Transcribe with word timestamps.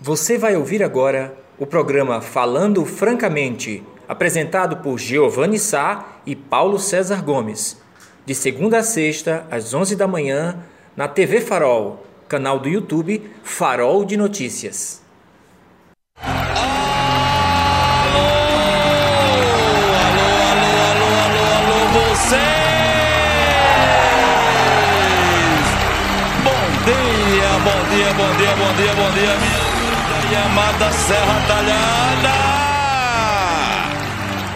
Você 0.00 0.36
vai 0.36 0.54
ouvir 0.54 0.82
agora 0.82 1.34
o 1.58 1.64
programa 1.64 2.20
Falando 2.20 2.84
Francamente, 2.84 3.82
apresentado 4.06 4.76
por 4.82 4.98
Giovanni 4.98 5.58
Sá 5.58 6.18
e 6.26 6.36
Paulo 6.36 6.78
César 6.78 7.24
Gomes, 7.24 7.80
de 8.26 8.34
segunda 8.34 8.80
a 8.80 8.82
sexta, 8.82 9.46
às 9.50 9.72
11 9.72 9.96
da 9.96 10.06
manhã, 10.06 10.58
na 10.94 11.08
TV 11.08 11.40
Farol, 11.40 12.04
canal 12.28 12.58
do 12.58 12.68
YouTube 12.68 13.22
Farol 13.42 14.04
de 14.04 14.18
Notícias. 14.18 15.00
bom 27.64 27.90
dia, 27.96 28.12
bom 28.14 28.36
dia, 28.36 28.56
bom 28.56 28.74
dia, 28.74 28.94
bom 28.94 29.10
dia, 29.12 29.36
minha 29.38 29.65
amada 30.34 30.90
Serra 30.92 31.42
Talhada. 31.46 32.36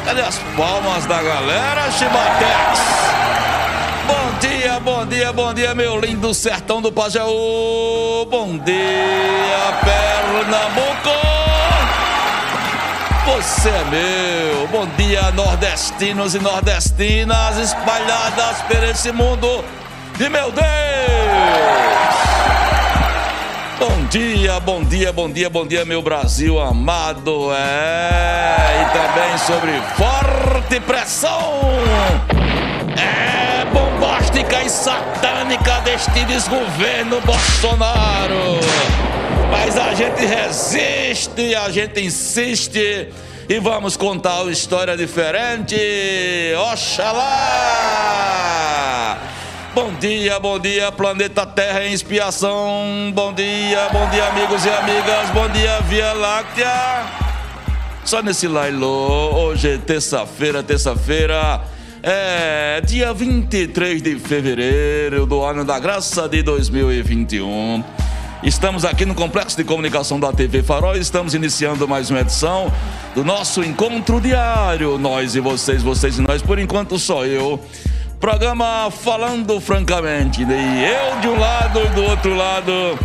Cadê 0.04 0.22
as 0.22 0.38
palmas 0.56 1.06
da 1.06 1.22
galera, 1.22 1.90
Chibatex? 1.92 2.80
Bom 4.06 4.38
dia, 4.40 4.80
bom 4.80 5.06
dia, 5.06 5.32
bom 5.32 5.54
dia, 5.54 5.74
meu 5.74 6.00
lindo 6.00 6.34
sertão 6.34 6.82
do 6.82 6.90
Pajaú. 6.90 8.26
Bom 8.28 8.58
dia, 8.58 9.78
Pernambuco. 9.84 11.30
Você 13.26 13.68
é 13.68 13.84
meu. 13.84 14.66
Bom 14.68 14.86
dia, 14.96 15.30
nordestinos 15.30 16.34
e 16.34 16.40
nordestinas 16.40 17.58
espalhadas 17.58 18.62
por 18.62 18.82
esse 18.82 19.12
mundo. 19.12 19.64
E 20.18 20.28
meu 20.28 20.50
Deus! 20.50 21.99
Bom 23.80 24.04
dia, 24.10 24.60
bom 24.60 24.84
dia, 24.84 25.10
bom 25.10 25.30
dia, 25.30 25.48
bom 25.48 25.66
dia, 25.66 25.86
meu 25.86 26.02
Brasil 26.02 26.60
amado. 26.60 27.50
É, 27.50 28.82
e 28.82 28.84
também 28.92 29.38
sobre 29.38 29.72
forte 29.96 30.78
pressão. 30.80 31.62
É 32.94 33.64
bombástica 33.72 34.62
e 34.62 34.68
satânica 34.68 35.80
deste 35.80 36.22
desgoverno 36.26 37.22
Bolsonaro. 37.22 38.60
Mas 39.50 39.78
a 39.78 39.94
gente 39.94 40.26
resiste, 40.26 41.54
a 41.54 41.70
gente 41.70 42.02
insiste 42.02 43.08
e 43.48 43.58
vamos 43.60 43.96
contar 43.96 44.42
uma 44.42 44.52
história 44.52 44.94
diferente. 44.94 45.74
Oxalá! 46.70 48.10
Bom 49.72 49.92
dia, 50.00 50.40
bom 50.40 50.58
dia, 50.58 50.90
planeta 50.90 51.46
Terra 51.46 51.84
em 51.84 51.92
expiação. 51.92 53.12
Bom 53.14 53.32
dia, 53.32 53.88
bom 53.92 54.08
dia, 54.10 54.26
amigos 54.26 54.64
e 54.64 54.68
amigas. 54.68 55.30
Bom 55.32 55.48
dia, 55.48 55.80
Via 55.82 56.12
Láctea. 56.12 57.06
Só 58.04 58.20
nesse 58.20 58.48
Lailô, 58.48 59.32
hoje 59.32 59.70
é 59.70 59.78
terça-feira, 59.78 60.60
terça-feira. 60.60 61.62
É 62.02 62.82
dia 62.84 63.14
23 63.14 64.02
de 64.02 64.18
fevereiro 64.18 65.24
do 65.24 65.40
ano 65.40 65.64
da 65.64 65.78
graça 65.78 66.28
de 66.28 66.42
2021. 66.42 67.84
Estamos 68.42 68.84
aqui 68.84 69.04
no 69.04 69.14
Complexo 69.14 69.56
de 69.56 69.62
Comunicação 69.62 70.18
da 70.18 70.32
TV 70.32 70.64
Farol 70.64 70.96
estamos 70.96 71.34
iniciando 71.34 71.86
mais 71.86 72.10
uma 72.10 72.20
edição 72.20 72.72
do 73.14 73.22
nosso 73.22 73.62
encontro 73.62 74.20
diário. 74.20 74.98
Nós 74.98 75.36
e 75.36 75.40
vocês, 75.40 75.80
vocês 75.80 76.18
e 76.18 76.22
nós, 76.22 76.42
por 76.42 76.58
enquanto 76.58 76.98
só 76.98 77.24
eu. 77.24 77.60
Programa 78.20 78.90
Falando 78.90 79.58
Francamente. 79.62 80.42
E 80.42 80.84
eu 80.84 81.20
de 81.22 81.28
um 81.28 81.40
lado 81.40 81.80
e 81.80 81.88
do 81.88 82.02
outro 82.02 82.34
lado, 82.34 82.98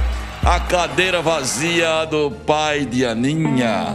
a 0.44 0.59
cadeira 0.59 1.21
vazia 1.21 2.05
do 2.05 2.30
pai 2.30 2.85
de 2.85 3.05
Aninha. 3.05 3.86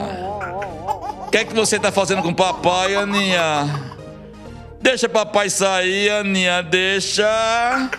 O 1.27 1.31
que 1.31 1.37
é 1.37 1.45
que 1.45 1.53
você 1.53 1.77
está 1.77 1.93
fazendo 1.93 2.23
com 2.23 2.33
papai, 2.33 2.95
Aninha? 2.95 3.69
Deixa 4.81 5.11
papai 5.11 5.51
sair, 5.51 6.09
Aninha, 6.09 6.63
deixa. 6.63 7.91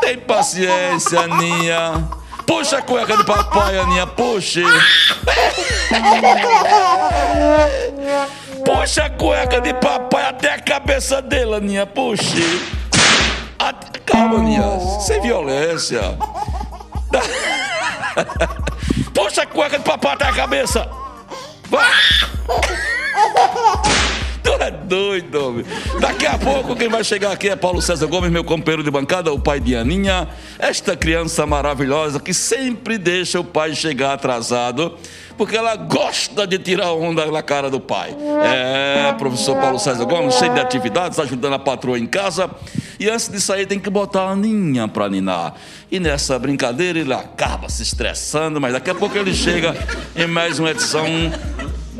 Tem 0.00 0.18
paciência, 0.18 1.20
Aninha. 1.20 2.08
Puxa 2.50 2.78
a 2.78 2.82
cueca 2.82 3.16
de 3.16 3.22
papai, 3.22 3.78
Aninha, 3.78 4.08
puxe. 4.08 4.64
Puxa 8.64 9.04
a 9.04 9.10
cueca 9.10 9.60
de 9.60 9.72
papai 9.74 10.26
até 10.26 10.54
a 10.54 10.58
cabeça 10.58 11.22
dele, 11.22 11.54
Aninha, 11.54 11.86
puxe. 11.86 12.42
Calma, 14.04 14.38
Aninha, 14.38 14.64
sem 15.00 15.20
violência. 15.20 16.02
Puxa 19.14 19.42
a 19.42 19.46
cueca 19.46 19.78
de 19.78 19.84
papai 19.84 20.14
até 20.14 20.24
a 20.24 20.32
cabeça. 20.32 20.90
Vai. 21.68 21.88
Tu 24.42 24.50
é 24.62 24.70
doido, 24.70 25.48
homem. 25.48 25.64
Daqui 26.00 26.26
a 26.26 26.38
pouco 26.38 26.74
quem 26.74 26.88
vai 26.88 27.04
chegar 27.04 27.32
aqui 27.32 27.48
é 27.48 27.56
Paulo 27.56 27.80
César 27.80 28.06
Gomes, 28.06 28.30
meu 28.30 28.44
companheiro 28.44 28.82
de 28.82 28.90
bancada, 28.90 29.32
o 29.32 29.38
pai 29.38 29.60
de 29.60 29.76
Aninha. 29.76 30.28
Esta 30.58 30.96
criança 30.96 31.46
maravilhosa 31.46 32.18
que 32.18 32.32
sempre 32.32 32.98
deixa 32.98 33.38
o 33.38 33.44
pai 33.44 33.74
chegar 33.74 34.14
atrasado, 34.14 34.96
porque 35.36 35.56
ela 35.56 35.76
gosta 35.76 36.46
de 36.46 36.58
tirar 36.58 36.92
onda 36.92 37.26
na 37.26 37.42
cara 37.42 37.70
do 37.70 37.80
pai. 37.80 38.16
É, 38.44 39.12
professor 39.14 39.56
Paulo 39.56 39.78
César 39.78 40.04
Gomes, 40.04 40.34
cheio 40.34 40.52
de 40.54 40.60
atividades, 40.60 41.18
ajudando 41.18 41.54
a 41.54 41.58
patroa 41.58 41.98
em 41.98 42.06
casa. 42.06 42.50
E 42.98 43.08
antes 43.08 43.28
de 43.28 43.40
sair 43.40 43.66
tem 43.66 43.78
que 43.78 43.88
botar 43.88 44.22
a 44.22 44.30
Aninha 44.30 44.86
pra 44.88 45.08
ninar. 45.08 45.54
E 45.90 45.98
nessa 45.98 46.38
brincadeira 46.38 46.98
ele 46.98 47.12
acaba 47.12 47.68
se 47.68 47.82
estressando, 47.82 48.60
mas 48.60 48.72
daqui 48.72 48.90
a 48.90 48.94
pouco 48.94 49.16
ele 49.16 49.34
chega 49.34 49.74
em 50.14 50.26
mais 50.26 50.58
uma 50.58 50.70
edição 50.70 51.04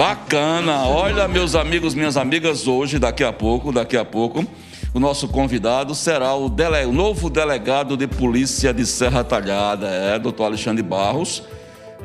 Bacana. 0.00 0.86
Olha, 0.86 1.28
meus 1.28 1.54
amigos, 1.54 1.94
minhas 1.94 2.16
amigas, 2.16 2.66
hoje, 2.66 2.98
daqui 2.98 3.22
a 3.22 3.34
pouco, 3.34 3.70
daqui 3.70 3.98
a 3.98 4.04
pouco, 4.04 4.46
o 4.94 4.98
nosso 4.98 5.28
convidado 5.28 5.94
será 5.94 6.34
o, 6.34 6.48
dele... 6.48 6.86
o 6.86 6.92
novo 6.92 7.28
delegado 7.28 7.98
de 7.98 8.06
polícia 8.06 8.72
de 8.72 8.86
Serra 8.86 9.22
Talhada, 9.22 9.86
é, 9.88 10.18
doutor 10.18 10.44
Alexandre 10.44 10.82
Barros, 10.82 11.42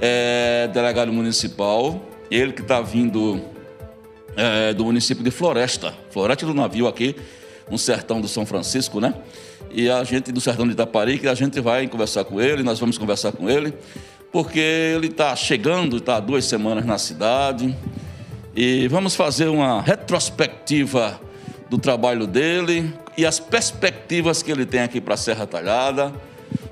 é, 0.01 0.69
delegado 0.73 1.13
municipal, 1.13 2.01
ele 2.29 2.51
que 2.51 2.63
está 2.63 2.81
vindo 2.81 3.39
é, 4.35 4.73
do 4.73 4.83
município 4.83 5.23
de 5.23 5.31
Floresta, 5.31 5.93
Floresta 6.11 6.45
do 6.45 6.53
Navio 6.53 6.89
aqui, 6.89 7.15
no 7.71 7.77
sertão 7.77 8.19
do 8.19 8.27
São 8.27 8.45
Francisco, 8.45 8.99
né? 8.99 9.13
E 9.71 9.89
a 9.89 10.03
gente 10.03 10.33
do 10.33 10.41
sertão 10.41 10.67
de 10.67 10.73
Itapari, 10.73 11.17
que 11.17 11.29
a 11.29 11.33
gente 11.33 11.61
vai 11.61 11.87
conversar 11.87 12.25
com 12.25 12.41
ele, 12.41 12.61
nós 12.61 12.77
vamos 12.77 12.97
conversar 12.97 13.31
com 13.31 13.49
ele 13.49 13.73
porque 14.35 14.59
ele 14.59 15.07
está 15.07 15.33
chegando, 15.33 15.95
está 15.95 16.17
há 16.17 16.19
duas 16.19 16.43
semanas 16.43 16.85
na 16.85 16.97
cidade, 16.97 17.73
e 18.53 18.85
vamos 18.89 19.15
fazer 19.15 19.47
uma 19.47 19.81
retrospectiva 19.81 21.21
do 21.69 21.77
trabalho 21.77 22.27
dele 22.27 22.93
e 23.17 23.25
as 23.25 23.39
perspectivas 23.39 24.43
que 24.43 24.51
ele 24.51 24.65
tem 24.65 24.81
aqui 24.81 24.99
para 24.99 25.13
a 25.13 25.17
Serra 25.17 25.47
Talhada, 25.47 26.11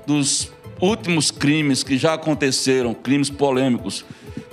dos 0.06 0.52
últimos 0.78 1.30
crimes 1.30 1.82
que 1.82 1.96
já 1.96 2.12
aconteceram, 2.12 2.92
crimes 2.92 3.30
polêmicos 3.30 4.04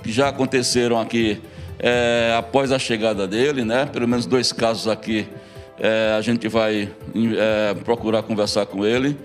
que 0.02 0.10
já 0.10 0.28
aconteceram 0.28 0.98
aqui 0.98 1.38
é, 1.78 2.34
após 2.38 2.72
a 2.72 2.78
chegada 2.78 3.28
dele, 3.28 3.62
né? 3.62 3.84
Pelo 3.84 4.08
menos 4.08 4.24
dois 4.24 4.54
casos 4.54 4.88
aqui 4.88 5.28
é, 5.78 6.14
a 6.16 6.20
gente 6.22 6.48
vai 6.48 6.88
é, 7.36 7.74
procurar 7.84 8.22
conversar 8.22 8.64
com 8.64 8.86
ele. 8.86 9.18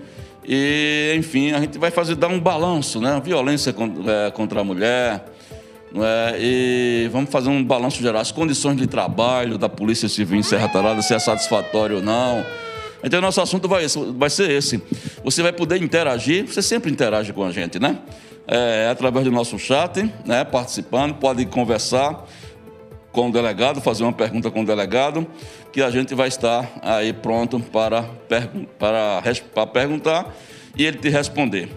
E, 0.50 1.14
enfim, 1.18 1.52
a 1.52 1.60
gente 1.60 1.76
vai 1.76 1.90
fazer 1.90 2.14
dar 2.14 2.28
um 2.28 2.40
balanço, 2.40 3.02
né? 3.02 3.20
Violência 3.22 3.68
é, 3.70 4.30
contra 4.30 4.60
a 4.62 4.64
mulher, 4.64 5.22
é? 5.94 6.36
E 6.38 7.08
vamos 7.12 7.30
fazer 7.30 7.48
um 7.48 7.62
balanço 7.64 8.00
geral, 8.02 8.20
as 8.20 8.32
condições 8.32 8.76
de 8.76 8.86
trabalho 8.86 9.56
da 9.56 9.68
Polícia 9.68 10.08
Civil 10.08 10.38
em 10.38 10.42
Serra 10.42 10.68
Talhada, 10.68 11.00
se 11.02 11.14
é 11.14 11.18
satisfatório 11.18 11.96
ou 11.96 12.02
não. 12.02 12.44
Então, 13.02 13.20
nosso 13.20 13.40
assunto 13.40 13.68
vai, 13.68 13.86
vai 14.16 14.28
ser 14.28 14.50
esse. 14.50 14.82
Você 15.22 15.42
vai 15.42 15.52
poder 15.52 15.82
interagir, 15.82 16.46
você 16.46 16.60
sempre 16.60 16.90
interage 16.90 17.32
com 17.32 17.44
a 17.44 17.52
gente, 17.52 17.78
né? 17.78 17.98
É 18.46 18.88
através 18.90 19.24
do 19.24 19.30
nosso 19.30 19.58
chat, 19.58 20.10
né? 20.24 20.44
Participando, 20.44 21.14
pode 21.14 21.44
conversar 21.46 22.26
com 23.12 23.28
o 23.28 23.32
delegado, 23.32 23.80
fazer 23.80 24.02
uma 24.02 24.12
pergunta 24.12 24.50
com 24.50 24.62
o 24.62 24.66
delegado, 24.66 25.26
que 25.72 25.82
a 25.82 25.90
gente 25.90 26.14
vai 26.14 26.28
estar 26.28 26.70
aí 26.82 27.12
pronto 27.12 27.60
para, 27.60 28.02
para, 28.78 29.22
para 29.54 29.66
perguntar 29.66 30.34
e 30.76 30.84
ele 30.84 30.98
te 30.98 31.08
responder. 31.08 31.68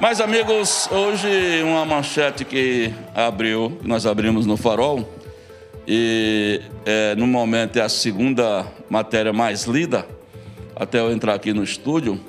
Mas, 0.00 0.20
amigos, 0.20 0.88
hoje 0.90 1.62
uma 1.62 1.84
manchete 1.84 2.44
que 2.44 2.92
abriu, 3.14 3.78
nós 3.82 4.06
abrimos 4.06 4.46
no 4.46 4.56
Farol, 4.56 5.08
e 5.86 6.60
é, 6.84 7.14
no 7.14 7.26
momento 7.26 7.78
é 7.78 7.82
a 7.82 7.88
segunda 7.88 8.66
matéria 8.88 9.32
mais 9.32 9.64
lida, 9.64 10.06
até 10.74 10.98
eu 10.98 11.12
entrar 11.12 11.34
aqui 11.34 11.52
no 11.52 11.62
estúdio, 11.62 12.20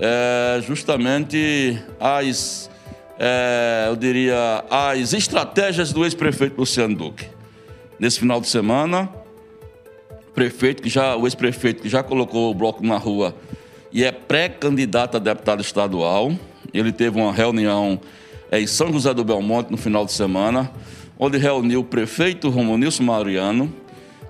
é 0.00 0.60
justamente 0.62 1.80
as, 2.00 2.70
é, 3.18 3.86
eu 3.88 3.96
diria, 3.96 4.64
as 4.70 5.12
estratégias 5.12 5.92
do 5.92 6.04
ex-prefeito 6.04 6.58
Luciano 6.58 6.94
Duque 6.94 7.37
nesse 7.98 8.20
final 8.20 8.40
de 8.40 8.48
semana. 8.48 9.08
Prefeito 10.34 10.82
que 10.82 10.88
já, 10.88 11.16
o 11.16 11.26
ex-prefeito 11.26 11.82
que 11.82 11.88
já 11.88 12.02
colocou 12.02 12.50
o 12.50 12.54
bloco 12.54 12.84
na 12.86 12.96
rua 12.96 13.34
e 13.92 14.04
é 14.04 14.12
pré-candidato 14.12 15.16
a 15.16 15.20
deputado 15.20 15.60
estadual. 15.60 16.32
Ele 16.72 16.92
teve 16.92 17.18
uma 17.20 17.32
reunião 17.32 18.00
em 18.52 18.66
São 18.66 18.92
José 18.92 19.12
do 19.12 19.24
Belmonte 19.24 19.70
no 19.70 19.76
final 19.76 20.04
de 20.04 20.12
semana, 20.12 20.70
onde 21.18 21.38
reuniu 21.38 21.80
o 21.80 21.84
prefeito 21.84 22.48
Romonilson 22.48 23.02
Mariano, 23.02 23.72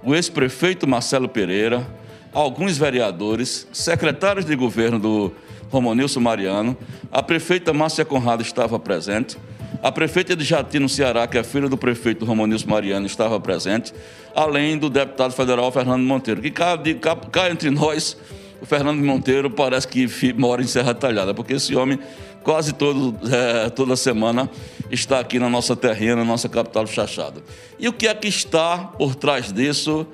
o 0.02 0.14
ex-prefeito 0.14 0.86
Marcelo 0.86 1.28
Pereira, 1.28 1.86
alguns 2.32 2.78
vereadores, 2.78 3.66
secretários 3.72 4.44
de 4.44 4.54
governo 4.56 4.98
do 4.98 5.32
Romonilson 5.70 6.20
Mariano, 6.20 6.76
a 7.12 7.22
prefeita 7.22 7.72
Márcia 7.72 8.04
Conrado 8.04 8.42
estava 8.42 8.78
presente, 8.78 9.36
a 9.82 9.92
prefeita 9.92 10.34
de 10.34 10.44
Jati, 10.44 10.78
no 10.78 10.88
Ceará, 10.88 11.26
que 11.26 11.38
é 11.38 11.42
filha 11.44 11.68
do 11.68 11.76
prefeito 11.76 12.24
Romonilson 12.24 12.68
Mariano, 12.68 13.06
estava 13.06 13.38
presente, 13.38 13.92
além 14.34 14.76
do 14.76 14.90
deputado 14.90 15.32
federal 15.32 15.70
Fernando 15.70 16.02
Monteiro, 16.02 16.40
que 16.40 16.50
cá, 16.50 16.78
cá, 17.00 17.16
cá 17.16 17.50
entre 17.50 17.70
nós, 17.70 18.16
o 18.60 18.66
Fernando 18.66 19.00
Monteiro 19.04 19.50
parece 19.50 19.86
que 19.86 20.32
mora 20.32 20.62
em 20.62 20.66
Serra 20.66 20.94
Talhada, 20.94 21.32
porque 21.32 21.54
esse 21.54 21.76
homem 21.76 21.98
quase 22.42 22.72
todo, 22.72 23.14
é, 23.30 23.70
toda 23.70 23.94
semana 23.94 24.50
está 24.90 25.20
aqui 25.20 25.38
na 25.38 25.48
nossa 25.48 25.76
terrinha, 25.76 26.16
na 26.16 26.24
nossa 26.24 26.48
capital 26.48 26.86
Chachado. 26.86 27.42
E 27.78 27.86
o 27.88 27.92
que 27.92 28.08
é 28.08 28.14
que 28.14 28.26
está 28.26 28.78
por 28.78 29.14
trás 29.14 29.52
disso 29.52 30.06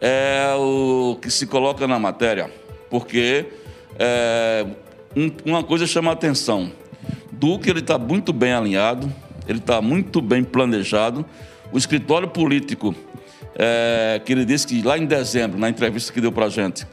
é 0.00 0.54
o 0.56 1.18
que 1.20 1.30
se 1.30 1.46
coloca 1.46 1.86
na 1.88 1.98
matéria, 1.98 2.50
porque 2.88 3.46
é, 3.98 4.66
um, 5.16 5.30
uma 5.44 5.64
coisa 5.64 5.86
chama 5.86 6.10
a 6.10 6.14
atenção. 6.14 6.70
Duque 7.38 7.70
ele 7.70 7.80
está 7.80 7.98
muito 7.98 8.32
bem 8.32 8.52
alinhado, 8.52 9.12
ele 9.46 9.58
está 9.58 9.80
muito 9.80 10.20
bem 10.20 10.42
planejado. 10.42 11.24
O 11.72 11.78
escritório 11.78 12.28
político, 12.28 12.94
é, 13.54 14.20
que 14.24 14.32
ele 14.32 14.44
disse 14.44 14.66
que 14.66 14.82
lá 14.82 14.98
em 14.98 15.06
dezembro, 15.06 15.58
na 15.58 15.68
entrevista 15.68 16.12
que 16.12 16.20
deu 16.20 16.32
para 16.32 16.46
a 16.46 16.48
gente, 16.48 16.86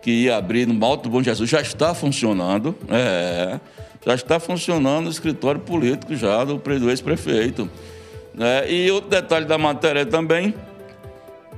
que 0.00 0.10
ia 0.10 0.36
abrir 0.36 0.66
no 0.66 0.84
Alto 0.84 1.08
Bom 1.08 1.22
Jesus, 1.22 1.48
já 1.48 1.60
está 1.60 1.94
funcionando. 1.94 2.74
É, 2.88 3.60
já 4.04 4.14
está 4.14 4.40
funcionando 4.40 5.08
o 5.08 5.10
escritório 5.10 5.60
político 5.60 6.14
já 6.16 6.42
do, 6.44 6.60
ex-prefeito. 6.88 7.68
Né? 8.34 8.70
E 8.70 8.90
outro 8.90 9.10
detalhe 9.10 9.44
da 9.44 9.58
matéria 9.58 10.06
também, 10.06 10.54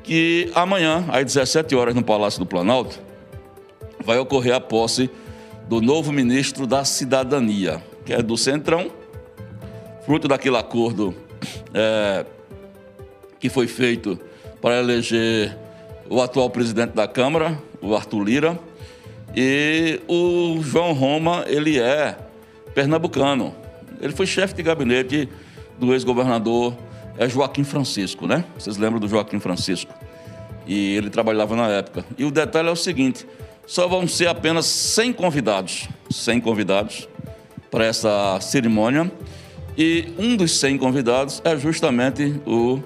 que 0.02 0.50
amanhã, 0.54 1.04
às 1.08 1.24
17 1.24 1.74
horas, 1.76 1.94
no 1.94 2.02
Palácio 2.02 2.40
do 2.40 2.46
Planalto, 2.46 3.00
vai 4.04 4.18
ocorrer 4.18 4.54
a 4.54 4.60
posse 4.60 5.08
do 5.68 5.80
novo 5.80 6.12
ministro 6.12 6.66
da 6.66 6.84
Cidadania, 6.84 7.82
que 8.04 8.12
é 8.12 8.22
do 8.22 8.36
Centrão, 8.36 8.90
fruto 10.04 10.28
daquele 10.28 10.56
acordo 10.56 11.14
é, 11.72 12.24
que 13.38 13.48
foi 13.48 13.66
feito 13.66 14.18
para 14.60 14.78
eleger 14.78 15.56
o 16.08 16.20
atual 16.20 16.50
presidente 16.50 16.92
da 16.92 17.08
Câmara, 17.08 17.58
o 17.80 17.94
Arthur 17.94 18.22
Lira, 18.22 18.58
e 19.34 20.00
o 20.06 20.62
João 20.62 20.92
Roma, 20.92 21.44
ele 21.46 21.78
é 21.78 22.16
pernambucano. 22.74 23.54
Ele 24.00 24.12
foi 24.12 24.26
chefe 24.26 24.54
de 24.54 24.62
gabinete 24.62 25.28
do 25.78 25.92
ex-governador 25.92 26.74
é 27.18 27.28
Joaquim 27.28 27.64
Francisco, 27.64 28.26
né? 28.26 28.44
Vocês 28.58 28.76
lembram 28.76 28.98
do 28.98 29.08
Joaquim 29.08 29.38
Francisco? 29.38 29.92
E 30.66 30.96
ele 30.96 31.10
trabalhava 31.10 31.54
na 31.54 31.68
época. 31.68 32.04
E 32.16 32.24
o 32.24 32.30
detalhe 32.30 32.68
é 32.68 32.70
o 32.70 32.76
seguinte: 32.76 33.26
só 33.66 33.86
vão 33.86 34.06
ser 34.06 34.28
apenas 34.28 34.66
100 34.66 35.12
convidados, 35.12 35.88
100 36.10 36.40
convidados 36.40 37.08
para 37.72 37.86
essa 37.86 38.38
cerimônia. 38.40 39.10
E 39.76 40.12
um 40.18 40.36
dos 40.36 40.60
100 40.60 40.76
convidados 40.76 41.40
é 41.42 41.56
justamente 41.56 42.38
o 42.46 42.78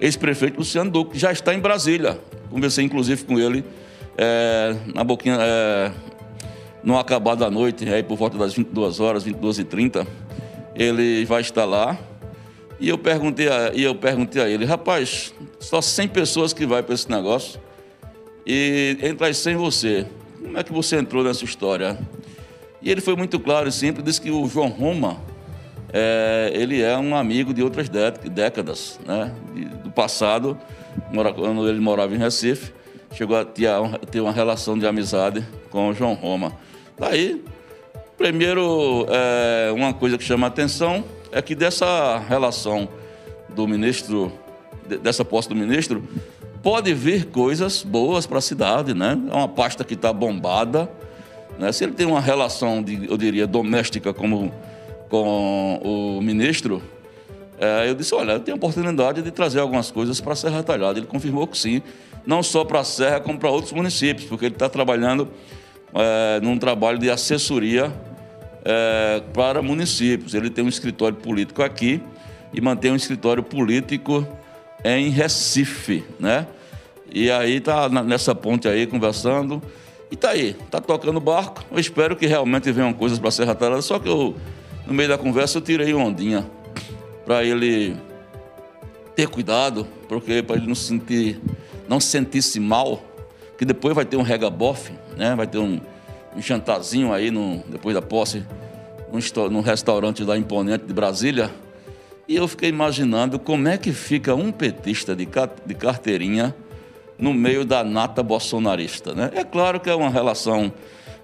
ex-prefeito 0.00 0.58
Luciano 0.58 0.88
Duque, 0.88 1.14
que 1.14 1.18
já 1.18 1.32
está 1.32 1.52
em 1.52 1.58
Brasília. 1.58 2.18
Conversei 2.48 2.84
inclusive 2.84 3.24
com 3.24 3.38
ele 3.40 3.64
é, 4.16 4.76
na 4.94 5.02
boquinha, 5.02 5.36
é, 5.40 5.90
no 6.84 6.96
acabar 6.96 7.34
da 7.34 7.50
noite, 7.50 7.88
aí 7.88 8.04
por 8.04 8.16
volta 8.16 8.38
das 8.38 8.54
22 8.54 9.00
horas, 9.00 9.24
22 9.24 9.58
e 9.58 9.64
30, 9.64 10.06
ele 10.76 11.24
vai 11.24 11.40
estar 11.40 11.64
lá. 11.64 11.98
E 12.78 12.88
eu 12.88 12.96
perguntei 12.96 13.48
a, 13.48 13.72
e 13.74 13.82
eu 13.82 13.96
perguntei 13.96 14.40
a 14.40 14.48
ele, 14.48 14.64
rapaz, 14.64 15.34
só 15.58 15.82
100 15.82 16.08
pessoas 16.08 16.52
que 16.52 16.64
vai 16.64 16.84
para 16.84 16.94
esse 16.94 17.10
negócio. 17.10 17.60
E 18.46 18.96
entre 19.02 19.26
as 19.26 19.36
100 19.38 19.56
você, 19.56 20.06
como 20.40 20.56
é 20.56 20.62
que 20.62 20.72
você 20.72 20.96
entrou 20.96 21.24
nessa 21.24 21.44
história? 21.44 21.98
E 22.82 22.90
ele 22.90 23.00
foi 23.00 23.14
muito 23.16 23.38
claro 23.38 23.68
e 23.68 23.72
simples, 23.72 24.04
disse 24.04 24.20
que 24.20 24.30
o 24.30 24.46
João 24.46 24.68
Roma, 24.68 25.18
é, 25.92 26.50
ele 26.54 26.80
é 26.80 26.96
um 26.96 27.14
amigo 27.14 27.52
de 27.52 27.62
outras 27.62 27.88
décadas, 27.88 28.98
né? 29.06 29.34
do 29.82 29.90
passado, 29.90 30.58
quando 31.36 31.68
ele 31.68 31.80
morava 31.80 32.14
em 32.14 32.18
Recife, 32.18 32.72
chegou 33.12 33.36
a 33.36 33.44
ter 33.44 34.20
uma 34.20 34.32
relação 34.32 34.78
de 34.78 34.86
amizade 34.86 35.44
com 35.70 35.88
o 35.88 35.94
João 35.94 36.14
Roma. 36.14 36.52
Daí, 36.98 37.44
primeiro, 38.16 39.06
é, 39.08 39.72
uma 39.72 39.92
coisa 39.92 40.16
que 40.16 40.24
chama 40.24 40.46
a 40.46 40.48
atenção 40.48 41.04
é 41.32 41.42
que 41.42 41.54
dessa 41.54 42.18
relação 42.18 42.88
do 43.48 43.66
ministro, 43.66 44.32
dessa 45.02 45.24
posse 45.24 45.48
do 45.48 45.54
ministro, 45.54 46.02
pode 46.62 46.92
vir 46.92 47.26
coisas 47.26 47.82
boas 47.82 48.26
para 48.26 48.38
a 48.38 48.42
cidade, 48.42 48.94
né? 48.94 49.18
É 49.30 49.34
uma 49.34 49.48
pasta 49.48 49.84
que 49.84 49.94
está 49.94 50.12
bombada. 50.12 50.90
Né? 51.60 51.70
Se 51.72 51.84
ele 51.84 51.92
tem 51.92 52.06
uma 52.06 52.20
relação, 52.22 52.82
de, 52.82 53.06
eu 53.06 53.18
diria, 53.18 53.46
doméstica 53.46 54.14
como, 54.14 54.50
com 55.10 55.78
o 55.84 56.22
ministro, 56.22 56.82
é, 57.58 57.90
eu 57.90 57.94
disse, 57.94 58.14
olha, 58.14 58.32
eu 58.32 58.40
tenho 58.40 58.54
a 58.54 58.56
oportunidade 58.56 59.20
de 59.20 59.30
trazer 59.30 59.60
algumas 59.60 59.90
coisas 59.90 60.18
para 60.22 60.32
a 60.32 60.36
Serra 60.36 60.62
Talhada. 60.62 60.98
Ele 60.98 61.06
confirmou 61.06 61.46
que 61.46 61.58
sim, 61.58 61.82
não 62.26 62.42
só 62.42 62.64
para 62.64 62.80
a 62.80 62.84
Serra, 62.84 63.20
como 63.20 63.38
para 63.38 63.50
outros 63.50 63.74
municípios, 63.74 64.26
porque 64.26 64.46
ele 64.46 64.54
está 64.54 64.70
trabalhando 64.70 65.28
é, 65.94 66.40
num 66.40 66.56
trabalho 66.56 66.98
de 66.98 67.10
assessoria 67.10 67.92
é, 68.64 69.22
para 69.34 69.60
municípios. 69.60 70.32
Ele 70.32 70.48
tem 70.48 70.64
um 70.64 70.68
escritório 70.68 71.18
político 71.18 71.62
aqui 71.62 72.00
e 72.54 72.60
mantém 72.62 72.90
um 72.90 72.96
escritório 72.96 73.42
político 73.42 74.26
em 74.82 75.10
Recife, 75.10 76.02
né? 76.18 76.46
E 77.12 77.30
aí 77.30 77.60
tá 77.60 77.86
nessa 77.88 78.34
ponte 78.34 78.66
aí 78.66 78.86
conversando 78.86 79.60
e 80.10 80.16
tá 80.16 80.30
aí, 80.30 80.54
tá 80.70 80.80
tocando 80.80 81.20
barco. 81.20 81.64
Eu 81.70 81.78
espero 81.78 82.16
que 82.16 82.26
realmente 82.26 82.70
venham 82.72 82.92
coisas 82.92 83.18
para 83.18 83.30
Serra 83.30 83.54
Talhada, 83.54 83.82
só 83.82 83.98
que 83.98 84.08
eu 84.08 84.34
no 84.86 84.92
meio 84.92 85.08
da 85.08 85.16
conversa 85.16 85.58
eu 85.58 85.62
tirei 85.62 85.94
ondinha 85.94 86.46
para 87.24 87.44
ele 87.44 87.96
ter 89.14 89.28
cuidado, 89.28 89.86
porque 90.08 90.42
para 90.42 90.56
ele 90.56 90.66
não 90.66 90.74
sentir 90.74 91.40
não 91.88 91.98
se 91.98 92.08
sentisse 92.08 92.60
mal, 92.60 93.02
que 93.58 93.64
depois 93.64 93.94
vai 93.94 94.04
ter 94.04 94.16
um 94.16 94.22
regabofe, 94.22 94.92
né? 95.16 95.34
vai 95.34 95.46
ter 95.46 95.58
um, 95.58 95.80
um 96.36 96.40
jantarzinho 96.40 97.12
aí 97.12 97.32
no, 97.32 97.64
depois 97.68 97.94
da 97.94 98.00
posse, 98.00 98.44
num, 99.12 99.48
num 99.48 99.60
restaurante 99.60 100.22
lá 100.22 100.38
imponente 100.38 100.84
de 100.86 100.92
Brasília. 100.92 101.50
E 102.28 102.36
eu 102.36 102.46
fiquei 102.46 102.68
imaginando 102.68 103.40
como 103.40 103.66
é 103.66 103.76
que 103.76 103.92
fica 103.92 104.36
um 104.36 104.52
petista 104.52 105.16
de, 105.16 105.28
de 105.66 105.74
carteirinha 105.74 106.54
no 107.20 107.34
meio 107.34 107.64
da 107.64 107.84
nata 107.84 108.22
bolsonarista. 108.22 109.14
Né? 109.14 109.30
É 109.34 109.44
claro 109.44 109.78
que 109.78 109.90
é 109.90 109.94
uma 109.94 110.10
relação 110.10 110.72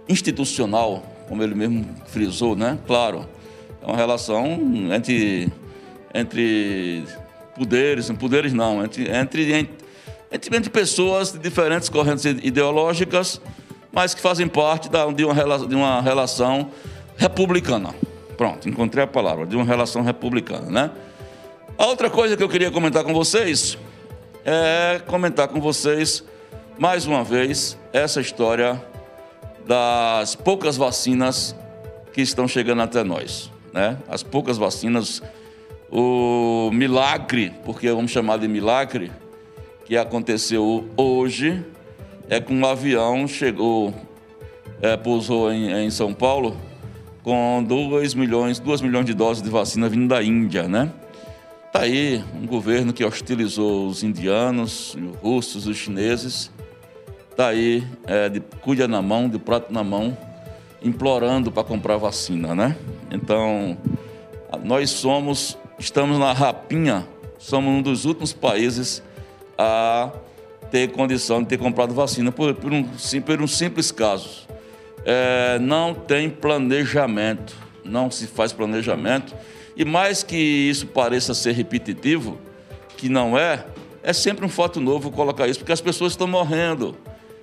institucional, 0.08 1.02
como 1.28 1.42
ele 1.42 1.54
mesmo 1.54 1.84
frisou, 2.06 2.54
né? 2.54 2.78
Claro, 2.86 3.26
é 3.82 3.86
uma 3.86 3.96
relação 3.96 4.60
entre, 4.94 5.50
entre 6.14 7.04
poderes, 7.56 8.10
poderes 8.12 8.52
não, 8.52 8.84
entre, 8.84 9.10
entre, 9.10 9.52
entre, 10.30 10.56
entre 10.56 10.70
pessoas 10.70 11.32
de 11.32 11.38
diferentes 11.38 11.88
correntes 11.88 12.24
ideológicas, 12.24 13.40
mas 13.90 14.14
que 14.14 14.20
fazem 14.20 14.46
parte 14.46 14.88
da, 14.88 15.06
de, 15.06 15.24
uma, 15.24 15.34
de 15.66 15.74
uma 15.74 16.00
relação 16.00 16.70
republicana. 17.16 17.94
Pronto, 18.36 18.68
encontrei 18.68 19.02
a 19.02 19.06
palavra, 19.06 19.46
de 19.46 19.56
uma 19.56 19.64
relação 19.64 20.02
republicana, 20.02 20.70
né? 20.70 20.90
A 21.78 21.86
outra 21.86 22.08
coisa 22.08 22.36
que 22.36 22.42
eu 22.42 22.48
queria 22.48 22.70
comentar 22.70 23.02
com 23.02 23.12
vocês 23.12 23.76
é 24.48 25.00
comentar 25.00 25.48
com 25.48 25.60
vocês, 25.60 26.22
mais 26.78 27.04
uma 27.04 27.24
vez, 27.24 27.76
essa 27.92 28.20
história 28.20 28.80
das 29.66 30.36
poucas 30.36 30.76
vacinas 30.76 31.56
que 32.12 32.20
estão 32.22 32.46
chegando 32.46 32.80
até 32.80 33.02
nós, 33.02 33.50
né? 33.72 33.98
As 34.06 34.22
poucas 34.22 34.56
vacinas, 34.56 35.20
o 35.90 36.70
milagre, 36.72 37.52
porque 37.64 37.90
vamos 37.90 38.12
chamar 38.12 38.38
de 38.38 38.46
milagre, 38.46 39.10
que 39.84 39.96
aconteceu 39.96 40.88
hoje 40.96 41.64
é 42.28 42.40
que 42.40 42.52
um 42.54 42.64
avião 42.64 43.26
chegou, 43.26 43.92
é, 44.80 44.96
pousou 44.96 45.52
em, 45.52 45.72
em, 45.72 45.90
São 45.90 46.14
Paulo 46.14 46.56
com 47.24 47.64
2 47.66 48.14
milhões, 48.14 48.60
2 48.60 48.80
milhões 48.80 49.06
de 49.06 49.14
doses 49.14 49.42
de 49.42 49.50
vacina 49.50 49.88
vindo 49.88 50.06
da 50.06 50.22
Índia, 50.22 50.68
né? 50.68 50.92
Tá 51.76 51.82
aí 51.82 52.24
um 52.34 52.46
governo 52.46 52.90
que 52.90 53.04
hostilizou 53.04 53.86
os 53.86 54.02
indianos, 54.02 54.94
os 54.94 55.16
russos, 55.18 55.66
os 55.66 55.76
chineses. 55.76 56.50
Tá 57.36 57.48
aí 57.48 57.86
é, 58.06 58.30
de 58.30 58.40
cuida 58.40 58.88
na 58.88 59.02
mão, 59.02 59.28
de 59.28 59.38
prato 59.38 59.70
na 59.70 59.84
mão, 59.84 60.16
implorando 60.82 61.52
para 61.52 61.62
comprar 61.62 61.98
vacina, 61.98 62.54
né? 62.54 62.74
Então, 63.10 63.76
nós 64.64 64.88
somos, 64.88 65.58
estamos 65.78 66.18
na 66.18 66.32
rapinha, 66.32 67.06
somos 67.38 67.70
um 67.70 67.82
dos 67.82 68.06
últimos 68.06 68.32
países 68.32 69.02
a 69.58 70.10
ter 70.70 70.90
condição 70.92 71.42
de 71.42 71.48
ter 71.50 71.58
comprado 71.58 71.92
vacina 71.92 72.32
por, 72.32 72.54
por, 72.54 72.72
um, 72.72 72.84
por 72.84 73.42
um 73.42 73.46
simples 73.46 73.92
caso. 73.92 74.48
É, 75.04 75.58
não 75.58 75.92
tem 75.92 76.30
planejamento, 76.30 77.54
não 77.84 78.10
se 78.10 78.26
faz 78.26 78.50
planejamento 78.50 79.34
E 79.76 79.84
mais 79.84 80.22
que 80.22 80.36
isso 80.36 80.86
pareça 80.86 81.34
ser 81.34 81.52
repetitivo, 81.52 82.38
que 82.96 83.08
não 83.08 83.38
é, 83.38 83.64
é 84.02 84.12
sempre 84.12 84.44
um 84.44 84.48
fato 84.48 84.80
novo 84.80 85.10
colocar 85.10 85.46
isso, 85.46 85.58
porque 85.58 85.72
as 85.72 85.80
pessoas 85.80 86.12
estão 86.12 86.26
morrendo. 86.26 86.96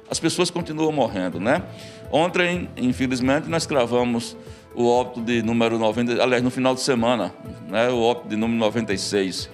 As 0.10 0.20
pessoas 0.20 0.50
continuam 0.50 0.92
morrendo, 0.92 1.40
né? 1.40 1.64
Ontem, 2.12 2.70
infelizmente, 2.76 3.48
nós 3.48 3.66
cravamos 3.66 4.36
o 4.76 4.88
óbito 4.88 5.22
de 5.22 5.42
número 5.44 5.78
90, 5.78 6.22
aliás, 6.22 6.44
no 6.44 6.50
final 6.50 6.74
de 6.74 6.82
semana, 6.82 7.34
né? 7.70 7.90
O 7.90 8.02
óbito 8.02 8.30
de 8.30 8.36
número 8.36 8.60
96. 8.60 9.50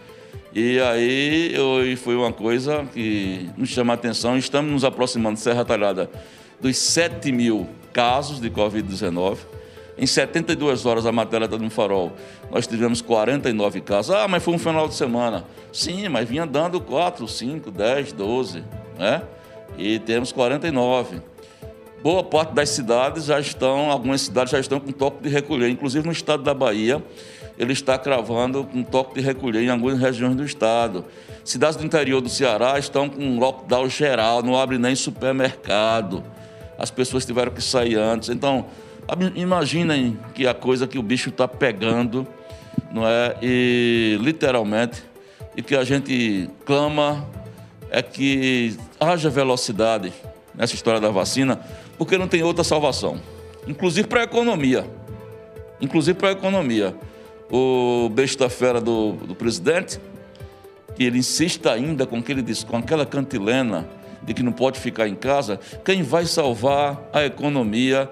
E 0.53 0.79
aí 0.79 1.53
eu, 1.53 1.95
foi 1.98 2.15
uma 2.15 2.31
coisa 2.31 2.86
que 2.93 3.50
nos 3.55 3.69
chama 3.69 3.93
a 3.93 3.95
atenção. 3.95 4.38
Estamos 4.38 4.71
nos 4.71 4.83
aproximando 4.83 5.38
Serra 5.38 5.63
Talhada 5.63 6.09
dos 6.59 6.77
7 6.77 7.31
mil 7.31 7.67
casos 7.93 8.39
de 8.39 8.50
Covid-19. 8.50 9.38
Em 9.99 10.07
72 10.07 10.85
horas, 10.85 11.05
a 11.05 11.11
matéria 11.11 11.43
está 11.43 11.57
no 11.57 11.69
farol. 11.69 12.13
Nós 12.49 12.65
tivemos 12.65 13.01
49 13.01 13.81
casos. 13.81 14.15
Ah, 14.15 14.29
mas 14.29 14.41
foi 14.41 14.53
um 14.53 14.57
final 14.57 14.87
de 14.87 14.95
semana. 14.95 15.43
Sim, 15.73 16.07
mas 16.07 16.27
vinha 16.27 16.45
dando 16.45 16.79
4, 16.79 17.27
5, 17.27 17.69
10, 17.69 18.13
12. 18.13 18.63
Né? 18.97 19.21
E 19.77 19.99
temos 19.99 20.31
49. 20.31 21.21
Boa 22.01 22.23
parte 22.23 22.53
das 22.53 22.69
cidades 22.69 23.25
já 23.25 23.41
estão, 23.41 23.91
algumas 23.91 24.21
cidades 24.21 24.51
já 24.51 24.59
estão 24.59 24.79
com 24.79 24.89
toque 24.93 25.21
de 25.21 25.27
recolher. 25.27 25.69
Inclusive 25.69 26.05
no 26.05 26.13
estado 26.13 26.43
da 26.43 26.53
Bahia, 26.53 27.03
ele 27.57 27.73
está 27.73 27.97
cravando 27.97 28.63
com 28.63 28.81
toque 28.83 29.15
de 29.15 29.21
recolher 29.21 29.63
em 29.63 29.69
algumas 29.69 29.99
regiões 29.99 30.33
do 30.33 30.45
estado. 30.45 31.03
Cidades 31.43 31.75
do 31.75 31.85
interior 31.85 32.21
do 32.21 32.29
Ceará 32.29 32.79
estão 32.79 33.09
com 33.09 33.37
lockdown 33.37 33.89
geral, 33.89 34.41
não 34.41 34.57
abre 34.57 34.77
nem 34.77 34.95
supermercado. 34.95 36.23
As 36.77 36.89
pessoas 36.89 37.25
tiveram 37.25 37.51
que 37.51 37.61
sair 37.61 37.97
antes. 37.97 38.29
Então, 38.29 38.65
imaginem 39.35 40.17
que 40.33 40.47
a 40.47 40.53
coisa 40.53 40.87
que 40.87 40.97
o 40.99 41.03
bicho 41.03 41.29
está 41.29 41.47
pegando, 41.47 42.27
não 42.91 43.07
é? 43.07 43.35
E 43.41 44.17
literalmente, 44.21 45.03
e 45.55 45.61
que 45.61 45.75
a 45.75 45.83
gente 45.83 46.49
clama 46.65 47.27
é 47.89 48.01
que 48.01 48.77
haja 48.99 49.29
velocidade 49.29 50.13
nessa 50.53 50.75
história 50.75 50.99
da 50.99 51.09
vacina, 51.09 51.59
porque 51.97 52.17
não 52.17 52.27
tem 52.27 52.43
outra 52.43 52.63
salvação, 52.63 53.19
inclusive 53.67 54.07
para 54.07 54.21
a 54.21 54.23
economia. 54.23 54.85
Inclusive 55.81 56.17
para 56.17 56.29
a 56.29 56.31
economia 56.33 56.95
o 57.51 58.09
besta 58.09 58.47
fera 58.49 58.79
do, 58.79 59.13
do 59.13 59.33
presidente, 59.33 59.99
que 60.95 61.03
ele 61.03 61.17
insiste 61.17 61.67
ainda 61.67 62.05
com, 62.05 62.21
que 62.21 62.31
ele 62.31 62.41
diz, 62.41 62.63
com 62.63 62.77
aquela 62.77 63.05
cantilena 63.05 63.87
de 64.21 64.33
que 64.33 64.43
não 64.43 64.51
pode 64.51 64.79
ficar 64.79 65.07
em 65.07 65.15
casa, 65.15 65.59
quem 65.83 66.03
vai 66.03 66.25
salvar 66.25 67.01
a 67.11 67.23
economia 67.25 68.09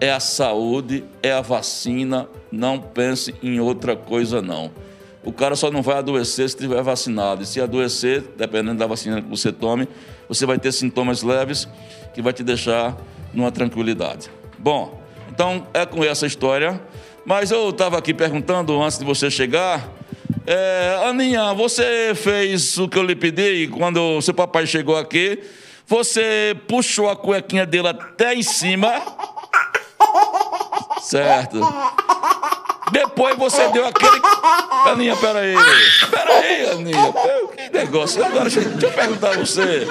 é 0.00 0.10
a 0.10 0.20
saúde, 0.20 1.04
é 1.22 1.32
a 1.32 1.40
vacina, 1.40 2.28
não 2.50 2.78
pense 2.78 3.34
em 3.42 3.60
outra 3.60 3.94
coisa 3.94 4.40
não. 4.40 4.70
O 5.22 5.32
cara 5.32 5.54
só 5.54 5.70
não 5.70 5.82
vai 5.82 5.98
adoecer 5.98 6.48
se 6.48 6.56
estiver 6.56 6.82
vacinado. 6.82 7.42
E 7.42 7.46
se 7.46 7.60
adoecer, 7.60 8.24
dependendo 8.38 8.78
da 8.78 8.86
vacina 8.86 9.20
que 9.20 9.28
você 9.28 9.52
tome, 9.52 9.86
você 10.26 10.46
vai 10.46 10.58
ter 10.58 10.72
sintomas 10.72 11.22
leves 11.22 11.68
que 12.14 12.22
vai 12.22 12.32
te 12.32 12.42
deixar 12.42 12.96
numa 13.34 13.52
tranquilidade. 13.52 14.30
Bom, 14.58 14.98
então 15.28 15.66
é 15.74 15.84
com 15.84 16.02
essa 16.02 16.26
história 16.26 16.80
mas 17.24 17.50
eu 17.50 17.70
estava 17.70 17.98
aqui 17.98 18.14
perguntando 18.14 18.80
antes 18.82 18.98
de 18.98 19.04
você 19.04 19.30
chegar. 19.30 19.88
É, 20.46 21.00
Aninha, 21.04 21.52
você 21.52 22.12
fez 22.14 22.78
o 22.78 22.88
que 22.88 22.98
eu 22.98 23.02
lhe 23.02 23.14
pedi 23.14 23.68
quando 23.68 24.20
seu 24.22 24.34
papai 24.34 24.66
chegou 24.66 24.96
aqui? 24.96 25.38
Você 25.86 26.56
puxou 26.66 27.08
a 27.10 27.16
cuequinha 27.16 27.66
dele 27.66 27.88
até 27.88 28.34
em 28.34 28.42
cima. 28.42 29.02
Certo. 31.00 31.60
Depois 32.92 33.36
você 33.36 33.68
deu 33.68 33.86
aquele. 33.86 34.20
Aninha, 34.86 35.16
peraí. 35.16 35.54
Peraí, 36.10 36.70
Aninha. 36.70 37.12
Que 37.56 37.78
negócio. 37.78 38.24
Agora, 38.24 38.50
deixa 38.50 38.60
eu 38.60 38.92
perguntar 38.92 39.30
a 39.30 39.38
você. 39.38 39.86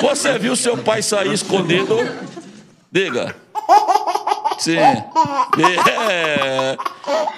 Você 0.00 0.38
viu 0.38 0.54
seu 0.54 0.76
pai 0.76 1.02
sair 1.02 1.32
escondido? 1.32 1.96
Diga. 2.90 3.34
Sim. 4.58 4.78
É. 4.78 6.76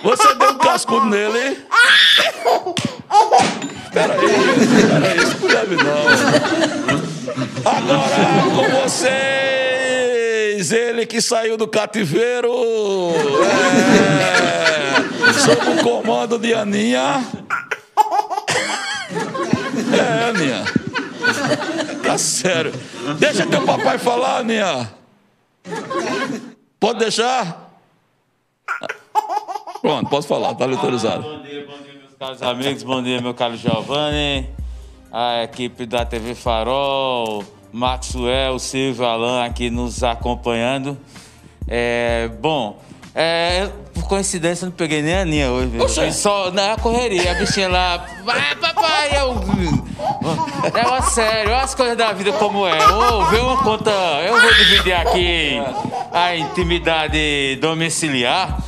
Você 0.03 0.35
deu 0.35 0.51
um 0.51 0.59
cascudo 0.59 1.07
nele. 1.07 1.65
Peraí, 3.93 4.19
peraí, 4.21 5.17
isso 5.17 5.37
não 5.41 5.77
não. 5.83 6.05
Agora 7.65 8.19
com 8.55 8.83
vocês, 8.83 9.66
ele 10.73 11.07
que 11.07 11.21
saiu 11.21 11.57
do 11.57 11.67
cativeiro. 11.69 12.53
É, 14.23 15.33
sob 15.33 15.81
o 15.81 15.83
comando 15.83 16.39
de 16.39 16.55
Aninha. 16.55 17.25
É, 19.93 20.29
Aninha. 20.29 20.65
Tá 22.03 22.19
sério. 22.19 22.73
Deixa 23.19 23.47
teu 23.47 23.63
papai 23.63 23.99
falar, 23.99 24.39
Aninha. 24.39 24.91
Pode 26.79 26.99
deixar? 27.01 27.67
Pronto, 29.81 30.11
posso 30.11 30.29
falar, 30.29 30.53
está 30.53 30.65
autorizado. 30.65 31.25
Ah, 31.27 31.37
bom 31.37 31.43
dia, 31.43 31.67
bom 31.67 31.79
dia, 31.79 31.93
meus 31.95 32.15
caros 32.19 32.43
amigos, 32.43 32.83
bom 32.83 33.03
dia, 33.03 33.21
meu 33.21 33.35
caro 33.35 33.57
Giovanni, 33.57 34.49
a 35.13 35.45
equipe 35.45 35.87
da 35.87 36.05
TV 36.05 36.35
Farol, 36.35 37.45
Maxwell, 37.73 38.59
Silvio 38.59 39.05
Alan 39.05 39.45
aqui 39.45 39.71
nos 39.71 40.03
acompanhando. 40.03 40.97
É, 41.69 42.31
bom, 42.41 42.81
é, 43.19 43.71
por 43.95 44.07
coincidência, 44.07 44.67
eu 44.67 44.69
não 44.69 44.77
peguei 44.77 45.01
nem 45.01 45.15
a 45.15 45.21
Aninha 45.23 45.51
hoje. 45.51 45.69
Viu? 45.69 46.13
Só 46.13 46.51
na 46.51 46.77
correria, 46.77 47.33
a 47.33 47.35
bichinha 47.35 47.67
lá. 47.67 48.07
Vai, 48.23 48.55
papai! 48.57 49.17
Eu. 49.19 49.43
É 50.75 51.03
sério, 51.03 51.53
olha 51.53 51.63
as 51.63 51.75
coisas 51.75 51.97
da 51.97 52.13
vida 52.13 52.33
como 52.33 52.67
é. 52.67 52.77
Ô, 52.93 53.25
vê 53.27 53.39
uma 53.39 53.63
conta. 53.63 53.91
Eu 53.91 54.39
vou 54.39 54.55
dividir 54.55 54.93
aqui 54.93 55.59
a 56.13 56.37
intimidade 56.37 57.57
domiciliar. 57.61 58.59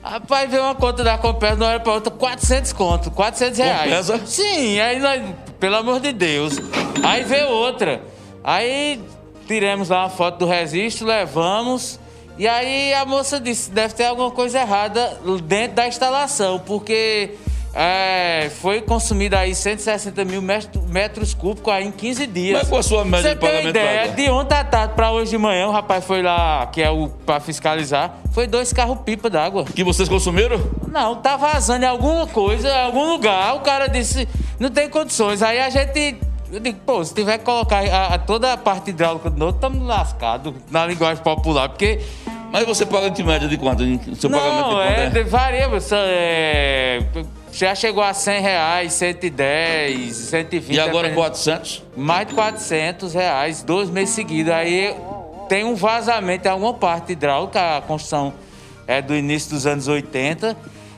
Rapaz, 0.00 0.48
veio 0.50 0.62
uma 0.62 0.74
conta 0.74 1.02
da 1.02 1.18
Compesa 1.18 1.56
de 1.56 1.62
uma 1.62 1.68
hora 1.70 1.80
para 1.80 1.92
outra, 1.92 2.10
400 2.12 2.72
conto, 2.72 3.10
400 3.10 3.58
reais. 3.58 4.06
Compesa? 4.06 4.26
Sim, 4.26 4.78
aí 4.78 4.98
nós, 5.00 5.22
pelo 5.58 5.76
amor 5.76 5.98
de 5.98 6.12
Deus. 6.12 6.56
Aí 7.02 7.24
veio 7.24 7.48
outra. 7.48 8.00
Aí 8.44 9.00
tiramos 9.46 9.88
lá 9.88 10.02
uma 10.02 10.10
foto 10.10 10.38
do 10.38 10.46
registro, 10.46 11.06
levamos. 11.06 11.98
E 12.38 12.48
aí 12.48 12.94
a 12.94 13.04
moça 13.04 13.38
disse: 13.38 13.70
deve 13.70 13.94
ter 13.94 14.04
alguma 14.04 14.30
coisa 14.30 14.60
errada 14.60 15.18
dentro 15.44 15.76
da 15.76 15.86
instalação, 15.86 16.58
porque 16.58 17.34
é, 17.74 18.50
foi 18.60 18.82
consumido 18.82 19.36
aí 19.36 19.54
160 19.54 20.24
mil 20.24 20.42
metros 20.42 21.34
cúbicos 21.34 21.72
aí 21.72 21.86
em 21.86 21.92
15 21.92 22.26
dias. 22.26 22.58
Mas 22.60 22.68
qual 22.68 22.80
a 22.80 22.82
sua 22.82 23.04
média 23.04 23.30
Você 23.30 23.34
de 23.34 23.40
pagamento? 23.40 23.68
ideia, 23.68 24.08
de 24.08 24.30
ontem 24.30 24.54
à 24.54 24.64
tarde 24.64 24.94
para 24.94 25.10
hoje 25.12 25.30
de 25.30 25.38
manhã, 25.38 25.68
o 25.68 25.70
rapaz 25.70 26.04
foi 26.04 26.22
lá, 26.22 26.66
que 26.66 26.82
é 26.82 26.90
o 26.90 27.08
para 27.08 27.40
fiscalizar, 27.40 28.18
foi 28.32 28.46
dois 28.46 28.72
carros-pipa 28.72 29.30
d'água. 29.30 29.64
Que 29.64 29.84
vocês 29.84 30.08
consumiram? 30.08 30.60
Não, 30.88 31.16
tá 31.16 31.36
vazando 31.36 31.84
em 31.84 31.88
alguma 31.88 32.26
coisa, 32.26 32.68
em 32.68 32.84
algum 32.84 33.12
lugar. 33.12 33.56
O 33.56 33.60
cara 33.60 33.88
disse: 33.88 34.28
não 34.58 34.70
tem 34.70 34.88
condições. 34.88 35.42
Aí 35.42 35.60
a 35.60 35.70
gente 35.70 36.16
eu 36.52 36.60
digo, 36.60 36.78
pô, 36.84 37.02
se 37.02 37.14
tiver 37.14 37.38
que 37.38 37.44
colocar 37.44 37.82
a, 37.82 38.14
a 38.14 38.18
toda 38.18 38.52
a 38.52 38.56
parte 38.58 38.90
hidráulica 38.90 39.30
do 39.30 39.38
novo, 39.38 39.54
estamos 39.54 39.82
lascados 39.86 40.52
na 40.70 40.86
linguagem 40.86 41.22
popular, 41.24 41.70
porque. 41.70 41.98
Mas 42.52 42.66
você 42.66 42.84
paga 42.84 43.08
de 43.08 43.24
média 43.24 43.48
de 43.48 43.56
quanto? 43.56 43.82
O 43.82 44.14
seu 44.14 44.28
não, 44.28 44.38
pagamento 44.38 44.68
de 44.68 44.74
quanto 44.74 45.16
é, 45.16 45.20
é? 45.20 45.24
varia, 45.24 45.68
você, 45.68 45.94
é, 45.96 47.02
já 47.50 47.74
chegou 47.74 48.02
a 48.02 48.12
100 48.12 48.42
reais, 48.42 48.92
110, 48.92 50.14
120. 50.14 50.76
E 50.76 50.78
agora 50.78 51.10
400? 51.14 51.82
Mais 51.96 52.28
de 52.28 52.34
400 52.34 53.14
reais, 53.14 53.62
dois 53.62 53.88
meses 53.88 54.14
seguidos. 54.14 54.52
Aí 54.52 54.94
tem 55.48 55.64
um 55.64 55.74
vazamento 55.74 56.46
em 56.46 56.50
alguma 56.50 56.74
parte 56.74 57.12
hidráulica, 57.12 57.78
a 57.78 57.80
construção 57.80 58.34
é 58.86 59.00
do 59.00 59.14
início 59.14 59.52
dos 59.52 59.66
anos 59.66 59.88
80 59.88 60.54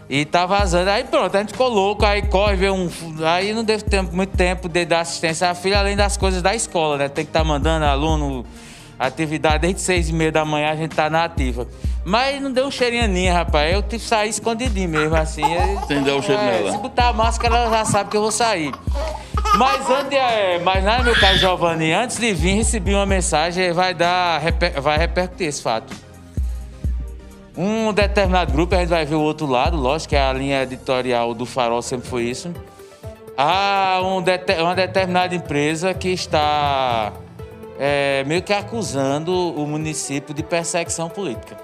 e 0.09 0.25
tá 0.25 0.47
vazando. 0.47 0.91
Aí 0.91 1.05
pronto, 1.05 1.35
a 1.35 1.41
gente 1.41 1.55
colocou, 1.55 2.07
aí 2.07 2.23
corre, 2.23 2.57
vê 2.57 2.71
um. 2.71 2.91
Aí 3.25 3.53
não 3.53 3.65
deve 3.65 3.85
ter 3.85 4.03
muito 4.03 4.37
tempo 4.37 4.69
de 4.69 4.85
dar 4.85 5.01
assistência 5.01 5.51
à 5.51 5.55
filha, 5.55 5.79
além 5.79 5.97
das 5.97 6.17
coisas 6.17 6.43
da 6.43 6.55
escola, 6.55 6.97
né? 6.97 7.09
Tem 7.09 7.25
que 7.25 7.31
estar 7.31 7.41
tá 7.41 7.45
mandando 7.45 7.85
aluno, 7.85 8.45
atividade 8.99 9.59
desde 9.59 9.81
seis 9.81 10.09
e 10.09 10.13
meia 10.13 10.33
da 10.33 10.45
manhã 10.45 10.71
a 10.71 10.77
gente 10.77 10.95
tá 10.95 11.09
na 11.09 11.25
ativa. 11.25 11.67
Mas 12.05 12.41
não 12.41 12.53
deu 12.53 12.67
um 12.67 12.71
cheirinho 12.71 13.05
aninha, 13.05 13.33
rapaz. 13.33 13.73
Eu 13.73 13.83
tive 13.83 14.03
que 14.03 14.09
sair 14.09 14.29
escondidinho 14.29 14.91
mesmo, 14.91 15.17
assim. 15.17 15.43
Entendeu 15.85 16.19
o 16.19 16.23
cheiro 16.23 16.41
é, 16.43 16.59
nela? 16.59 16.73
Se 16.73 16.79
botar 16.79 17.09
a 17.09 17.13
máscara, 17.15 17.57
ela 17.57 17.71
já 17.79 17.85
sabe 17.87 18.11
que 18.11 18.17
eu 18.17 18.21
vou 18.21 18.31
sair. 18.31 18.73
Mas 19.57 19.89
antes, 19.89 20.19
é, 20.19 20.59
mas 20.59 20.85
nada, 20.85 21.03
meu 21.03 21.19
caro 21.19 21.39
Giovanni, 21.39 21.93
antes 21.93 22.19
de 22.19 22.35
vir, 22.35 22.57
recebi 22.57 22.93
uma 22.93 23.07
mensagem, 23.07 23.73
vai 23.73 23.95
dar, 23.95 24.43
vai 24.83 24.99
repercutir 24.99 25.47
esse 25.47 25.63
fato 25.63 26.04
um 27.57 27.93
determinado 27.93 28.53
grupo, 28.53 28.75
a 28.75 28.79
gente 28.79 28.89
vai 28.89 29.05
ver 29.05 29.15
o 29.15 29.21
outro 29.21 29.47
lado, 29.47 29.77
lógico 29.77 30.11
que 30.11 30.17
a 30.17 30.33
linha 30.33 30.63
editorial 30.63 31.33
do 31.35 31.47
Farol 31.47 31.83
sempre 31.83 32.09
foi 32.09 32.25
isso. 32.25 32.53
Há 33.37 34.01
um 34.03 34.19
uma 34.63 34.75
determinada 34.75 35.35
empresa 35.35 35.93
que 35.95 36.09
está 36.09 37.13
é, 37.79 38.25
meio 38.25 38.43
que 38.43 38.53
acusando 38.53 39.33
o 39.33 39.67
município 39.67 40.35
de 40.35 40.43
perseguição 40.43 41.09
política. 41.09 41.57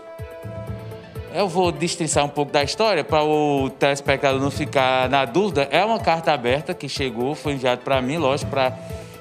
eu 1.33 1.49
vou 1.49 1.71
destrinçar 1.71 2.25
um 2.25 2.29
pouco 2.29 2.51
da 2.51 2.63
história 2.63 3.05
para 3.05 3.23
o 3.23 3.71
telespectador 3.71 4.41
não 4.41 4.51
ficar 4.51 5.09
na 5.09 5.25
dúvida. 5.25 5.69
É 5.71 5.85
uma 5.85 6.01
carta 6.01 6.33
aberta 6.33 6.75
que 6.75 6.89
chegou, 6.89 7.35
foi 7.35 7.53
enviado 7.53 7.83
para 7.83 8.03
mim, 8.03 8.17
lógico, 8.17 8.51
para 8.51 8.77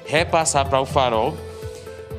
repassar 0.06 0.68
para 0.68 0.82
o 0.82 0.86
Farol. 0.86 1.38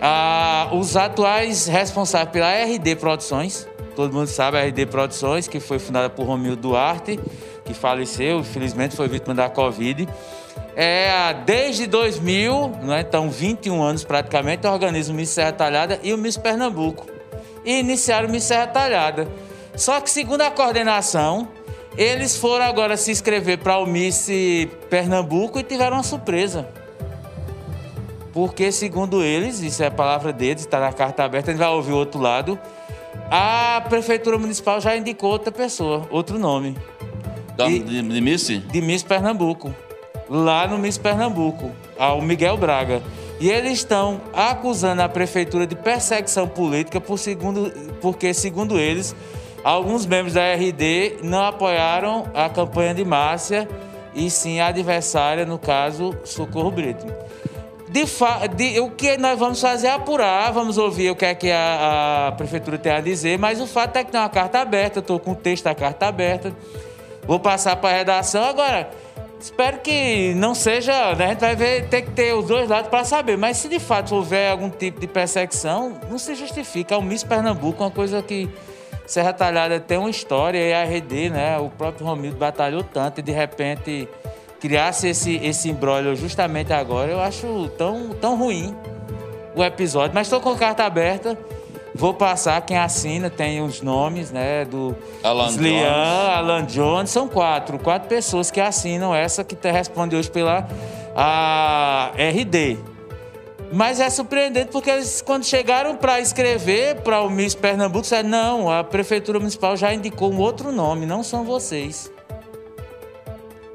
Ah, 0.01 0.69
os 0.73 0.97
atuais 0.97 1.67
responsáveis 1.67 2.31
pela 2.31 2.51
RD 2.53 2.97
Produções, 2.97 3.69
todo 4.01 4.15
mundo 4.15 4.29
sabe 4.29 4.57
a 4.57 4.65
RD 4.65 4.87
Produções, 4.87 5.47
que 5.47 5.61
foi 5.61 5.79
fundada 5.79 6.09
por 6.09 6.25
Romildo 6.25 6.63
Duarte, 6.63 7.21
que 7.65 7.75
faleceu, 7.75 8.41
infelizmente 8.41 8.97
foi 8.97 9.09
vítima 9.09 9.35
da 9.35 9.51
Covid. 9.51 10.09
É, 10.75 11.35
desde 11.45 11.87
2000, 11.87 12.69
né, 12.83 13.01
então 13.01 13.29
21 13.29 13.83
anos 13.83 14.03
praticamente, 14.03 14.67
organiza 14.67 15.13
o 15.13 15.15
Miss 15.15 15.29
Serra 15.29 15.53
Talhada 15.53 16.01
e 16.03 16.15
o 16.15 16.19
Miss 16.19 16.39
Pernambuco. 16.39 17.07
E 17.63 17.81
iniciaram 17.81 18.27
o 18.29 18.33
Miss 18.33 18.45
Serra 18.45 18.69
Talhada. 18.69 19.29
Só 19.77 20.01
que, 20.01 20.09
segundo 20.09 20.41
a 20.41 20.51
coordenação, 20.51 21.49
eles 21.95 22.37
foram 22.37 22.65
agora 22.65 22.97
se 22.97 23.11
inscrever 23.11 23.59
para 23.59 23.77
o 23.77 23.87
Miss 23.87 24.29
Pernambuco 24.89 25.59
e 25.59 25.63
tiveram 25.63 25.99
uma 25.99 26.03
surpresa. 26.03 26.67
Porque, 28.33 28.73
segundo 28.73 29.23
eles, 29.23 29.61
isso 29.61 29.83
é 29.83 29.89
a 29.89 29.91
palavra 29.91 30.33
deles, 30.33 30.63
está 30.63 30.81
na 30.81 30.93
carta 30.93 31.23
aberta, 31.23 31.51
a 31.51 31.53
gente 31.53 31.61
vai 31.61 31.71
ouvir 31.71 31.93
o 31.93 31.97
outro 31.97 32.19
lado. 32.19 32.59
A 33.31 33.83
Prefeitura 33.89 34.39
Municipal 34.39 34.81
já 34.81 34.97
indicou 34.97 35.31
outra 35.31 35.53
pessoa, 35.53 36.07
outro 36.11 36.39
nome. 36.39 36.77
Da, 37.57 37.69
e, 37.69 37.81
de, 37.81 38.03
de 38.03 38.21
Miss? 38.21 38.47
De 38.47 38.81
Miss 38.81 39.03
Pernambuco. 39.03 39.75
Lá 40.29 40.67
no 40.67 40.79
Miss 40.79 40.97
Pernambuco, 40.97 41.71
ao 41.99 42.21
Miguel 42.21 42.57
Braga. 42.57 43.03
E 43.41 43.51
eles 43.51 43.73
estão 43.73 44.21
acusando 44.33 45.03
a 45.03 45.09
prefeitura 45.09 45.67
de 45.67 45.75
perseguição 45.75 46.47
política 46.47 47.01
por 47.01 47.19
segundo, 47.19 47.73
porque, 48.01 48.35
segundo 48.35 48.79
eles, 48.79 49.15
Alguns 49.63 50.07
membros 50.07 50.35
da 50.35 50.55
RD 50.55 51.19
não 51.23 51.45
apoiaram 51.45 52.25
a 52.35 52.49
campanha 52.49 52.95
de 52.95 53.05
Márcia 53.05 53.69
e 54.15 54.31
sim 54.31 54.59
a 54.59 54.69
adversária, 54.69 55.45
no 55.45 55.59
caso, 55.59 56.17
Socorro 56.25 56.71
Brito. 56.71 57.07
De, 57.91 58.05
de, 58.55 58.81
o 58.81 58.91
que 58.91 59.17
nós 59.17 59.37
vamos 59.37 59.61
fazer 59.61 59.89
é 59.89 59.91
apurar, 59.91 60.53
vamos 60.53 60.79
ouvir 60.79 61.11
o 61.11 61.17
que 61.17 61.25
é 61.25 61.35
que 61.35 61.51
a, 61.51 62.29
a 62.29 62.33
prefeitura 62.33 62.79
tem 62.79 62.93
a 62.93 63.01
dizer, 63.01 63.37
mas 63.37 63.61
o 63.61 63.67
fato 63.67 63.97
é 63.97 64.05
que 64.05 64.13
tem 64.13 64.21
uma 64.21 64.29
carta 64.29 64.61
aberta, 64.61 65.01
estou 65.01 65.19
com 65.19 65.33
o 65.33 65.35
texto 65.35 65.65
da 65.65 65.75
carta 65.75 66.07
aberta, 66.07 66.55
vou 67.27 67.41
passar 67.41 67.75
para 67.77 67.91
a 67.91 67.99
redação. 67.99 68.45
Agora, 68.45 68.89
espero 69.41 69.79
que 69.79 70.33
não 70.35 70.55
seja, 70.55 71.17
né, 71.17 71.25
a 71.25 71.29
gente 71.31 71.41
vai 71.41 71.57
ver, 71.57 71.89
ter 71.89 72.03
que 72.03 72.13
ter 72.13 72.33
os 72.33 72.47
dois 72.47 72.69
lados 72.69 72.89
para 72.89 73.03
saber, 73.03 73.37
mas 73.37 73.57
se 73.57 73.69
de 73.69 73.81
fato 73.81 74.15
houver 74.15 74.53
algum 74.53 74.71
tipo 74.71 75.01
de 75.01 75.09
perseguição, 75.09 75.99
não 76.09 76.17
se 76.17 76.37
justifica. 76.37 76.95
É 76.95 76.97
o 76.97 77.03
Miss 77.03 77.25
Pernambuco, 77.25 77.83
uma 77.83 77.91
coisa 77.91 78.23
que 78.23 78.49
Serra 79.05 79.33
Talhada 79.33 79.81
tem 79.81 79.99
uma 79.99 80.11
história 80.11 80.59
e 80.59 80.73
a 80.73 80.85
RD, 80.85 81.31
né? 81.31 81.59
O 81.59 81.69
próprio 81.71 82.07
Romildo 82.07 82.37
batalhou 82.37 82.85
tanto 82.85 83.19
e 83.19 83.23
de 83.23 83.33
repente 83.33 84.09
criasse 84.61 85.09
esse, 85.09 85.37
esse 85.37 85.71
imbróglio 85.71 86.15
justamente 86.15 86.73
agora, 86.73 87.11
eu 87.11 87.21
acho 87.21 87.71
tão, 87.77 88.11
tão 88.11 88.37
ruim 88.39 88.77
o 89.55 89.65
episódio. 89.65 90.13
Mas 90.15 90.27
estou 90.27 90.41
com 90.41 90.51
a 90.51 90.57
carta 90.57 90.85
aberta. 90.85 91.37
Vou 91.93 92.15
passar 92.15 92.61
quem 92.63 92.79
assina, 92.79 93.29
tem 93.29 93.61
os 93.61 93.83
nomes, 93.83 94.31
né? 94.31 94.65
Do 94.65 94.97
Alan 95.25 95.49
Slian, 95.49 95.81
Jones. 95.81 96.37
Alan 96.37 96.65
Jones, 96.65 97.11
são 97.11 97.27
quatro, 97.27 97.79
quatro 97.79 98.09
pessoas 98.09 98.51
que 98.51 98.61
assinam 98.61 99.13
essa 99.13 99.43
que 99.43 99.57
responde 99.69 100.15
hoje 100.15 100.31
pela 100.31 100.69
a 101.17 102.13
RD. 102.17 102.79
Mas 103.73 104.01
é 104.01 104.09
surpreendente 104.09 104.71
porque 104.73 104.91
eles, 104.91 105.21
quando 105.21 105.45
chegaram 105.45 105.97
para 105.97 106.21
escrever 106.21 107.01
para 107.03 107.21
o 107.23 107.31
Miss 107.31 107.55
Pernambuco, 107.55 108.03
disseram: 108.03 108.29
não, 108.29 108.71
a 108.71 108.83
Prefeitura 108.83 109.39
Municipal 109.39 109.77
já 109.77 109.93
indicou 109.93 110.33
um 110.33 110.39
outro 110.39 110.73
nome, 110.73 111.07
não 111.07 111.23
são 111.23 111.45
vocês. 111.45 112.11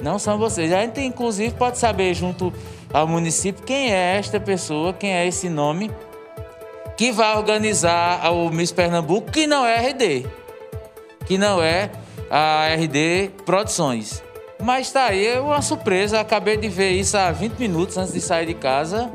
Não 0.06 0.20
são 0.20 0.38
vocês. 0.38 0.72
A 0.72 0.82
gente, 0.82 1.02
inclusive, 1.02 1.56
pode 1.56 1.80
saber 1.80 2.14
junto 2.14 2.54
ao 2.94 3.08
município 3.08 3.64
quem 3.64 3.92
é 3.92 4.18
esta 4.18 4.40
pessoa, 4.40 4.94
quem 4.94 5.12
é 5.12 5.26
esse 5.26 5.50
nome 5.50 5.90
que 6.96 7.12
vai 7.12 7.36
organizar 7.36 8.32
o 8.32 8.52
Miss 8.52 8.72
Pernambuco, 8.72 9.32
que 9.32 9.48
não 9.48 9.66
é 9.66 9.78
RD, 9.78 10.28
que 11.26 11.40
não 11.40 11.60
é 11.60 11.90
a 12.30 12.68
RD 12.76 13.32
Produções. 13.48 14.24
Mas 14.62 14.92
tá 14.92 15.06
aí 15.06 15.26
é 15.26 15.40
uma 15.40 15.64
surpresa, 15.64 16.20
acabei 16.20 16.56
de 16.56 16.70
ver 16.70 16.92
isso 16.92 17.18
há 17.18 17.32
20 17.32 17.58
minutos 17.58 17.98
antes 17.98 18.14
de 18.14 18.22
sair 18.22 18.46
de 18.46 18.54
casa. 18.54 19.12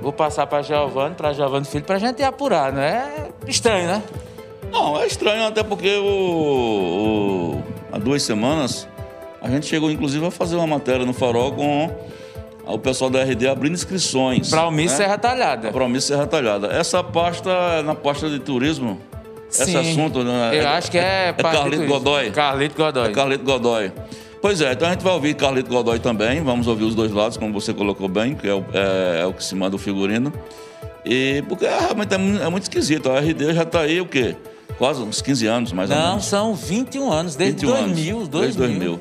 Vou 0.00 0.10
passar 0.10 0.46
para 0.46 0.62
Giovanni, 0.62 1.16
para 1.16 1.34
Giovanni 1.34 1.66
Filho, 1.66 1.84
para 1.84 1.96
a 1.96 1.98
gente 1.98 2.22
apurar, 2.22 2.72
não 2.72 2.80
é 2.80 3.28
estranho, 3.46 3.88
né? 3.88 4.02
Não, 4.72 4.98
é 4.98 5.06
estranho 5.06 5.46
até 5.46 5.62
porque 5.62 5.96
o, 5.96 7.58
o, 7.58 7.62
há 7.92 7.98
duas 7.98 8.22
semanas 8.22 8.88
a 9.40 9.48
gente 9.48 9.66
chegou 9.66 9.90
inclusive 9.90 10.24
a 10.26 10.30
fazer 10.30 10.56
uma 10.56 10.66
matéria 10.66 11.04
no 11.04 11.12
Farol 11.12 11.52
com 11.52 11.90
o 12.66 12.78
pessoal 12.78 13.10
da 13.10 13.22
RD 13.22 13.48
abrindo 13.48 13.74
inscrições. 13.74 14.50
Para 14.50 14.66
o 14.66 14.70
Miss 14.70 14.92
né? 14.92 14.98
Serra 14.98 15.18
Talhada. 15.18 15.72
Para 15.72 15.84
o 15.84 15.88
Miss 15.88 16.04
Serra 16.04 16.26
Talhada. 16.26 16.68
Essa 16.68 17.02
pasta 17.02 17.50
é 17.50 17.82
na 17.82 17.94
pasta 17.94 18.28
de 18.28 18.38
turismo. 18.38 19.00
Sim. 19.48 19.62
Esse 19.62 19.76
assunto, 19.76 20.22
né? 20.22 20.50
Eu 20.52 20.62
é, 20.62 20.66
acho 20.66 20.90
que 20.90 20.98
é, 20.98 21.28
é 21.28 21.32
Carlito 21.32 21.86
Godoy. 21.86 22.30
Carlito 22.30 22.76
Godoy. 22.76 23.08
É 23.08 23.12
Carlito 23.12 23.44
Godoy. 23.44 23.92
Pois 24.40 24.60
é, 24.60 24.72
então 24.72 24.88
a 24.88 24.92
gente 24.92 25.02
vai 25.02 25.12
ouvir 25.12 25.34
Carlito 25.34 25.68
Godoy 25.68 25.98
também, 25.98 26.42
vamos 26.42 26.66
ouvir 26.66 26.84
os 26.84 26.94
dois 26.94 27.12
lados, 27.12 27.36
como 27.36 27.52
você 27.52 27.74
colocou 27.74 28.08
bem, 28.08 28.34
que 28.34 28.48
é 28.48 28.54
o, 28.54 28.64
é, 28.72 29.20
é 29.22 29.26
o 29.26 29.34
que 29.34 29.44
se 29.44 29.54
manda 29.54 29.76
o 29.76 29.78
figurino. 29.78 30.32
E 31.04 31.44
porque 31.46 31.66
é, 31.66 31.78
realmente 31.78 32.14
é, 32.14 32.18
muito, 32.18 32.42
é 32.42 32.48
muito 32.48 32.62
esquisito, 32.62 33.10
a 33.10 33.20
RD 33.20 33.52
já 33.52 33.64
está 33.64 33.80
aí 33.80 34.00
o 34.00 34.06
quê? 34.06 34.34
Quase 34.78 35.02
uns 35.02 35.20
15 35.20 35.46
anos, 35.46 35.72
mais 35.72 35.90
Não, 35.90 35.96
ou 35.96 36.02
menos. 36.02 36.16
Não, 36.16 36.22
são 36.22 36.54
21 36.54 37.12
anos, 37.12 37.36
desde 37.36 37.66
21 37.66 37.84
2000, 37.84 38.16
anos, 38.16 38.28
2000. 38.28 38.40
Desde 38.40 38.58
2000. 38.58 39.00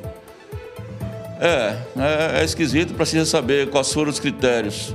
É, 1.39 1.77
é, 1.97 2.41
é 2.41 2.43
esquisito, 2.43 2.93
precisa 2.93 3.25
saber 3.25 3.69
quais 3.69 3.91
foram 3.93 4.09
os 4.09 4.19
critérios 4.19 4.93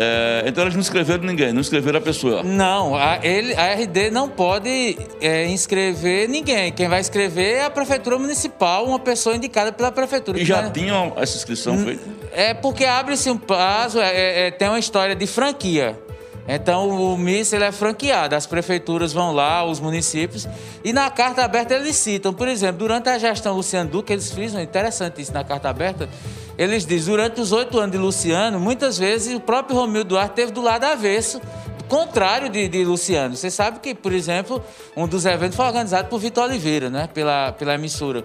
é, 0.00 0.44
então 0.46 0.62
eles 0.62 0.74
não 0.74 0.80
inscreveram 0.80 1.24
ninguém, 1.24 1.52
não 1.52 1.60
inscreveram 1.60 1.98
a 1.98 2.00
pessoa. 2.00 2.44
Não, 2.44 2.94
a, 2.94 3.18
ele, 3.20 3.52
a 3.54 3.74
RD 3.74 4.12
não 4.12 4.28
pode 4.28 4.96
é, 5.20 5.48
inscrever 5.48 6.28
ninguém. 6.28 6.70
Quem 6.70 6.86
vai 6.86 7.00
inscrever 7.00 7.56
é 7.56 7.64
a 7.64 7.70
Prefeitura 7.70 8.16
Municipal, 8.16 8.86
uma 8.86 9.00
pessoa 9.00 9.34
indicada 9.34 9.72
pela 9.72 9.90
Prefeitura. 9.90 10.38
E 10.38 10.44
já 10.44 10.62
né? 10.62 10.70
tinham 10.72 11.12
essa 11.16 11.36
inscrição 11.36 11.76
feita? 11.78 12.04
É 12.30 12.54
porque 12.54 12.84
abre-se 12.84 13.28
um 13.28 13.36
prazo, 13.36 13.98
é, 13.98 14.14
é, 14.14 14.46
é, 14.46 14.50
tem 14.52 14.68
uma 14.68 14.78
história 14.78 15.16
de 15.16 15.26
franquia. 15.26 15.98
Então 16.48 16.88
o 16.88 17.18
MIS 17.18 17.52
ele 17.52 17.64
é 17.64 17.70
franqueado, 17.70 18.34
as 18.34 18.46
prefeituras 18.46 19.12
vão 19.12 19.32
lá, 19.32 19.62
os 19.64 19.78
municípios, 19.78 20.48
e 20.82 20.94
na 20.94 21.10
carta 21.10 21.44
aberta 21.44 21.74
eles 21.74 21.94
citam, 21.94 22.32
por 22.32 22.48
exemplo, 22.48 22.78
durante 22.78 23.10
a 23.10 23.18
gestão 23.18 23.54
Luciano 23.54 23.90
Duque, 23.90 24.14
eles 24.14 24.32
frisam, 24.32 24.58
interessante 24.62 25.20
isso 25.20 25.32
na 25.34 25.44
carta 25.44 25.68
aberta, 25.68 26.08
eles 26.56 26.86
dizem, 26.86 27.12
durante 27.12 27.38
os 27.38 27.52
oito 27.52 27.78
anos 27.78 27.92
de 27.92 27.98
Luciano, 27.98 28.58
muitas 28.58 28.96
vezes 28.96 29.36
o 29.36 29.40
próprio 29.40 29.76
Romildo 29.76 30.08
Duarte 30.08 30.34
teve 30.34 30.50
do 30.50 30.62
lado 30.62 30.84
avesso, 30.84 31.38
contrário 31.88 32.48
de, 32.48 32.66
de, 32.68 32.84
Luciano. 32.84 33.36
Você 33.36 33.50
sabe 33.50 33.80
que, 33.80 33.94
por 33.94 34.12
exemplo, 34.12 34.62
um 34.96 35.06
dos 35.06 35.24
eventos 35.24 35.56
foi 35.56 35.66
organizado 35.66 36.08
por 36.08 36.18
Vitor 36.18 36.44
Oliveira, 36.44 36.90
né? 36.90 37.08
pela, 37.12 37.52
pela 37.52 37.74
emissora. 37.74 38.24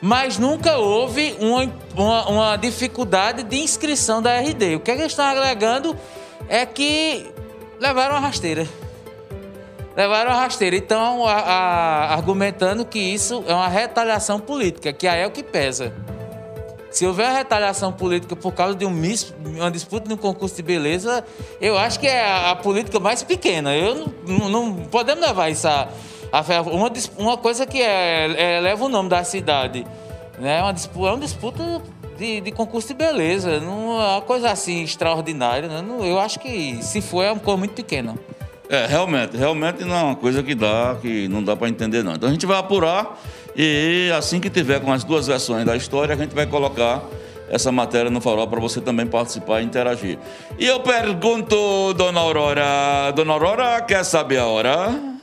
Mas 0.00 0.38
nunca 0.38 0.76
houve 0.76 1.36
uma, 1.40 1.72
uma, 1.96 2.28
uma 2.28 2.56
dificuldade 2.56 3.42
de 3.42 3.56
inscrição 3.56 4.22
da 4.22 4.38
RD. 4.38 4.76
O 4.76 4.80
que, 4.80 4.90
é 4.90 4.94
que 4.94 5.00
eles 5.00 5.12
estão 5.12 5.24
alegando 5.24 5.96
é 6.48 6.64
que 6.64 7.32
levaram 7.80 8.16
a 8.16 8.20
rasteira. 8.20 8.66
Levaram 9.96 10.30
a 10.30 10.34
rasteira. 10.34 10.76
Então, 10.76 11.26
a, 11.26 11.32
a, 11.32 12.14
argumentando 12.14 12.84
que 12.84 12.98
isso 12.98 13.42
é 13.46 13.54
uma 13.54 13.68
retaliação 13.68 14.38
política, 14.38 14.92
que 14.92 15.08
aí 15.08 15.22
é 15.22 15.26
o 15.26 15.30
que 15.30 15.42
pesa. 15.42 15.92
Se 16.90 17.06
houver 17.06 17.30
retaliação 17.32 17.92
política 17.92 18.34
por 18.34 18.52
causa 18.52 18.74
de 18.74 18.86
um 18.86 18.90
mis, 18.90 19.34
uma 19.44 19.70
disputa 19.70 20.08
no 20.08 20.16
concurso 20.16 20.56
de 20.56 20.62
beleza, 20.62 21.24
eu 21.60 21.76
acho 21.76 22.00
que 22.00 22.06
é 22.06 22.24
a, 22.24 22.52
a 22.52 22.56
política 22.56 22.98
mais 22.98 23.22
pequena. 23.22 23.74
Eu 23.74 24.06
não, 24.26 24.48
não, 24.48 24.74
podemos 24.74 25.24
levar 25.24 25.50
isso 25.50 25.68
a, 25.68 25.88
a 26.32 26.62
uma, 26.62 26.90
uma 27.18 27.36
coisa 27.36 27.66
que 27.66 27.80
é, 27.82 28.56
é, 28.56 28.60
leva 28.60 28.84
o 28.84 28.88
nome 28.88 29.08
da 29.08 29.22
cidade. 29.22 29.86
Né? 30.38 30.62
Uma 30.62 31.08
é 31.08 31.12
uma 31.12 31.18
disputa 31.18 31.82
de, 32.18 32.40
de, 32.40 32.52
concurso 32.52 32.88
de 32.88 32.94
beleza. 32.94 33.60
Não 33.60 34.00
é 34.00 34.12
uma 34.14 34.22
coisa 34.22 34.50
assim 34.50 34.82
extraordinária. 34.82 35.68
Né? 35.68 35.82
Não, 35.82 36.04
eu 36.04 36.18
acho 36.18 36.38
que 36.40 36.78
se 36.82 37.00
for 37.00 37.22
é 37.22 37.30
uma 37.30 37.40
coisa 37.40 37.58
muito 37.58 37.74
pequena. 37.74 38.14
É, 38.68 38.84
realmente, 38.86 39.34
realmente 39.36 39.82
não 39.84 39.96
é 39.96 40.02
uma 40.02 40.16
coisa 40.16 40.42
que 40.42 40.54
dá, 40.54 40.96
que 41.00 41.26
não 41.28 41.42
dá 41.42 41.56
para 41.56 41.68
entender 41.68 42.02
não. 42.02 42.14
Então 42.14 42.28
a 42.28 42.32
gente 42.32 42.44
vai 42.44 42.58
apurar 42.58 43.18
e 43.56 44.12
assim 44.16 44.40
que 44.40 44.50
tiver 44.50 44.80
com 44.80 44.92
as 44.92 45.02
duas 45.04 45.26
versões 45.26 45.64
da 45.64 45.74
história, 45.74 46.14
a 46.14 46.18
gente 46.18 46.34
vai 46.34 46.46
colocar 46.46 47.02
essa 47.50 47.72
matéria 47.72 48.10
no 48.10 48.20
farol 48.20 48.46
para 48.46 48.60
você 48.60 48.80
também 48.80 49.06
participar 49.06 49.62
e 49.62 49.64
interagir. 49.64 50.18
E 50.58 50.66
eu 50.66 50.80
pergunto, 50.80 51.94
dona 51.94 52.20
Aurora, 52.20 53.10
dona 53.14 53.32
Aurora, 53.32 53.80
quer 53.80 54.04
saber 54.04 54.38
a 54.38 54.46
hora? 54.46 55.17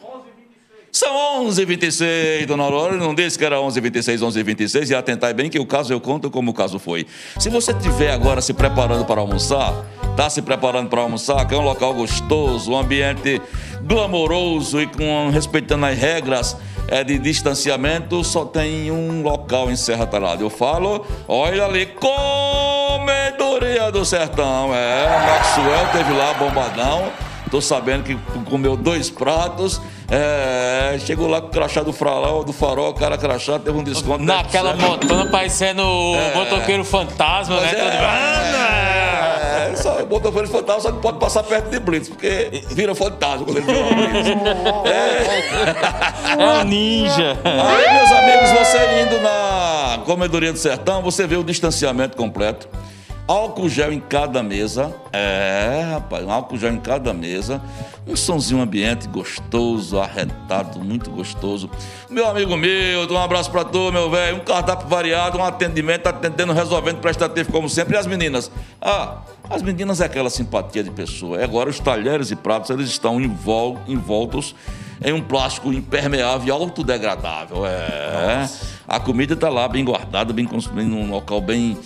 São 0.96 1.46
11h26, 1.46 2.46
dona 2.46 2.64
Aurora 2.64 2.96
não 2.96 3.14
disse 3.14 3.38
que 3.38 3.44
era 3.44 3.58
11h26, 3.58 4.20
11h26, 4.20 4.92
e 4.92 4.96
atentar 4.96 5.36
bem 5.36 5.50
que 5.50 5.60
o 5.60 5.66
caso 5.66 5.92
eu 5.92 6.00
conto 6.00 6.32
como 6.32 6.52
o 6.52 6.54
caso 6.54 6.80
foi. 6.80 7.06
Se 7.38 7.50
você 7.50 7.74
estiver 7.74 8.14
agora 8.14 8.40
se 8.40 8.54
preparando 8.54 9.04
para 9.04 9.20
almoçar, 9.20 9.74
está 10.12 10.30
se 10.30 10.42
preparando 10.42 10.90
para 10.90 11.02
almoçar, 11.02 11.46
que 11.46 11.54
é 11.54 11.58
um 11.58 11.66
local 11.66 11.94
gostoso, 11.94 12.72
um 12.72 12.78
ambiente 12.78 13.42
glamouroso 13.82 14.82
e 14.82 14.88
com 14.88 15.30
respeitando 15.32 15.86
as 15.86 15.98
regras 15.98 16.56
é 16.88 17.04
de 17.04 17.20
distanciamento, 17.20 18.24
só 18.24 18.46
tem 18.46 18.90
um 18.90 19.22
local 19.22 19.70
em 19.70 19.76
Serra 19.76 20.08
Talhada. 20.08 20.42
Eu 20.42 20.50
falo, 20.50 21.06
olha 21.28 21.66
ali, 21.66 21.88
comedoria 21.88 23.92
do 23.92 24.06
sertão. 24.06 24.74
É, 24.74 25.08
Maxwell 25.28 25.88
teve 25.92 26.14
lá, 26.14 26.34
bombadão. 26.36 27.12
Tô 27.50 27.62
sabendo 27.62 28.04
que 28.04 28.18
comeu 28.50 28.76
dois 28.76 29.10
pratos. 29.10 29.82
É, 30.10 30.98
chegou 31.00 31.28
lá 31.28 31.42
com 31.42 31.48
o 31.48 31.52
crachá 31.52 31.82
do 31.82 31.92
farol, 31.92 32.44
do 32.44 32.54
farol, 32.54 32.92
o 32.92 32.94
cara 32.94 33.18
crachá, 33.18 33.58
teve 33.58 33.78
um 33.78 33.84
desconto. 33.84 34.24
Naquela 34.24 34.76
motona 34.76 35.26
parecendo 35.28 35.82
o 35.82 36.16
é, 36.16 36.36
motoqueiro 36.36 36.86
fantasma, 36.86 37.60
né? 37.60 37.72
É, 37.74 39.72
é, 39.72 39.76
só, 39.76 40.04
o 40.04 40.08
motoqueiro 40.08 40.48
fantasma 40.48 40.82
só 40.82 40.92
não 40.92 41.02
pode 41.02 41.18
passar 41.20 41.44
perto 41.44 41.70
de 41.70 41.80
Blitz, 41.80 42.10
porque 42.10 42.64
vira 42.70 42.94
fantasma 42.94 43.46
quando 43.46 43.58
ele 43.58 43.66
vira 43.66 43.84
Blitz. 43.84 44.28
É, 44.86 46.44
é 46.44 46.48
um 46.48 46.64
ninja. 46.64 47.38
Aí, 47.44 47.94
meus 47.94 48.12
amigos, 48.12 48.52
você 48.52 49.02
indo 49.02 49.20
na 49.22 50.00
Comedoria 50.06 50.54
do 50.54 50.60
Sertão, 50.60 51.02
você 51.02 51.26
vê 51.26 51.36
o 51.36 51.44
distanciamento 51.44 52.16
completo. 52.16 52.68
Álcool 53.28 53.68
gel 53.70 53.92
em 53.92 54.00
cada 54.00 54.44
mesa. 54.44 54.94
É, 55.12 55.84
rapaz, 55.94 56.24
um 56.24 56.32
álcool 56.32 56.58
gel 56.58 56.74
em 56.74 56.80
cada 56.80 57.12
mesa. 57.12 57.60
Um 58.08 58.16
somzinho 58.16 58.62
ambiente 58.62 59.08
gostoso, 59.08 60.00
arretado, 60.00 60.80
muito 60.80 61.10
gostoso. 61.10 61.68
Meu 62.08 62.28
amigo 62.28 62.56
meu, 62.56 63.12
um 63.12 63.18
abraço 63.18 63.50
pra 63.50 63.66
tu, 63.66 63.92
meu 63.92 64.12
velho. 64.12 64.38
Um 64.38 64.42
cardápio 64.42 64.88
variado, 64.88 65.40
um 65.40 65.44
atendimento, 65.44 66.06
atendendo, 66.06 66.54
resolvendo, 66.54 67.00
prestativo 67.00 67.52
como 67.52 67.68
sempre. 67.68 67.96
E 67.96 67.98
as 67.98 68.06
meninas? 68.06 68.52
Ah, 68.80 69.22
as 69.50 69.64
meninas 69.64 70.02
é 70.02 70.06
aquela 70.06 70.30
simpatia 70.30 70.84
de 70.84 70.92
pessoa. 70.92 71.44
Agora 71.44 71.68
os 71.68 71.80
talheres 71.80 72.30
e 72.30 72.36
pratos, 72.36 72.70
eles 72.70 72.90
estão 72.90 73.20
envol 73.20 73.80
envoltos 73.88 74.54
em 75.04 75.14
um 75.14 75.22
plástico 75.22 75.72
impermeável 75.72 76.48
e 76.48 76.52
autodegradável. 76.52 77.66
É. 77.66 78.40
Nossa. 78.42 78.76
A 78.88 79.00
comida 79.00 79.34
está 79.34 79.50
lá 79.50 79.68
bem 79.68 79.84
guardada, 79.84 80.32
bem 80.32 80.46
consumida, 80.46 80.88
num 80.88 81.10
local 81.10 81.42
bem 81.42 81.78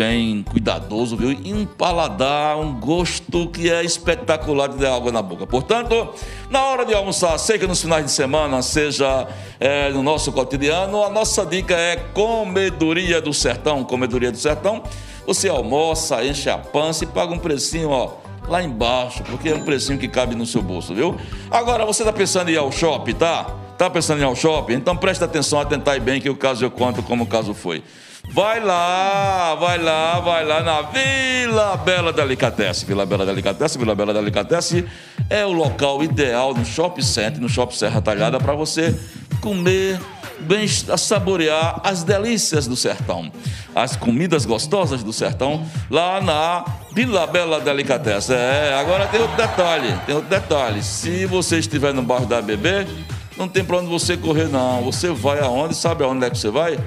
bem 0.00 0.42
cuidadoso, 0.42 1.14
viu? 1.14 1.30
E 1.30 1.52
um 1.52 1.66
paladar, 1.66 2.56
um 2.56 2.80
gosto 2.80 3.48
que 3.48 3.70
é 3.70 3.84
espetacular 3.84 4.68
de 4.68 4.78
dar 4.78 4.94
água 4.94 5.12
na 5.12 5.20
boca. 5.20 5.46
Portanto, 5.46 6.14
na 6.48 6.64
hora 6.64 6.86
de 6.86 6.94
almoçar, 6.94 7.36
seja 7.36 7.66
nos 7.66 7.82
finais 7.82 8.06
de 8.06 8.10
semana, 8.10 8.62
seja 8.62 9.28
é, 9.58 9.90
no 9.90 10.02
nosso 10.02 10.32
cotidiano, 10.32 11.04
a 11.04 11.10
nossa 11.10 11.44
dica 11.44 11.74
é 11.74 11.96
comedoria 12.14 13.20
do 13.20 13.34
sertão. 13.34 13.84
Comedoria 13.84 14.32
do 14.32 14.38
sertão, 14.38 14.82
você 15.26 15.50
almoça, 15.50 16.24
enche 16.24 16.48
a 16.48 16.56
pança 16.56 17.04
e 17.04 17.06
paga 17.06 17.34
um 17.34 17.38
precinho, 17.38 17.90
ó 17.90 18.29
lá 18.50 18.62
embaixo, 18.62 19.22
porque 19.22 19.48
é 19.48 19.54
um 19.54 19.64
precinho 19.64 19.98
que 19.98 20.08
cabe 20.08 20.34
no 20.34 20.44
seu 20.44 20.60
bolso, 20.60 20.94
viu? 20.94 21.16
Agora, 21.50 21.86
você 21.86 22.02
está 22.02 22.12
pensando 22.12 22.48
em 22.48 22.54
ir 22.54 22.58
ao 22.58 22.72
shopping, 22.72 23.14
tá? 23.14 23.44
Tá 23.78 23.88
pensando 23.88 24.18
em 24.18 24.22
ir 24.22 24.24
ao 24.24 24.34
shopping? 24.34 24.74
Então 24.74 24.96
preste 24.96 25.22
atenção, 25.22 25.60
atentar 25.60 25.98
bem 26.00 26.20
que 26.20 26.28
o 26.28 26.36
caso 26.36 26.64
eu 26.64 26.70
conto 26.70 27.02
como 27.02 27.24
o 27.24 27.26
caso 27.26 27.54
foi. 27.54 27.82
Vai 28.32 28.60
lá, 28.60 29.54
vai 29.54 29.78
lá, 29.78 30.20
vai 30.20 30.44
lá 30.44 30.62
na 30.62 30.82
Vila 30.82 31.76
Bela 31.78 32.12
Delicatessen. 32.12 32.86
Vila 32.86 33.06
Bela 33.06 33.24
Delicatessen, 33.24 33.78
Vila 33.78 33.94
Bela 33.94 34.12
Delicatessen 34.12 34.84
é 35.28 35.46
o 35.46 35.52
local 35.52 36.02
ideal 36.02 36.52
no 36.52 36.64
Shopping 36.64 37.02
Center, 37.02 37.40
no 37.40 37.48
Shopping 37.48 37.76
Serra 37.76 38.02
Talhada, 38.02 38.38
para 38.38 38.54
você 38.54 38.94
comer, 39.40 39.98
bem 40.40 40.66
saborear 40.66 41.80
as 41.84 42.02
delícias 42.02 42.66
do 42.66 42.76
sertão. 42.76 43.30
As 43.74 43.96
comidas 43.96 44.44
gostosas 44.44 45.02
do 45.02 45.12
sertão 45.12 45.66
lá 45.90 46.20
na 46.20 46.64
Vila 46.92 47.26
Bela 47.26 47.60
Delicatessen. 47.60 48.36
É, 48.36 48.74
agora 48.74 49.06
tem 49.06 49.20
outro 49.20 49.36
detalhe, 49.36 49.94
tem 50.06 50.14
outro 50.14 50.30
detalhe. 50.30 50.82
Se 50.82 51.26
você 51.26 51.58
estiver 51.58 51.94
no 51.94 52.02
bairro 52.02 52.26
da 52.26 52.42
BB, 52.42 52.86
não 53.36 53.48
tem 53.48 53.64
para 53.64 53.78
onde 53.78 53.88
você 53.88 54.16
correr 54.16 54.48
não. 54.48 54.82
Você 54.82 55.10
vai 55.10 55.40
aonde? 55.40 55.74
Sabe 55.74 56.04
aonde 56.04 56.26
é 56.26 56.30
que 56.30 56.38
você 56.38 56.50
vai? 56.50 56.78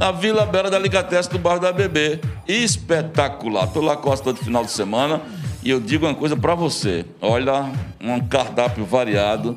na 0.00 0.10
Vila 0.12 0.46
Bela 0.46 0.70
da 0.70 0.78
Ligateste 0.78 1.30
do 1.30 1.38
bairro 1.38 1.60
da 1.60 1.70
BB. 1.70 2.20
Espetacular. 2.48 3.64
Estou 3.64 3.82
lá 3.82 3.98
quase 3.98 4.22
todo 4.22 4.38
final 4.38 4.64
de 4.64 4.70
semana 4.70 5.20
e 5.62 5.68
eu 5.68 5.78
digo 5.78 6.06
uma 6.06 6.14
coisa 6.14 6.34
para 6.34 6.54
você. 6.54 7.04
Olha, 7.20 7.70
um 8.00 8.18
cardápio 8.20 8.82
variado. 8.84 9.54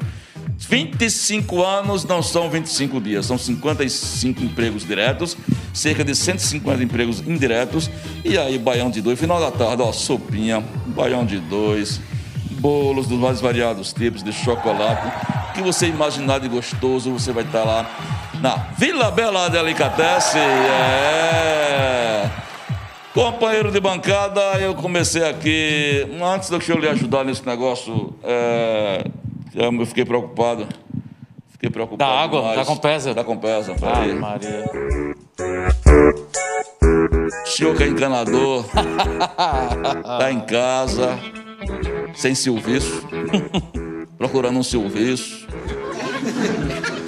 25 0.67 1.63
anos 1.63 2.05
não 2.05 2.23
são 2.23 2.49
25 2.49 3.01
dias, 3.01 3.25
são 3.25 3.37
55 3.37 4.43
empregos 4.43 4.85
diretos, 4.85 5.37
cerca 5.73 6.03
de 6.03 6.15
150 6.15 6.83
empregos 6.83 7.19
indiretos. 7.19 7.89
E 8.23 8.37
aí, 8.37 8.57
baião 8.57 8.89
de 8.89 9.01
dois, 9.01 9.19
final 9.19 9.39
da 9.39 9.51
tarde, 9.51 9.81
ó, 9.81 9.91
sopinha, 9.91 10.63
baião 10.87 11.25
de 11.25 11.39
dois, 11.39 11.99
bolos 12.59 13.07
dos 13.07 13.19
mais 13.19 13.41
variados 13.41 13.93
tipos 13.93 14.23
de 14.23 14.31
chocolate. 14.31 15.53
Que 15.53 15.61
você 15.61 15.87
imaginar 15.87 16.39
de 16.39 16.47
gostoso, 16.47 17.11
você 17.11 17.31
vai 17.31 17.43
estar 17.43 17.63
lá 17.63 17.89
na 18.41 18.55
Vila 18.77 19.11
Bela 19.11 19.49
Delicatessen. 19.49 20.41
É. 20.41 22.29
Companheiro 23.13 23.71
de 23.71 23.79
bancada, 23.79 24.41
eu 24.59 24.73
comecei 24.73 25.23
aqui. 25.23 26.07
Antes 26.19 26.49
de 26.49 26.69
eu 26.69 26.79
lhe 26.79 26.87
ajudar 26.87 27.23
nesse 27.23 27.45
negócio, 27.45 28.15
é, 28.23 29.05
eu 29.55 29.85
fiquei 29.85 30.05
preocupado. 30.05 30.67
Fiquei 31.49 31.69
preocupado. 31.69 32.11
Da 32.11 32.19
água? 32.19 32.39
Demais. 32.39 32.59
Tá 32.59 32.65
com 32.65 32.77
pesa? 32.77 33.15
Tá 33.15 33.23
com 33.23 33.37
pesa. 33.37 33.75
Ah, 33.81 34.19
Maria. 34.19 34.65
Senhor 37.45 37.75
que 37.75 37.83
é 37.83 37.87
encanador, 37.87 38.65
tá 40.17 40.31
em 40.31 40.39
casa, 40.41 41.19
sem 42.15 42.33
serviço, 42.33 43.07
procurando 44.17 44.59
um 44.59 44.63
serviço. 44.63 45.47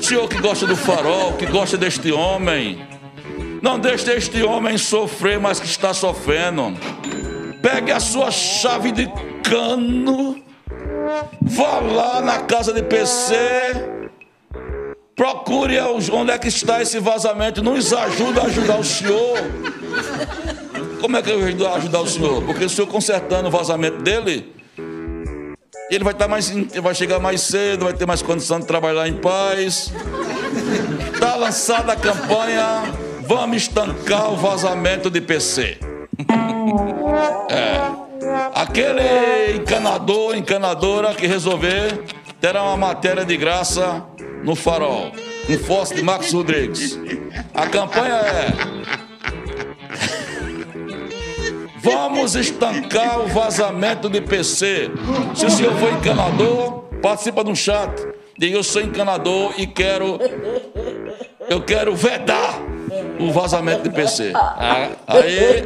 Senhor 0.01 0.27
que 0.27 0.39
gosta 0.39 0.67
do 0.67 0.75
farol, 0.75 1.33
que 1.33 1.45
gosta 1.47 1.77
deste 1.77 2.11
homem. 2.11 2.79
Não 3.61 3.79
deixe 3.79 4.11
este 4.11 4.43
homem 4.43 4.77
sofrer, 4.77 5.39
mas 5.39 5.59
que 5.59 5.65
está 5.65 5.93
sofrendo. 5.93 6.73
Pegue 7.61 7.91
a 7.91 7.99
sua 7.99 8.29
chave 8.29 8.91
de 8.91 9.11
cano. 9.43 10.44
Vá 11.41 11.79
lá 11.79 12.21
na 12.21 12.39
casa 12.39 12.73
de 12.73 12.83
PC. 12.83 13.25
Procure 15.15 15.79
onde 16.11 16.31
é 16.31 16.37
que 16.37 16.47
está 16.47 16.81
esse 16.81 16.99
vazamento. 16.99 17.63
Nos 17.63 17.93
ajuda 17.93 18.41
a 18.41 18.45
ajudar 18.45 18.79
o 18.79 18.83
senhor. 18.83 19.37
Como 20.99 21.17
é 21.17 21.21
que 21.21 21.31
eu 21.31 21.39
vou 21.39 21.73
ajudar 21.73 22.01
o 22.01 22.07
senhor? 22.07 22.43
Porque 22.43 22.65
o 22.65 22.69
senhor 22.69 22.87
consertando 22.87 23.47
o 23.47 23.51
vazamento 23.51 24.01
dele, 24.01 24.53
ele 25.89 26.03
vai 26.03 26.13
estar 26.13 26.27
mais, 26.27 26.49
vai 26.81 26.95
chegar 26.95 27.19
mais 27.19 27.41
cedo, 27.41 27.85
vai 27.85 27.93
ter 27.93 28.05
mais 28.05 28.21
condição 28.21 28.59
de 28.59 28.65
trabalhar 28.65 29.07
em 29.07 29.13
paz. 29.13 29.91
Está 31.13 31.35
lançada 31.35 31.93
a 31.93 31.95
campanha 31.95 32.83
Vamos 33.27 33.57
estancar 33.57 34.31
o 34.31 34.35
vazamento 34.35 35.09
de 35.09 35.19
PC. 35.19 35.79
É. 37.49 38.04
Aquele 38.53 39.57
encanador, 39.57 40.35
encanadora 40.35 41.13
que 41.13 41.27
resolver 41.27 42.03
terá 42.39 42.63
uma 42.63 42.77
matéria 42.77 43.25
de 43.25 43.35
graça 43.37 44.03
no 44.43 44.55
farol. 44.55 45.11
Um 45.49 45.57
fósforo 45.59 45.99
de 45.99 46.05
Marcos 46.05 46.31
Rodrigues. 46.33 46.99
A 47.53 47.67
campanha 47.67 48.15
é 48.15 48.85
Vamos 51.85 52.35
estancar 52.35 53.19
o 53.19 53.27
vazamento 53.27 54.09
de 54.09 54.19
PC. 54.19 54.89
Se 55.35 55.45
o 55.45 55.51
senhor 55.51 55.75
for 55.75 55.93
encanador, 55.93 56.83
participa 57.01 57.43
de 57.43 57.51
um 57.51 57.55
chat. 57.55 57.91
Diga 58.37 58.57
eu 58.57 58.63
sou 58.63 58.81
encanador 58.81 59.53
e 59.55 59.67
quero. 59.67 60.19
Eu 61.47 61.61
quero 61.61 61.95
vedar 61.95 62.59
o 63.19 63.31
vazamento 63.31 63.83
de 63.83 63.89
PC. 63.89 64.31
Ah. 64.35 64.89
Aí. 65.07 65.65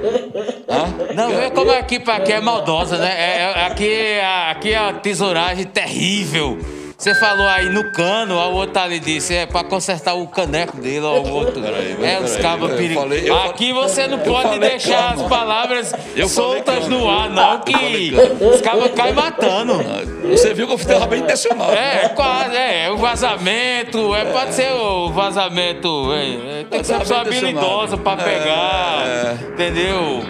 Ah, 0.68 1.14
não, 1.14 1.30
vê 1.30 1.50
como 1.52 1.72
aqui 1.72 2.02
aqui 2.06 2.34
é 2.34 2.40
maldosa, 2.40 2.98
né? 2.98 3.14
É, 3.18 3.42
é, 3.42 3.66
aqui, 3.66 4.20
aqui 4.50 4.74
é 4.74 4.78
a 4.78 4.94
tesouragem 4.94 5.66
terrível. 5.66 6.58
Você 7.00 7.16
falou 7.16 7.48
aí 7.48 7.70
no 7.70 7.94
cano, 7.94 8.36
o 8.36 8.56
outro 8.56 8.78
ali 8.78 9.00
disse, 9.00 9.34
é 9.34 9.46
pra 9.46 9.64
consertar 9.64 10.16
o 10.16 10.28
caneco 10.28 10.76
dele, 10.76 11.06
ó, 11.06 11.22
o 11.22 11.32
outro. 11.32 11.62
Peraí, 11.62 11.96
é, 12.04 12.20
os 12.20 12.36
cabos 12.36 12.74
perigosos. 12.74 13.32
Aqui 13.46 13.72
você 13.72 14.06
não 14.06 14.20
pode 14.20 14.60
deixar 14.60 15.12
cano. 15.12 15.24
as 15.24 15.30
palavras 15.30 15.94
eu 16.14 16.28
soltas 16.28 16.90
no 16.90 17.10
ar, 17.10 17.30
não, 17.30 17.62
que 17.62 18.12
os 18.54 18.60
cabos 18.60 18.92
caem 18.92 19.14
matando. 19.14 19.82
Você 20.30 20.54
viu 20.54 20.68
que 20.68 20.74
eu 20.74 20.78
estava 20.78 21.08
bem 21.08 21.22
intencionado. 21.22 21.72
É, 21.72 22.04
né? 22.04 22.10
quase, 22.10 22.58
é, 22.58 22.92
o 22.92 22.98
vazamento, 22.98 24.14
é, 24.14 24.26
pode 24.26 24.54
ser 24.54 24.70
o 24.74 25.10
vazamento, 25.10 26.12
é, 26.14 26.66
tem 26.70 26.82
que 26.82 26.86
ser 26.86 26.94
uma 26.96 27.00
pessoa 27.00 27.22
habilidosa 27.22 27.98
pra 27.98 28.18
pegar, 28.18 29.06
é. 29.08 29.38
entendeu? 29.54 30.22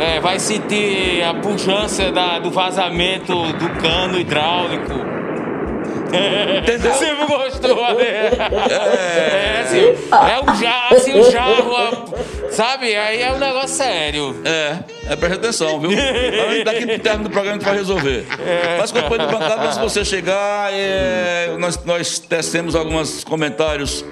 É, 0.00 0.20
vai 0.20 0.40
sentir 0.40 1.22
a 1.22 1.34
pujança 1.34 2.10
da, 2.10 2.38
do 2.38 2.50
vazamento 2.50 3.34
do 3.52 3.68
cano 3.78 4.18
hidráulico. 4.18 5.23
Entendeu? 6.58 6.94
Silvio 6.94 7.26
gostou, 7.26 7.94
né? 7.94 8.30
É, 8.70 9.58
é, 9.58 9.60
assim, 9.60 9.78
é 10.12 10.40
o 10.40 10.54
jarro, 10.54 10.96
assim, 10.96 11.20
o 11.20 11.30
jarro 11.30 12.14
Sabe? 12.54 12.94
Aí 12.94 13.20
é 13.20 13.32
um 13.32 13.38
negócio 13.38 13.76
sério. 13.76 14.40
É, 14.44 14.78
é 15.12 15.16
presta 15.16 15.38
atenção, 15.38 15.80
viu? 15.80 15.90
Daqui 16.64 16.86
pro 16.86 16.98
término 17.00 17.24
do 17.24 17.30
programa 17.30 17.56
a 17.56 17.58
gente 17.58 17.64
vai 17.64 17.76
resolver. 17.76 18.26
É. 18.38 18.78
Mas, 18.78 18.92
companheiro 18.92 19.26
de 19.26 19.32
bancada, 19.32 19.62
antes 19.62 19.76
de 19.76 19.82
você 19.82 20.04
chegar, 20.04 20.72
é, 20.72 21.56
nós, 21.58 21.84
nós 21.84 22.20
tecemos 22.20 22.76
alguns 22.76 23.24
comentários 23.24 24.04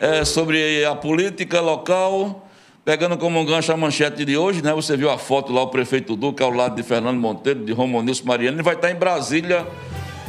é, 0.00 0.24
sobre 0.24 0.84
a 0.84 0.94
política 0.96 1.60
local. 1.60 2.40
Pegando 2.84 3.16
como 3.16 3.40
um 3.40 3.46
gancho 3.46 3.72
a 3.72 3.76
manchete 3.78 4.26
de 4.26 4.36
hoje, 4.36 4.62
né? 4.62 4.74
Você 4.74 4.94
viu 4.94 5.08
a 5.08 5.16
foto 5.16 5.52
lá, 5.52 5.62
o 5.62 5.68
prefeito 5.68 6.14
Duque 6.16 6.42
ao 6.42 6.50
lado 6.50 6.76
de 6.76 6.82
Fernando 6.82 7.18
Monteiro, 7.18 7.64
de 7.64 7.72
Romonilson 7.72 8.24
Mariano. 8.26 8.56
Ele 8.56 8.62
vai 8.62 8.74
estar 8.74 8.90
em 8.90 8.94
Brasília 8.94 9.66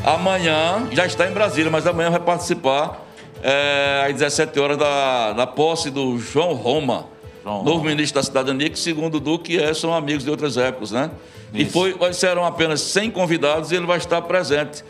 amanhã, 0.06 0.88
já 0.92 1.06
está 1.06 1.28
em 1.28 1.32
Brasília, 1.32 1.72
mas 1.72 1.88
amanhã 1.88 2.12
vai 2.12 2.20
participar 2.20 3.04
é, 3.42 4.06
às 4.08 4.14
17 4.14 4.60
horas 4.60 4.78
da, 4.78 5.34
da 5.34 5.48
posse 5.48 5.90
do 5.90 6.18
João 6.20 6.54
Roma, 6.54 7.08
João 7.44 7.64
novo 7.64 7.78
Roma. 7.78 7.90
ministro 7.90 8.22
da 8.22 8.24
Cidadania, 8.24 8.70
que, 8.70 8.78
segundo 8.78 9.16
o 9.16 9.20
Duque, 9.20 9.58
é, 9.58 9.74
são 9.74 9.94
amigos 9.94 10.24
de 10.24 10.30
outras 10.30 10.58
épocas, 10.58 10.92
né? 10.92 11.10
Isso. 11.54 11.64
E 11.64 11.66
foi, 11.66 12.14
serão 12.14 12.46
apenas 12.46 12.82
100 12.82 13.12
convidados 13.12 13.72
e 13.72 13.76
ele 13.76 13.86
vai 13.86 13.98
estar 13.98 14.22
presente. 14.22 14.84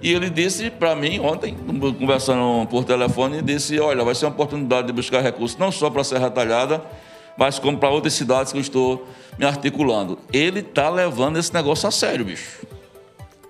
E 0.00 0.12
ele 0.12 0.30
disse 0.30 0.70
para 0.70 0.96
mim 0.96 1.20
ontem, 1.20 1.56
conversando 1.98 2.66
por 2.66 2.84
telefone, 2.84 3.40
disse: 3.40 3.78
Olha, 3.78 4.02
vai 4.02 4.14
ser 4.14 4.24
uma 4.24 4.32
oportunidade 4.32 4.88
de 4.88 4.92
buscar 4.92 5.20
recursos 5.20 5.56
não 5.56 5.70
só 5.70 5.88
para 5.90 6.00
a 6.00 6.04
Serra 6.04 6.28
Talhada, 6.28 6.82
mas 7.36 7.58
como 7.58 7.78
para 7.78 7.88
outras 7.88 8.14
cidades 8.14 8.52
que 8.52 8.58
eu 8.58 8.62
estou 8.62 9.06
me 9.38 9.44
articulando. 9.44 10.18
Ele 10.32 10.60
está 10.60 10.90
levando 10.90 11.38
esse 11.38 11.54
negócio 11.54 11.88
a 11.88 11.92
sério, 11.92 12.24
bicho. 12.24 12.66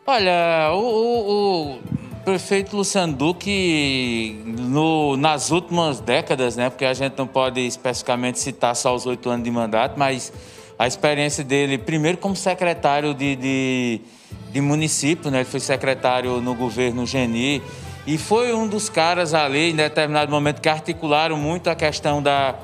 Olha, 0.07 0.71
o, 0.73 0.79
o, 0.79 1.75
o 1.75 1.81
prefeito 2.25 2.77
Luciano 2.77 3.13
Duque, 3.13 4.43
no, 4.47 5.17
nas 5.17 5.51
últimas 5.51 6.01
décadas, 6.01 6.57
né, 6.57 6.71
porque 6.71 6.85
a 6.85 6.95
gente 6.95 7.17
não 7.17 7.27
pode 7.27 7.61
especificamente 7.61 8.39
citar 8.39 8.75
só 8.75 8.95
os 8.95 9.07
oito 9.07 9.31
anos 9.31 9.45
de 9.45 9.51
mandato, 9.51 9.99
mas 9.99 10.33
a 10.79 10.87
experiência 10.87 11.45
dele, 11.45 11.79
primeiro 11.79 12.19
como 12.19 12.35
secretário 12.35 13.15
de, 13.15 13.37
de 13.37 14.01
de 14.53 14.61
município, 14.61 15.31
né? 15.31 15.39
Ele 15.39 15.45
foi 15.47 15.61
secretário 15.61 16.41
no 16.41 16.55
governo 16.55 17.07
Geni 17.07 17.63
e 18.07 18.19
foi 18.19 18.53
um 18.53 18.69
dos 18.69 18.91
caras 18.91 19.33
ali, 19.33 19.71
em 19.71 19.77
determinado 19.77 20.31
momento, 20.31 20.61
que 20.61 20.69
articularam 20.69 21.37
muito 21.37 21.71
a 21.71 21.75
questão 21.75 22.23
da, 22.23 22.55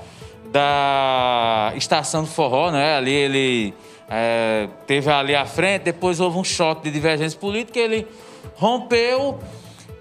da 0.52 1.72
estação 1.76 2.22
do 2.22 2.28
forró, 2.28 2.70
né? 2.70 2.94
Ali 2.96 3.12
ele 3.12 3.74
é, 4.08 4.68
teve 4.86 5.10
ali 5.10 5.34
à 5.34 5.44
frente, 5.44 5.82
depois 5.82 6.20
houve 6.20 6.38
um 6.38 6.44
choque 6.44 6.84
de 6.84 6.90
divergência 6.90 7.38
política, 7.38 7.78
ele 7.78 8.06
rompeu 8.54 9.38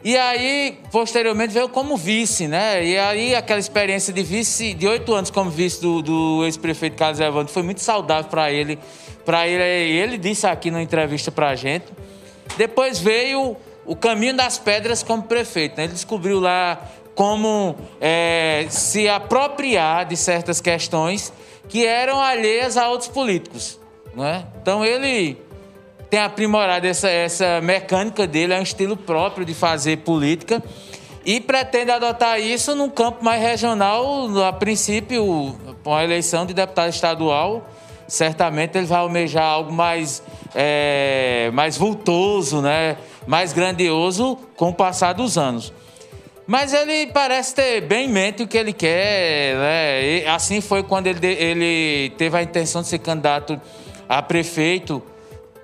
e 0.03 0.15
aí, 0.15 0.79
posteriormente, 0.91 1.53
veio 1.53 1.67
como 1.67 1.97
vice, 1.97 2.47
né? 2.47 2.81
E 2.85 2.97
aí, 2.97 3.35
aquela 3.35 3.59
experiência 3.59 4.13
de 4.13 4.23
vice, 4.23 4.73
de 4.73 4.87
oito 4.87 5.13
anos 5.13 5.29
como 5.29 5.49
vice 5.49 5.81
do, 5.81 6.01
do 6.01 6.45
ex-prefeito 6.45 6.95
Carlos 6.95 7.19
Evandro, 7.19 7.51
foi 7.51 7.63
muito 7.63 7.81
saudável 7.81 8.29
para 8.29 8.49
ele. 8.51 8.79
Para 9.25 9.47
ele, 9.47 9.63
ele 9.63 10.17
disse 10.17 10.47
aqui 10.47 10.71
numa 10.71 10.81
entrevista 10.81 11.29
para 11.31 11.49
a 11.49 11.55
gente. 11.55 11.87
Depois 12.55 12.99
veio 12.99 13.57
o 13.85 13.95
caminho 13.95 14.33
das 14.33 14.57
pedras 14.57 15.03
como 15.03 15.23
prefeito. 15.23 15.75
Né? 15.75 15.85
Ele 15.85 15.93
descobriu 15.93 16.39
lá 16.39 16.79
como 17.13 17.75
é, 17.99 18.67
se 18.69 19.09
apropriar 19.09 20.05
de 20.05 20.15
certas 20.15 20.61
questões 20.61 21.33
que 21.67 21.85
eram 21.85 22.21
alheias 22.21 22.77
a 22.77 22.87
outros 22.87 23.09
políticos. 23.09 23.77
Né? 24.17 24.45
Então, 24.59 24.83
ele 24.83 25.37
tem 26.09 26.19
aprimorado 26.19 26.87
essa, 26.87 27.07
essa 27.07 27.61
mecânica 27.61 28.25
dele, 28.25 28.53
é 28.53 28.59
um 28.59 28.63
estilo 28.63 28.97
próprio 28.97 29.45
de 29.45 29.53
fazer 29.53 29.97
política 29.97 30.63
e 31.23 31.39
pretende 31.39 31.91
adotar 31.91 32.39
isso 32.39 32.73
num 32.73 32.89
campo 32.89 33.23
mais 33.23 33.41
regional, 33.41 34.27
a 34.43 34.51
princípio, 34.51 35.55
com 35.83 35.93
a 35.93 36.03
eleição 36.03 36.45
de 36.45 36.53
deputado 36.53 36.89
estadual. 36.89 37.69
Certamente 38.07 38.77
ele 38.77 38.87
vai 38.87 38.99
almejar 38.99 39.43
algo 39.43 39.71
mais, 39.71 40.23
é, 40.55 41.51
mais 41.53 41.77
vultoso, 41.77 42.61
né? 42.61 42.97
mais 43.27 43.53
grandioso 43.53 44.39
com 44.55 44.69
o 44.69 44.73
passar 44.73 45.13
dos 45.13 45.37
anos. 45.37 45.73
Mas 46.47 46.73
ele 46.73 47.07
parece 47.07 47.53
ter 47.53 47.81
bem 47.81 48.05
em 48.05 48.11
mente 48.11 48.41
o 48.41 48.47
que 48.47 48.57
ele 48.57 48.71
quer. 48.71 49.57
Né? 49.57 50.05
E 50.05 50.25
assim 50.27 50.61
foi 50.61 50.81
quando 50.81 51.07
ele, 51.07 51.27
ele 51.27 52.09
teve 52.17 52.37
a 52.37 52.41
intenção 52.41 52.81
de 52.81 52.87
ser 52.87 52.99
candidato 52.99 53.61
a 54.07 54.21
prefeito 54.21 55.01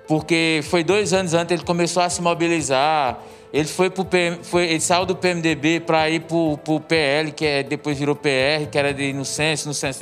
porque 0.06 0.60
foi 0.64 0.84
dois 0.84 1.12
anos 1.12 1.34
antes 1.34 1.52
ele 1.52 1.64
começou 1.64 2.02
a 2.02 2.10
se 2.10 2.20
mobilizar. 2.20 3.18
Ele 3.52 3.68
foi 3.68 3.88
pro 3.88 4.04
PM, 4.04 4.38
foi, 4.42 4.64
ele 4.64 4.80
saiu 4.80 5.06
do 5.06 5.14
PMDB 5.14 5.80
para 5.80 6.10
ir 6.10 6.20
para 6.20 6.36
o 6.36 6.80
PL, 6.80 7.30
que 7.30 7.46
é, 7.46 7.62
depois 7.62 7.96
virou 7.96 8.16
PR, 8.16 8.66
que 8.70 8.76
era 8.76 8.92
de 8.92 9.12
no 9.12 9.24
censo, 9.24 9.68
no 9.68 9.74
censo 9.74 10.00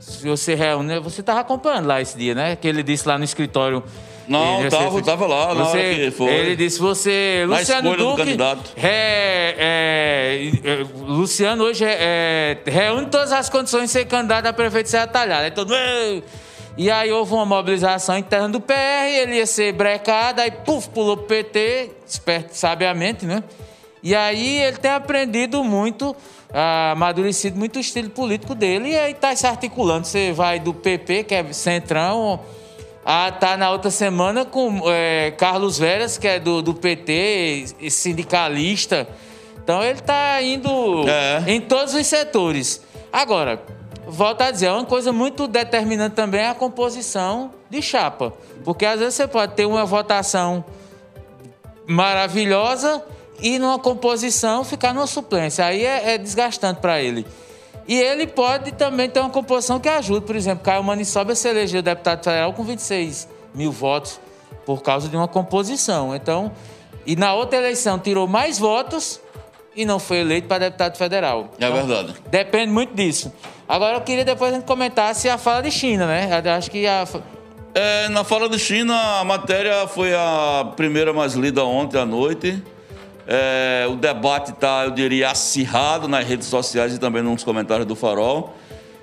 se 0.00 0.28
você 0.28 0.56
reúne, 0.56 0.98
você 0.98 1.20
estava 1.20 1.38
acompanhando 1.40 1.86
lá 1.86 2.00
esse 2.00 2.18
dia, 2.18 2.34
né? 2.34 2.56
Que 2.56 2.66
ele 2.66 2.82
disse 2.82 3.06
lá 3.06 3.16
no 3.16 3.22
escritório. 3.22 3.84
Não, 4.26 4.64
estava 4.64 5.02
tava 5.02 5.26
lá, 5.26 5.54
na 5.54 5.64
você, 5.64 6.12
foi. 6.16 6.32
Ele 6.32 6.56
disse, 6.56 6.78
você, 6.78 7.44
Luciano 7.46 7.96
Duque, 7.96 8.36
é, 8.76 10.52
é, 10.64 10.86
Luciano 11.04 11.64
hoje 11.64 11.84
é, 11.84 12.58
reúne 12.66 13.06
todas 13.06 13.32
as 13.32 13.48
condições 13.48 13.84
de 13.84 13.90
ser 13.90 14.04
candidato 14.06 14.46
a 14.46 14.52
prefeito 14.52 14.86
de 14.86 14.90
Serra 14.90 15.06
Talhada. 15.06 15.44
Aí 15.44 15.50
todo 15.50 15.70
mundo, 15.70 16.24
e 16.76 16.90
aí 16.90 17.12
houve 17.12 17.34
uma 17.34 17.44
mobilização 17.44 18.16
interna 18.16 18.48
do 18.48 18.60
PR, 18.60 18.74
ele 19.06 19.36
ia 19.36 19.46
ser 19.46 19.72
brecado, 19.72 20.40
aí 20.40 20.50
puf, 20.50 20.88
pulou 20.88 21.16
pro 21.16 21.26
PT, 21.26 21.90
esperto 22.06 22.54
sabiamente, 22.54 23.26
né? 23.26 23.42
E 24.02 24.14
aí 24.14 24.62
ele 24.62 24.78
tem 24.78 24.90
aprendido 24.90 25.62
muito, 25.62 26.16
amadurecido 26.92 27.58
muito 27.58 27.76
o 27.76 27.80
estilo 27.80 28.10
político 28.10 28.54
dele, 28.54 28.90
e 28.90 28.98
aí 28.98 29.14
tá 29.14 29.34
se 29.36 29.46
articulando. 29.46 30.06
Você 30.06 30.32
vai 30.32 30.58
do 30.58 30.72
PP, 30.72 31.24
que 31.24 31.34
é 31.34 31.52
centrão, 31.52 32.40
a 33.04 33.30
tá 33.30 33.56
na 33.56 33.70
outra 33.70 33.90
semana 33.90 34.44
com 34.44 34.80
é, 34.86 35.32
Carlos 35.32 35.78
Veras, 35.78 36.16
que 36.16 36.26
é 36.26 36.40
do, 36.40 36.62
do 36.62 36.72
PT, 36.72 37.66
sindicalista. 37.90 39.06
Então 39.62 39.82
ele 39.82 39.98
está 39.98 40.40
indo 40.42 41.04
é. 41.08 41.44
em 41.46 41.60
todos 41.60 41.94
os 41.94 42.06
setores. 42.06 42.82
Agora, 43.12 43.62
volto 44.06 44.42
a 44.42 44.50
dizer, 44.50 44.66
é 44.66 44.72
uma 44.72 44.84
coisa 44.84 45.12
muito 45.12 45.46
determinante 45.46 46.14
também 46.14 46.40
é 46.40 46.48
a 46.48 46.54
composição 46.54 47.52
de 47.70 47.80
chapa. 47.80 48.32
Porque 48.64 48.84
às 48.84 48.98
vezes 48.98 49.14
você 49.14 49.26
pode 49.26 49.54
ter 49.54 49.66
uma 49.66 49.84
votação 49.84 50.64
maravilhosa 51.86 53.02
e 53.40 53.58
numa 53.58 53.78
composição 53.78 54.64
ficar 54.64 54.94
numa 54.94 55.06
suplência. 55.06 55.64
Aí 55.64 55.84
é, 55.84 56.14
é 56.14 56.18
desgastante 56.18 56.80
para 56.80 57.00
ele. 57.00 57.26
E 57.86 58.00
ele 58.00 58.26
pode 58.26 58.72
também 58.72 59.10
ter 59.10 59.20
uma 59.20 59.30
composição 59.30 59.80
que 59.80 59.88
ajude. 59.88 60.24
Por 60.24 60.36
exemplo, 60.36 60.64
Caio 60.64 60.84
Manissoba 60.84 61.34
se 61.34 61.48
elegeu 61.48 61.82
deputado 61.82 62.22
federal 62.22 62.52
com 62.52 62.62
26 62.62 63.28
mil 63.54 63.72
votos 63.72 64.20
por 64.64 64.82
causa 64.82 65.08
de 65.08 65.16
uma 65.16 65.26
composição. 65.26 66.14
Então, 66.14 66.52
e 67.04 67.16
na 67.16 67.34
outra 67.34 67.58
eleição 67.58 67.98
tirou 67.98 68.28
mais 68.28 68.58
votos 68.58 69.20
e 69.74 69.84
não 69.84 69.98
foi 69.98 70.18
eleito 70.18 70.48
para 70.48 70.58
deputado 70.58 70.96
federal. 70.96 71.50
É 71.58 71.66
então, 71.66 71.86
verdade. 71.86 72.14
Depende 72.30 72.72
muito 72.72 72.94
disso. 72.94 73.32
Agora 73.68 73.96
eu 73.96 74.00
queria 74.02 74.24
depois 74.24 74.52
a 74.52 74.56
gente 74.56 74.66
comentasse 74.66 75.28
a 75.28 75.38
fala 75.38 75.62
de 75.62 75.70
China, 75.70 76.06
né? 76.06 76.28
Eu 76.44 76.52
acho 76.52 76.70
que 76.70 76.86
a. 76.86 77.06
É, 77.74 78.08
na 78.10 78.22
fala 78.22 78.48
de 78.48 78.58
China, 78.58 78.94
a 79.20 79.24
matéria 79.24 79.86
foi 79.88 80.14
a 80.14 80.72
primeira 80.76 81.12
mais 81.12 81.34
lida 81.34 81.64
ontem 81.64 81.98
à 81.98 82.04
noite. 82.04 82.62
É, 83.26 83.86
o 83.88 83.96
debate 83.96 84.50
está, 84.50 84.84
eu 84.84 84.90
diria, 84.90 85.30
acirrado 85.30 86.06
nas 86.06 86.26
redes 86.26 86.48
sociais 86.48 86.94
e 86.94 86.98
também 86.98 87.22
nos 87.22 87.42
comentários 87.42 87.86
do 87.86 87.96
Farol. 87.96 88.54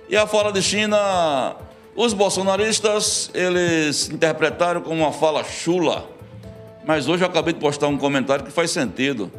E 0.08 0.16
a 0.16 0.28
fala 0.28 0.52
de 0.52 0.62
China, 0.62 1.56
os 1.96 2.14
bolsonaristas, 2.14 3.32
eles 3.34 4.10
interpretaram 4.10 4.82
como 4.82 5.02
uma 5.02 5.12
fala 5.12 5.44
chula. 5.44 6.06
Mas 6.86 7.08
hoje 7.08 7.24
eu 7.24 7.28
acabei 7.28 7.54
de 7.54 7.60
postar 7.60 7.88
um 7.88 7.98
comentário 7.98 8.44
que 8.46 8.52
faz 8.52 8.72
sentido. 8.72 9.32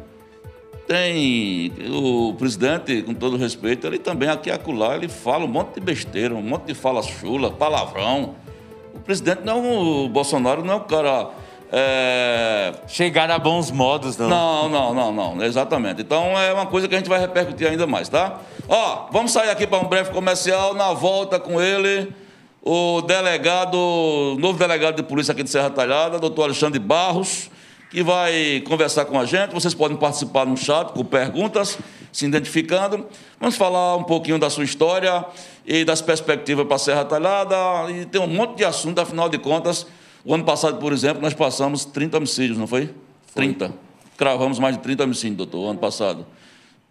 Tem 0.91 1.71
o 1.89 2.33
presidente, 2.33 3.01
com 3.03 3.13
todo 3.13 3.37
respeito, 3.37 3.87
ele 3.87 3.97
também 3.97 4.27
aqui 4.27 4.49
e 4.49 4.51
acolá, 4.51 4.97
ele 4.97 5.07
fala 5.07 5.45
um 5.45 5.47
monte 5.47 5.75
de 5.75 5.79
besteira, 5.79 6.35
um 6.35 6.41
monte 6.41 6.65
de 6.65 6.73
fala 6.73 7.01
chula, 7.01 7.49
palavrão. 7.49 8.35
O 8.93 8.99
presidente 8.99 9.39
não, 9.45 10.03
o 10.03 10.09
Bolsonaro 10.09 10.65
não 10.65 10.73
é 10.73 10.75
o 10.75 10.81
cara. 10.81 11.29
É... 11.71 12.73
Chegar 12.89 13.31
a 13.31 13.39
bons 13.39 13.71
modos, 13.71 14.17
não. 14.17 14.27
Não, 14.27 14.67
não, 14.67 14.93
não, 14.93 15.13
não, 15.13 15.45
exatamente. 15.45 16.01
Então 16.01 16.37
é 16.37 16.51
uma 16.51 16.65
coisa 16.65 16.89
que 16.89 16.93
a 16.93 16.97
gente 16.97 17.07
vai 17.07 17.21
repercutir 17.21 17.69
ainda 17.69 17.87
mais, 17.87 18.09
tá? 18.09 18.41
Ó, 18.67 19.07
vamos 19.13 19.31
sair 19.31 19.49
aqui 19.49 19.65
para 19.65 19.79
um 19.79 19.87
breve 19.87 20.11
comercial, 20.11 20.73
na 20.73 20.91
volta 20.91 21.39
com 21.39 21.61
ele, 21.61 22.13
o 22.61 23.01
delegado, 23.03 23.77
novo 24.37 24.59
delegado 24.59 24.97
de 24.97 25.03
polícia 25.03 25.31
aqui 25.31 25.41
de 25.41 25.49
Serra 25.49 25.69
Talhada, 25.69 26.19
doutor 26.19 26.43
Alexandre 26.43 26.79
Barros 26.79 27.49
que 27.91 28.01
vai 28.01 28.61
conversar 28.61 29.05
com 29.05 29.19
a 29.19 29.25
gente. 29.25 29.53
Vocês 29.53 29.73
podem 29.73 29.97
participar 29.97 30.45
no 30.45 30.55
chat 30.55 30.93
com 30.93 31.03
perguntas, 31.03 31.77
se 32.11 32.25
identificando. 32.25 33.05
Vamos 33.39 33.57
falar 33.57 33.97
um 33.97 34.03
pouquinho 34.03 34.39
da 34.39 34.49
sua 34.49 34.63
história 34.63 35.25
e 35.65 35.83
das 35.83 36.01
perspectivas 36.01 36.65
para 36.65 36.77
a 36.77 36.79
Serra 36.79 37.03
Talhada. 37.03 37.55
E 37.91 38.05
tem 38.05 38.21
um 38.21 38.27
monte 38.27 38.57
de 38.57 38.65
assunto, 38.65 38.99
afinal 38.99 39.27
de 39.27 39.37
contas. 39.37 39.85
O 40.23 40.33
ano 40.33 40.45
passado, 40.45 40.77
por 40.79 40.93
exemplo, 40.93 41.21
nós 41.21 41.33
passamos 41.33 41.83
30 41.83 42.17
homicídios, 42.17 42.57
não 42.57 42.65
foi? 42.65 42.85
foi. 43.27 43.43
30. 43.43 43.73
Cravamos 44.15 44.57
mais 44.57 44.77
de 44.77 44.83
30 44.83 45.03
homicídios, 45.03 45.37
doutor, 45.37 45.69
ano 45.69 45.79
passado. 45.79 46.25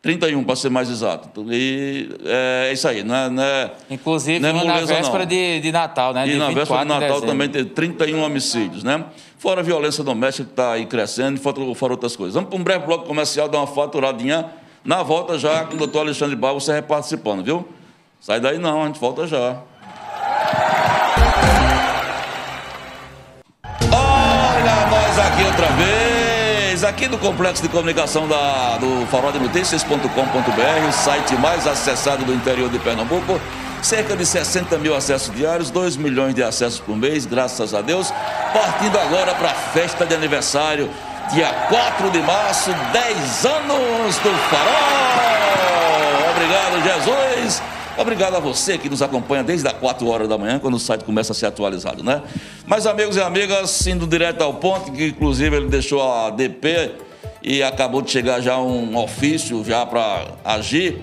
31, 0.03 0.43
para 0.45 0.57
ser 0.57 0.71
mais 0.71 0.89
exato. 0.89 1.45
E 1.53 2.09
é, 2.25 2.69
é 2.71 2.73
isso 2.73 2.89
aí, 2.89 3.05
não 3.05 3.15
é, 3.15 3.29
não 3.29 3.43
é 3.43 3.71
Inclusive, 3.91 4.45
é 4.45 4.53
moleza, 4.53 4.87
na 4.87 4.99
véspera 4.99 5.27
de, 5.27 5.61
de, 5.61 5.73
Natal, 5.73 6.15
né? 6.15 6.27
E 6.27 6.33
de 6.33 6.39
na 6.39 6.51
véspera 6.51 6.81
de 6.81 6.89
Natal 6.89 7.21
de 7.21 7.27
também 7.27 7.49
tem 7.49 7.65
31 7.65 8.23
homicídios, 8.23 8.83
né? 8.83 9.05
Fora 9.39 9.61
a 9.61 9.65
violência 9.65 10.03
doméstica 10.03 10.45
que 10.45 10.53
está 10.53 10.73
aí 10.73 10.87
crescendo, 10.87 11.39
fora, 11.39 11.75
fora 11.75 11.93
outras 11.93 12.17
coisas. 12.17 12.35
Vamos 12.35 12.49
para 12.49 12.59
um 12.59 12.63
breve 12.63 12.87
bloco 12.87 13.07
comercial, 13.07 13.49
dar 13.49 13.59
uma 13.59 13.67
faturadinha. 13.67 14.47
Na 14.83 15.03
volta 15.03 15.39
já 15.39 15.65
com 15.65 15.75
o 15.75 15.79
doutor 15.79 16.01
Alexandre 16.01 16.35
Barro, 16.35 16.59
você 16.59 16.81
participando, 16.81 17.45
viu? 17.45 17.69
Sai 18.21 18.41
daí 18.41 18.59
não, 18.59 18.83
a 18.83 18.87
gente 18.87 18.99
volta 18.99 19.27
já. 19.27 19.59
Olha 23.93 24.87
nós 24.91 25.19
aqui 25.19 25.45
outra 25.45 25.67
vez, 25.73 26.00
aqui 26.85 27.09
do 27.09 27.19
Complexo 27.19 27.63
de 27.63 27.69
Comunicação 27.69 28.29
da, 28.29 28.77
do 28.79 29.07
Farol 29.07 29.33
de 29.33 29.39
Notícias.com.br, 29.39 30.89
o 30.89 30.93
site 30.93 31.35
mais 31.37 31.67
acessado 31.67 32.25
do 32.25 32.33
interior 32.33 32.71
de 32.71 32.79
Pernambuco. 32.79 33.41
Cerca 33.83 34.17
de 34.17 34.25
60 34.25 34.79
mil 34.79 34.95
acessos 34.95 35.35
diários, 35.35 35.71
2 35.71 35.97
milhões 35.97 36.35
de 36.35 36.43
acessos 36.43 36.79
por 36.79 36.97
mês, 36.97 37.27
graças 37.27 37.75
a 37.75 37.81
Deus. 37.81 38.13
Partindo 38.53 38.99
agora 38.99 39.35
para 39.35 39.51
a 39.51 39.55
festa 39.55 40.07
de 40.07 40.15
aniversário, 40.15 40.91
dia 41.33 41.49
4 41.69 42.11
de 42.11 42.21
março, 42.21 42.71
10 42.93 43.47
anos 43.47 44.17
do 44.19 44.31
Farol. 44.49 46.31
Obrigado, 46.31 46.83
Jesus. 46.83 47.63
Obrigado 48.01 48.35
a 48.35 48.41
você 48.41 48.79
que 48.79 48.89
nos 48.89 49.03
acompanha 49.03 49.45
desde 49.45 49.69
as 49.69 49.75
4 49.75 50.09
horas 50.09 50.27
da 50.27 50.39
manhã, 50.39 50.59
quando 50.59 50.73
o 50.73 50.79
site 50.79 51.05
começa 51.05 51.33
a 51.33 51.35
ser 51.35 51.45
atualizado, 51.45 52.03
né? 52.03 52.23
Mas, 52.67 52.87
amigos 52.87 53.15
e 53.17 53.21
amigas, 53.21 53.87
indo 53.87 54.07
direto 54.07 54.41
ao 54.41 54.55
ponto, 54.55 54.91
que 54.91 55.09
inclusive 55.09 55.55
ele 55.55 55.69
deixou 55.69 56.03
a 56.03 56.31
DP 56.31 56.93
e 57.43 57.63
acabou 57.63 58.01
de 58.01 58.11
chegar 58.11 58.41
já 58.41 58.59
um 58.59 58.97
ofício 58.97 59.63
já 59.67 59.85
para 59.85 60.29
agir, 60.43 61.03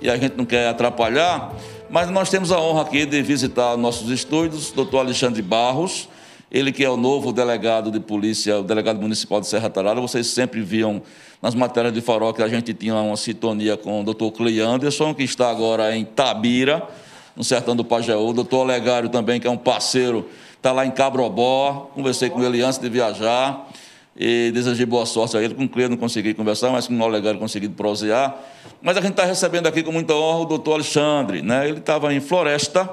e 0.00 0.08
a 0.08 0.16
gente 0.16 0.36
não 0.36 0.44
quer 0.44 0.68
atrapalhar, 0.68 1.52
mas 1.90 2.10
nós 2.10 2.30
temos 2.30 2.52
a 2.52 2.60
honra 2.60 2.82
aqui 2.82 3.04
de 3.04 3.20
visitar 3.22 3.76
nossos 3.76 4.08
estúdios, 4.08 4.70
doutor 4.70 5.00
Alexandre 5.00 5.42
Barros, 5.42 6.08
ele 6.48 6.70
que 6.70 6.84
é 6.84 6.88
o 6.88 6.96
novo 6.96 7.32
delegado 7.32 7.90
de 7.90 7.98
polícia, 7.98 8.60
o 8.60 8.62
delegado 8.62 9.00
municipal 9.00 9.40
de 9.40 9.48
Serra 9.48 9.68
Tarada, 9.68 10.00
vocês 10.00 10.28
sempre 10.28 10.60
viam 10.60 11.02
nas 11.40 11.54
matérias 11.54 11.92
de 11.92 12.00
farol 12.00 12.32
que 12.32 12.42
a 12.42 12.48
gente 12.48 12.72
tinha 12.72 12.94
uma 12.94 13.16
sintonia 13.16 13.76
com 13.76 14.00
o 14.00 14.04
doutor 14.04 14.32
Clay 14.32 14.60
Anderson, 14.60 15.14
que 15.14 15.22
está 15.22 15.50
agora 15.50 15.96
em 15.96 16.04
Tabira, 16.04 16.82
no 17.34 17.44
sertão 17.44 17.76
do 17.76 17.84
Pajeú. 17.84 18.28
O 18.28 18.32
doutor 18.32 18.60
Olegário 18.60 19.08
também, 19.08 19.38
que 19.38 19.46
é 19.46 19.50
um 19.50 19.56
parceiro, 19.56 20.28
está 20.56 20.72
lá 20.72 20.86
em 20.86 20.90
Cabrobó. 20.90 21.90
Conversei 21.94 22.30
com 22.30 22.42
ele 22.42 22.62
antes 22.62 22.78
de 22.78 22.88
viajar 22.88 23.68
e 24.16 24.50
desejei 24.52 24.86
boa 24.86 25.04
sorte 25.04 25.36
a 25.36 25.42
ele. 25.42 25.54
Com 25.54 25.64
o 25.64 25.68
Clay 25.68 25.88
não 25.88 25.96
consegui 25.96 26.32
conversar, 26.32 26.70
mas 26.70 26.88
com 26.88 26.94
o 26.94 27.02
Olegário 27.02 27.38
consegui 27.38 27.68
prosear. 27.68 28.34
Mas 28.80 28.96
a 28.96 29.00
gente 29.00 29.10
está 29.10 29.24
recebendo 29.24 29.66
aqui 29.66 29.82
com 29.82 29.92
muita 29.92 30.14
honra 30.14 30.40
o 30.40 30.44
doutor 30.46 30.74
Alexandre. 30.74 31.42
Né? 31.42 31.68
Ele 31.68 31.78
estava 31.78 32.12
em 32.14 32.20
Floresta 32.20 32.88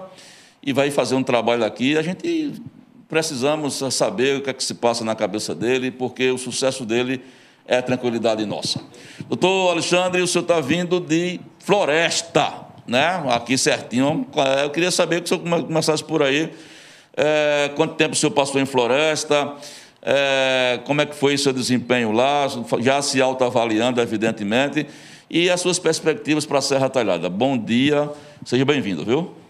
e 0.61 0.73
vai 0.73 0.91
fazer 0.91 1.15
um 1.15 1.23
trabalho 1.23 1.63
aqui. 1.63 1.97
A 1.97 2.01
gente 2.01 2.61
precisamos 3.07 3.81
saber 3.91 4.37
o 4.37 4.41
que 4.41 4.49
é 4.49 4.53
que 4.53 4.63
se 4.63 4.73
passa 4.73 5.05
na 5.05 5.15
cabeça 5.15 5.55
dele, 5.55 5.91
porque 5.91 6.31
o 6.31 6.37
sucesso 6.37 6.85
dele 6.85 7.21
é 7.65 7.81
tranquilidade 7.81 8.45
nossa. 8.45 8.81
Doutor 9.27 9.71
Alexandre, 9.71 10.21
o 10.21 10.27
senhor 10.27 10.43
está 10.43 10.59
vindo 10.59 10.99
de 10.99 11.39
Floresta, 11.59 12.53
né? 12.87 13.23
Aqui 13.29 13.57
certinho. 13.57 14.27
Eu 14.61 14.69
queria 14.69 14.91
saber 14.91 15.21
que 15.21 15.33
o 15.33 15.39
senhor 15.39 15.63
começasse 15.63 16.03
por 16.03 16.21
aí. 16.21 16.51
É, 17.15 17.71
quanto 17.75 17.95
tempo 17.95 18.13
o 18.13 18.17
senhor 18.17 18.31
passou 18.31 18.59
em 18.59 18.65
Floresta? 18.65 19.53
É, 20.01 20.79
como 20.85 21.01
é 21.01 21.05
que 21.05 21.15
foi 21.15 21.35
o 21.35 21.39
seu 21.39 21.53
desempenho 21.53 22.11
lá? 22.11 22.47
Já 22.79 23.01
se 23.01 23.21
autoavaliando, 23.21 24.01
evidentemente. 24.01 24.85
E 25.29 25.49
as 25.49 25.61
suas 25.61 25.79
perspectivas 25.79 26.45
para 26.45 26.59
a 26.59 26.61
Serra 26.61 26.89
Talhada. 26.89 27.29
Bom 27.29 27.57
dia, 27.57 28.09
seja 28.45 28.65
bem-vindo, 28.65 29.05
viu? 29.05 29.42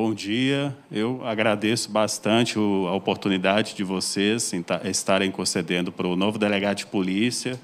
Bom 0.00 0.14
dia, 0.14 0.76
eu 0.92 1.22
agradeço 1.24 1.90
bastante 1.90 2.56
a 2.56 2.92
oportunidade 2.92 3.74
de 3.74 3.82
vocês 3.82 4.52
estarem 4.84 5.28
concedendo 5.28 5.90
para 5.90 6.06
o 6.06 6.14
novo 6.14 6.38
delegado 6.38 6.76
de 6.76 6.86
polícia 6.86 7.58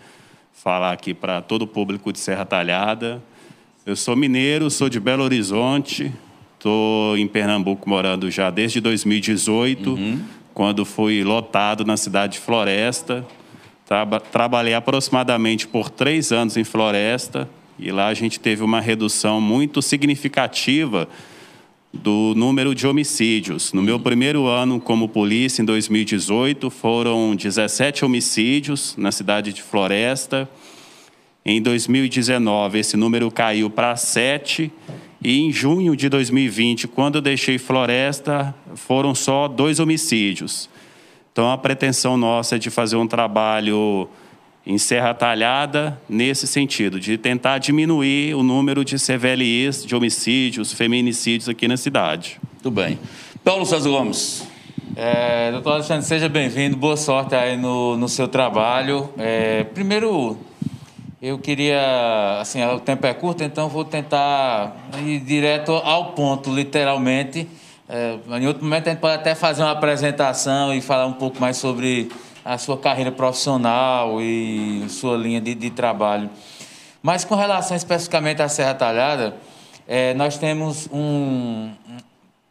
falar 0.52 0.90
aqui 0.90 1.14
para 1.14 1.40
todo 1.40 1.62
o 1.62 1.66
público 1.68 2.12
de 2.12 2.18
Serra 2.18 2.44
Talhada. 2.44 3.22
Eu 3.86 3.94
sou 3.94 4.16
mineiro, 4.16 4.68
sou 4.68 4.88
de 4.88 4.98
Belo 4.98 5.22
Horizonte, 5.22 6.12
estou 6.54 7.16
em 7.16 7.28
Pernambuco 7.28 7.88
morando 7.88 8.28
já 8.32 8.50
desde 8.50 8.80
2018, 8.80 9.90
uhum. 9.90 10.20
quando 10.52 10.84
fui 10.84 11.22
lotado 11.22 11.84
na 11.84 11.96
cidade 11.96 12.32
de 12.32 12.38
Floresta. 12.40 13.24
Tra 13.86 14.04
trabalhei 14.18 14.74
aproximadamente 14.74 15.68
por 15.68 15.88
três 15.88 16.32
anos 16.32 16.56
em 16.56 16.64
Floresta 16.64 17.48
e 17.78 17.92
lá 17.92 18.08
a 18.08 18.14
gente 18.14 18.40
teve 18.40 18.64
uma 18.64 18.80
redução 18.80 19.40
muito 19.40 19.80
significativa 19.80 21.08
do 22.02 22.34
número 22.36 22.74
de 22.74 22.86
homicídios. 22.86 23.72
No 23.72 23.82
meu 23.82 24.00
primeiro 24.00 24.46
ano 24.46 24.80
como 24.80 25.08
polícia, 25.08 25.62
em 25.62 25.64
2018, 25.64 26.68
foram 26.70 27.36
17 27.36 28.04
homicídios 28.04 28.94
na 28.96 29.12
cidade 29.12 29.52
de 29.52 29.62
Floresta. 29.62 30.48
Em 31.44 31.62
2019, 31.62 32.78
esse 32.78 32.96
número 32.96 33.30
caiu 33.30 33.70
para 33.70 33.94
7. 33.96 34.72
E 35.22 35.40
em 35.40 35.52
junho 35.52 35.96
de 35.96 36.08
2020, 36.08 36.88
quando 36.88 37.16
eu 37.16 37.22
deixei 37.22 37.58
Floresta, 37.58 38.54
foram 38.74 39.14
só 39.14 39.46
dois 39.46 39.78
homicídios. 39.78 40.68
Então, 41.32 41.50
a 41.50 41.56
pretensão 41.56 42.16
nossa 42.16 42.56
é 42.56 42.58
de 42.58 42.70
fazer 42.70 42.96
um 42.96 43.06
trabalho 43.06 44.08
em 44.66 44.78
Serra 44.78 45.12
Talhada 45.12 46.00
nesse 46.08 46.46
sentido, 46.46 46.98
de 46.98 47.18
tentar 47.18 47.58
diminuir 47.58 48.34
o 48.34 48.42
número 48.42 48.84
de 48.84 48.96
CVLIs, 48.96 49.84
de 49.84 49.94
homicídios, 49.94 50.72
feminicídios 50.72 51.48
aqui 51.48 51.68
na 51.68 51.76
cidade. 51.76 52.40
Muito 52.52 52.70
bem. 52.70 52.98
Paulo 53.44 53.66
César 53.66 53.90
Gomes. 53.90 54.46
É, 54.96 55.50
doutor 55.50 55.72
Alexandre, 55.72 56.06
seja 56.06 56.28
bem-vindo, 56.28 56.76
boa 56.76 56.96
sorte 56.96 57.34
aí 57.34 57.56
no, 57.56 57.96
no 57.96 58.08
seu 58.08 58.28
trabalho. 58.28 59.10
É, 59.18 59.64
primeiro, 59.64 60.38
eu 61.20 61.38
queria, 61.38 62.38
assim, 62.40 62.64
o 62.64 62.78
tempo 62.78 63.06
é 63.06 63.12
curto, 63.12 63.42
então 63.42 63.68
vou 63.68 63.84
tentar 63.84 64.88
ir 65.04 65.20
direto 65.20 65.72
ao 65.72 66.12
ponto, 66.12 66.54
literalmente. 66.54 67.48
É, 67.88 68.16
em 68.38 68.46
outro 68.46 68.62
momento 68.64 68.86
a 68.86 68.90
gente 68.92 69.00
pode 69.00 69.16
até 69.16 69.34
fazer 69.34 69.62
uma 69.62 69.72
apresentação 69.72 70.72
e 70.72 70.80
falar 70.80 71.06
um 71.06 71.12
pouco 71.12 71.40
mais 71.40 71.56
sobre 71.56 72.08
a 72.44 72.58
sua 72.58 72.76
carreira 72.76 73.10
profissional 73.10 74.20
e 74.20 74.84
sua 74.88 75.16
linha 75.16 75.40
de, 75.40 75.54
de 75.54 75.70
trabalho. 75.70 76.28
Mas 77.02 77.24
com 77.24 77.34
relação 77.34 77.76
especificamente 77.76 78.42
à 78.42 78.48
Serra 78.48 78.74
Talhada, 78.74 79.36
é, 79.86 80.14
nós 80.14 80.38
temos 80.38 80.88
um, 80.92 81.72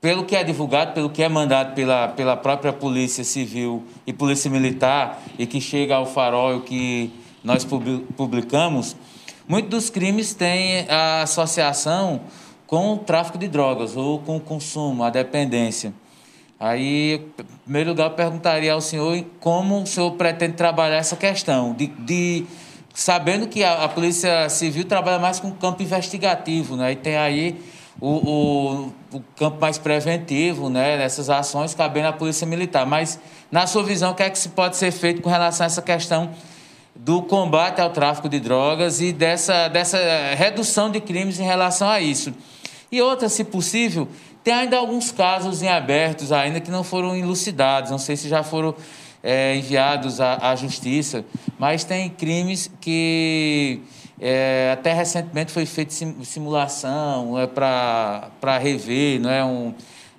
pelo 0.02 0.26
que 0.26 0.36
é 0.36 0.44
divulgado, 0.44 0.94
pelo 0.94 1.10
que 1.10 1.24
é 1.24 1.30
mandado 1.30 1.74
pela, 1.74 2.08
pela 2.10 2.36
própria 2.36 2.74
Polícia 2.74 3.24
Civil 3.24 3.84
e 4.06 4.14
Polícia 4.14 4.50
Militar, 4.50 5.22
e 5.38 5.46
que 5.46 5.62
chega 5.62 5.96
ao 5.96 6.06
farol 6.06 6.62
que 6.62 7.12
nós 7.44 7.66
publicamos, 7.66 8.96
muitos 9.48 9.70
dos 9.70 9.90
crimes 9.90 10.34
têm 10.34 10.86
associação 11.22 12.22
com 12.68 12.94
o 12.94 12.98
tráfico 12.98 13.38
de 13.38 13.48
drogas 13.48 13.96
ou 13.96 14.20
com 14.20 14.38
o 14.38 14.40
consumo, 14.40 15.04
a 15.04 15.10
dependência. 15.10 15.94
Aí, 16.64 17.16
em 17.16 17.44
primeiro 17.66 17.90
lugar, 17.90 18.06
eu 18.06 18.12
perguntaria 18.12 18.72
ao 18.72 18.80
senhor 18.80 19.22
como 19.42 19.82
o 19.82 19.86
senhor 19.86 20.12
pretende 20.12 20.54
trabalhar 20.54 20.96
essa 20.96 21.18
questão, 21.18 21.74
de, 21.74 21.88
de 21.88 22.46
sabendo 22.94 23.48
que 23.48 23.66
a, 23.66 23.84
a, 23.84 23.90
Polícia 23.90 24.48
Civil 24.48 24.86
trabalha 24.86 25.20
mais 25.20 25.42
com 25.42 25.50
o 25.50 25.56
campo 25.56 25.84
investigativo, 25.84 26.78
né? 26.78 26.94
e 26.94 26.96
tem 26.96 27.18
aí 27.18 27.62
o, 28.00 28.08
o, 28.08 28.94
o 29.12 29.20
campo 29.36 29.60
mais 29.60 29.78
preventivo, 29.78 30.70
né? 30.70 30.96
Nessas 30.96 31.30
ações 31.30 31.76
cabendo 31.76 32.08
à 32.08 32.14
Polícia 32.14 32.48
Militar. 32.48 32.86
Mas, 32.86 33.20
na 33.52 33.68
sua 33.68 33.84
visão, 33.84 34.12
o 34.12 34.16
que 34.16 34.24
é 34.24 34.30
que 34.30 34.40
se 34.40 34.48
pode 34.48 34.78
ser 34.78 34.92
feito 34.92 35.22
com 35.22 35.30
relação 35.30 35.66
a 35.66 35.68
essa 35.68 35.82
questão 35.82 36.32
do 36.96 37.24
combate 37.24 37.82
ao 37.82 37.90
tráfico 37.90 38.30
de 38.30 38.40
drogas 38.40 39.02
e 39.02 39.12
dessa, 39.12 39.68
dessa 39.68 39.98
redução 40.38 40.90
de 40.90 41.02
crimes 41.02 41.42
em 41.42 41.44
relação 41.44 41.90
a 41.90 42.00
isso? 42.00 42.34
E 42.90 43.02
outra, 43.02 43.28
se 43.28 43.44
possível, 43.44 44.08
tem 44.44 44.54
ainda 44.54 44.78
alguns 44.78 45.12
casos 45.12 45.62
em 45.62 45.70
abertos 45.70 46.32
ainda 46.32 46.60
que 46.60 46.70
não 46.70 46.84
foram 46.84 47.16
elucidados, 47.16 47.90
não 47.90 47.98
sei 47.98 48.16
se 48.18 48.28
já 48.28 48.44
foram 48.44 48.76
é, 49.24 49.56
enviados 49.56 50.20
à, 50.20 50.52
à, 50.52 50.56
justiça, 50.56 51.24
mas 51.58 51.84
tem 51.84 52.10
crimes 52.10 52.70
que 52.82 53.82
é, 54.20 54.72
até 54.74 54.92
recentemente 54.92 55.52
foi 55.52 55.66
feita 55.66 55.94
simulação 56.24 57.40
é, 57.40 57.48
para 57.48 58.58
rever, 58.60 59.22
não 59.22 59.30
é 59.30 59.46
um 59.46 59.74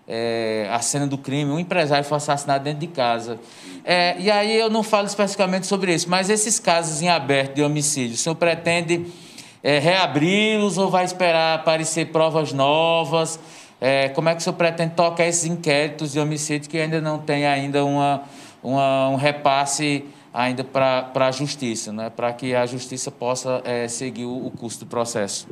é, 0.07 0.68
a 0.70 0.81
cena 0.81 1.07
do 1.07 1.16
crime, 1.16 1.51
um 1.51 1.59
empresário 1.59 2.05
foi 2.05 2.16
assassinado 2.16 2.64
dentro 2.64 2.81
de 2.81 2.89
casa. 2.89 3.39
É, 3.85 4.16
e 4.18 4.31
aí 4.31 4.59
eu 4.59 4.68
não 4.68 4.83
falo 4.83 5.07
especificamente 5.07 5.66
sobre 5.66 5.95
isso, 5.95 6.09
mas 6.09 6.29
esses 6.29 6.59
casos 6.59 7.03
em 7.03 7.09
aberto 7.09 7.55
de 7.55 7.62
homicídio, 7.62 8.14
o 8.14 8.18
senhor 8.18 8.35
pretende 8.35 9.07
é, 9.62 9.79
reabri-los 9.79 10.77
ou 10.77 10.91
vai 10.91 11.05
esperar 11.05 11.55
aparecer 11.55 12.09
provas 12.09 12.53
novas? 12.53 13.41
É, 13.81 14.09
como 14.11 14.29
é 14.29 14.35
que 14.35 14.41
o 14.41 14.43
senhor 14.43 14.57
pretende 14.57 14.95
tocar 14.95 15.27
esses 15.27 15.45
inquéritos 15.45 16.12
de 16.12 16.20
homicídio 16.20 16.70
que 16.70 16.79
ainda 16.79 17.01
não 17.01 17.18
tem 17.18 17.47
ainda 17.47 17.85
uma, 17.85 18.22
uma 18.62 19.09
um 19.09 19.16
repasse 19.16 20.05
ainda 20.33 20.64
para 20.64 21.11
a 21.14 21.31
justiça, 21.31 21.93
né? 21.93 22.11
para 22.11 22.33
que 22.33 22.55
a 22.55 22.66
justiça 22.66 23.11
possa 23.11 23.62
é, 23.64 23.87
seguir 23.87 24.25
o, 24.25 24.47
o 24.47 24.51
curso 24.51 24.81
do 24.81 24.87
processo. 24.87 25.47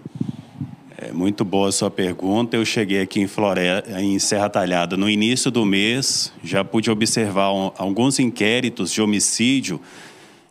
É 1.04 1.10
muito 1.10 1.44
boa 1.44 1.68
a 1.68 1.72
sua 1.72 1.90
pergunta. 1.90 2.56
Eu 2.56 2.64
cheguei 2.64 3.02
aqui 3.02 3.20
em, 3.20 3.26
Floresta, 3.26 4.00
em 4.00 4.16
Serra 4.20 4.48
Talhada 4.48 4.96
no 4.96 5.10
início 5.10 5.50
do 5.50 5.64
mês, 5.64 6.32
já 6.44 6.62
pude 6.62 6.92
observar 6.92 7.52
um, 7.52 7.72
alguns 7.76 8.20
inquéritos 8.20 8.92
de 8.92 9.02
homicídio 9.02 9.80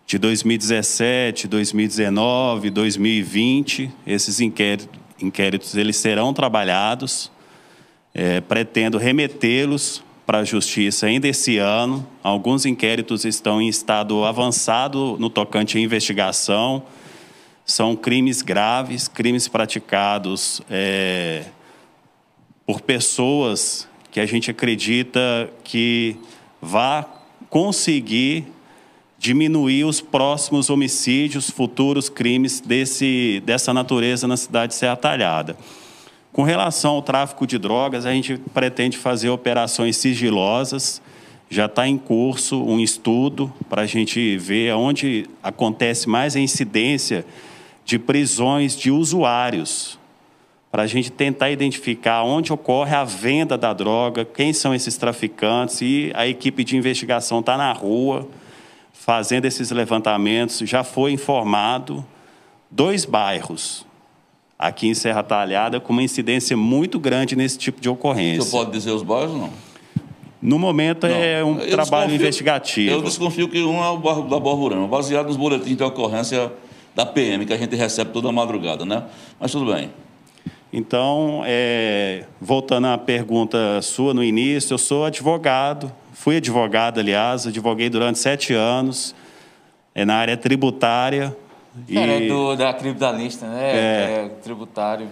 de 0.06 0.18
2017, 0.18 1.48
2019, 1.48 2.70
2020. 2.70 3.90
Esses 4.06 4.42
inquéritos, 4.42 5.00
inquéritos 5.22 5.78
eles 5.78 5.96
serão 5.96 6.34
trabalhados. 6.34 7.31
É, 8.14 8.42
pretendo 8.42 8.98
remetê-los 8.98 10.04
para 10.26 10.40
a 10.40 10.44
Justiça 10.44 11.08
ainda 11.08 11.28
esse 11.28 11.58
ano. 11.58 12.08
Alguns 12.24 12.66
inquéritos 12.66 13.26
estão 13.26 13.62
em 13.62 13.68
estado 13.68 14.24
avançado 14.24 15.18
no 15.20 15.30
tocante 15.30 15.78
à 15.78 15.82
investigação. 15.82 16.84
São 17.66 17.96
crimes 17.96 18.42
graves, 18.42 19.08
crimes 19.08 19.48
praticados 19.48 20.62
é, 20.70 21.44
por 22.66 22.82
pessoas 22.82 23.88
que 24.12 24.20
a 24.20 24.26
gente 24.26 24.52
acredita 24.52 25.50
que 25.64 26.18
vá 26.62 27.06
conseguir 27.50 28.46
diminuir 29.18 29.84
os 29.84 30.02
próximos 30.02 30.70
homicídios, 30.70 31.50
futuros 31.50 32.10
crimes 32.10 32.60
desse, 32.60 33.42
dessa 33.46 33.74
natureza 33.74 34.28
na 34.28 34.36
cidade 34.36 34.74
de 34.74 34.80
Serra 34.80 34.96
Talhada. 34.96 35.56
Com 36.34 36.44
relação 36.44 36.94
ao 36.96 37.02
tráfico 37.02 37.46
de 37.46 37.58
drogas, 37.58 38.06
a 38.06 38.12
gente 38.14 38.38
pretende 38.54 38.98
fazer 38.98 39.30
operações 39.30 39.98
sigilosas. 39.98 41.02
Já 41.50 41.66
está 41.66 41.86
em 41.86 41.98
curso 41.98 42.64
um 42.64 42.80
estudo 42.80 43.52
para 43.70 43.82
a 43.82 43.86
gente 43.86 44.38
ver 44.38 44.74
onde 44.74 45.26
acontece 45.44 46.08
mais 46.08 46.34
a 46.38 46.40
incidência 46.40 47.26
de 47.84 48.00
prisões 48.00 48.78
de 48.78 48.90
usuários, 48.90 50.00
para 50.72 50.84
a 50.84 50.88
gente 50.88 51.12
tentar 51.12 51.52
identificar 51.52 52.24
onde 52.24 52.54
ocorre 52.54 52.96
a 52.96 53.04
venda 53.04 53.58
da 53.58 53.74
droga, 53.74 54.24
quem 54.24 54.54
são 54.54 54.74
esses 54.74 54.96
traficantes, 54.96 55.82
e 55.82 56.14
a 56.16 56.26
equipe 56.26 56.64
de 56.64 56.78
investigação 56.78 57.42
está 57.42 57.58
na 57.58 57.74
rua 57.74 58.26
fazendo 58.94 59.44
esses 59.44 59.70
levantamentos. 59.72 60.60
Já 60.60 60.82
foi 60.82 61.12
informado 61.12 62.06
dois 62.70 63.04
bairros 63.04 63.86
aqui 64.62 64.88
em 64.88 64.94
Serra 64.94 65.24
Talhada 65.24 65.80
com 65.80 65.92
uma 65.92 66.04
incidência 66.04 66.56
muito 66.56 67.00
grande 67.00 67.36
nesse 67.36 67.58
tipo 67.58 67.82
de 67.82 67.90
ocorrência. 67.90 68.44
Você 68.44 68.52
pode 68.52 68.72
dizer 68.72 68.92
os 68.92 69.02
bairros 69.02 69.34
não? 69.34 69.50
No 70.40 70.60
momento 70.60 71.08
não. 71.08 71.16
é 71.16 71.44
um 71.44 71.60
eu 71.60 71.72
trabalho 71.72 72.14
investigativo. 72.14 72.92
Eu 72.92 73.02
desconfio 73.02 73.50
que 73.50 73.62
um 73.64 73.84
é 73.84 73.90
o 73.90 73.98
bairro 73.98 74.28
da 74.30 74.40
Borborama, 74.40 74.88
baseado 74.88 75.28
nos 75.28 75.38
boletins 75.38 75.76
de 75.76 75.84
ocorrência 75.84 76.52
da 76.96 77.06
PM, 77.06 77.46
que 77.46 77.54
a 77.54 77.58
gente 77.58 77.76
recebe 77.76 78.12
toda 78.12 78.32
madrugada, 78.32 78.86
né? 78.86 79.04
Mas 79.40 79.52
tudo 79.52 79.72
bem. 79.72 79.90
Então, 80.74 81.44
é, 81.46 82.24
voltando 82.40 82.88
à 82.88 82.98
pergunta 82.98 83.82
sua 83.82 84.14
no 84.14 84.24
início, 84.24 84.74
eu 84.74 84.78
sou 84.78 85.06
advogado, 85.06 85.92
fui 86.14 86.38
advogado, 86.38 87.00
aliás, 87.00 87.46
advoguei 87.46 87.90
durante 87.90 88.20
sete 88.20 88.54
anos 88.54 89.14
é, 89.94 90.06
na 90.06 90.16
área 90.16 90.38
tributária, 90.38 91.36
e, 91.88 91.98
é, 91.98 92.28
do, 92.28 92.56
da 92.56 92.74
criminalista, 92.74 93.48
né? 93.48 93.72
É, 93.72 94.26
é, 94.26 94.30
tributário. 94.44 95.08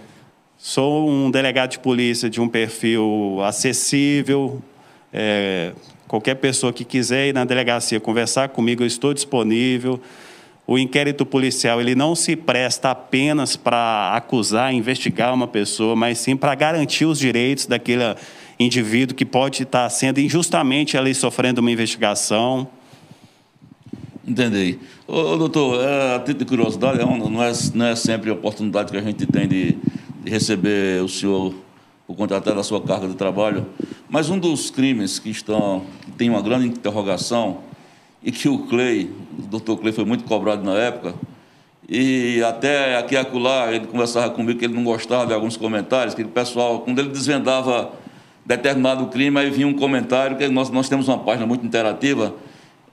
Sou 0.58 1.08
um 1.08 1.30
delegado 1.30 1.70
de 1.70 1.78
polícia 1.78 2.28
de 2.28 2.40
um 2.40 2.48
perfil 2.48 3.38
acessível. 3.42 4.60
É, 5.12 5.72
qualquer 6.06 6.34
pessoa 6.34 6.72
que 6.72 6.84
quiser 6.84 7.28
ir 7.28 7.32
na 7.32 7.44
delegacia 7.44 7.98
conversar 7.98 8.50
comigo, 8.50 8.82
eu 8.82 8.86
estou 8.86 9.14
disponível. 9.14 10.00
O 10.66 10.78
inquérito 10.78 11.26
policial 11.26 11.80
ele 11.80 11.94
não 11.94 12.14
se 12.14 12.36
presta 12.36 12.90
apenas 12.90 13.56
para 13.56 14.12
acusar, 14.14 14.72
investigar 14.72 15.32
uma 15.34 15.48
pessoa, 15.48 15.96
mas 15.96 16.18
sim 16.18 16.36
para 16.36 16.54
garantir 16.54 17.06
os 17.06 17.18
direitos 17.18 17.66
daquele 17.66 18.14
indivíduo 18.58 19.16
que 19.16 19.24
pode 19.24 19.62
estar 19.62 19.88
sendo 19.88 20.20
injustamente 20.20 20.96
ali 20.96 21.14
sofrendo 21.14 21.60
uma 21.60 21.72
investigação. 21.72 22.68
Entendi. 24.26 24.78
Ô, 25.06 25.36
doutor, 25.36 25.82
é, 25.82 26.16
a 26.16 26.18
título 26.18 26.38
de 26.38 26.44
curiosidade, 26.44 27.00
é 27.00 27.04
não, 27.04 27.42
é, 27.42 27.52
não 27.74 27.86
é 27.86 27.96
sempre 27.96 28.30
a 28.30 28.34
oportunidade 28.34 28.92
que 28.92 28.98
a 28.98 29.02
gente 29.02 29.26
tem 29.26 29.48
de, 29.48 29.78
de 30.22 30.30
receber 30.30 31.02
o 31.02 31.08
senhor 31.08 31.54
por 32.06 32.16
conta 32.16 32.36
até 32.36 32.52
da 32.52 32.62
sua 32.62 32.80
carga 32.80 33.06
de 33.06 33.14
trabalho, 33.14 33.66
mas 34.08 34.28
um 34.28 34.38
dos 34.38 34.68
crimes 34.68 35.20
que 35.20 35.30
estão, 35.30 35.84
que 36.04 36.10
tem 36.10 36.28
uma 36.28 36.42
grande 36.42 36.66
interrogação 36.66 37.58
e 38.20 38.32
que 38.32 38.48
o 38.48 38.58
Clay, 38.66 39.08
o 39.38 39.42
doutor 39.42 39.78
Clay 39.78 39.92
foi 39.92 40.04
muito 40.04 40.24
cobrado 40.24 40.64
na 40.64 40.74
época, 40.74 41.14
e 41.88 42.42
até 42.42 42.98
aqui 42.98 43.14
e 43.14 43.16
acolá 43.16 43.72
ele 43.72 43.86
conversava 43.86 44.28
comigo 44.30 44.58
que 44.58 44.64
ele 44.64 44.74
não 44.74 44.82
gostava 44.82 45.26
de 45.26 45.32
alguns 45.32 45.56
comentários, 45.56 46.14
que 46.14 46.22
o 46.22 46.28
pessoal, 46.28 46.80
quando 46.80 46.98
ele 46.98 47.10
desvendava 47.10 47.92
determinado 48.44 49.06
crime, 49.06 49.38
aí 49.38 49.48
vinha 49.48 49.68
um 49.68 49.74
comentário, 49.74 50.36
que 50.36 50.48
nós, 50.48 50.68
nós 50.68 50.88
temos 50.88 51.06
uma 51.06 51.18
página 51.18 51.46
muito 51.46 51.64
interativa, 51.64 52.34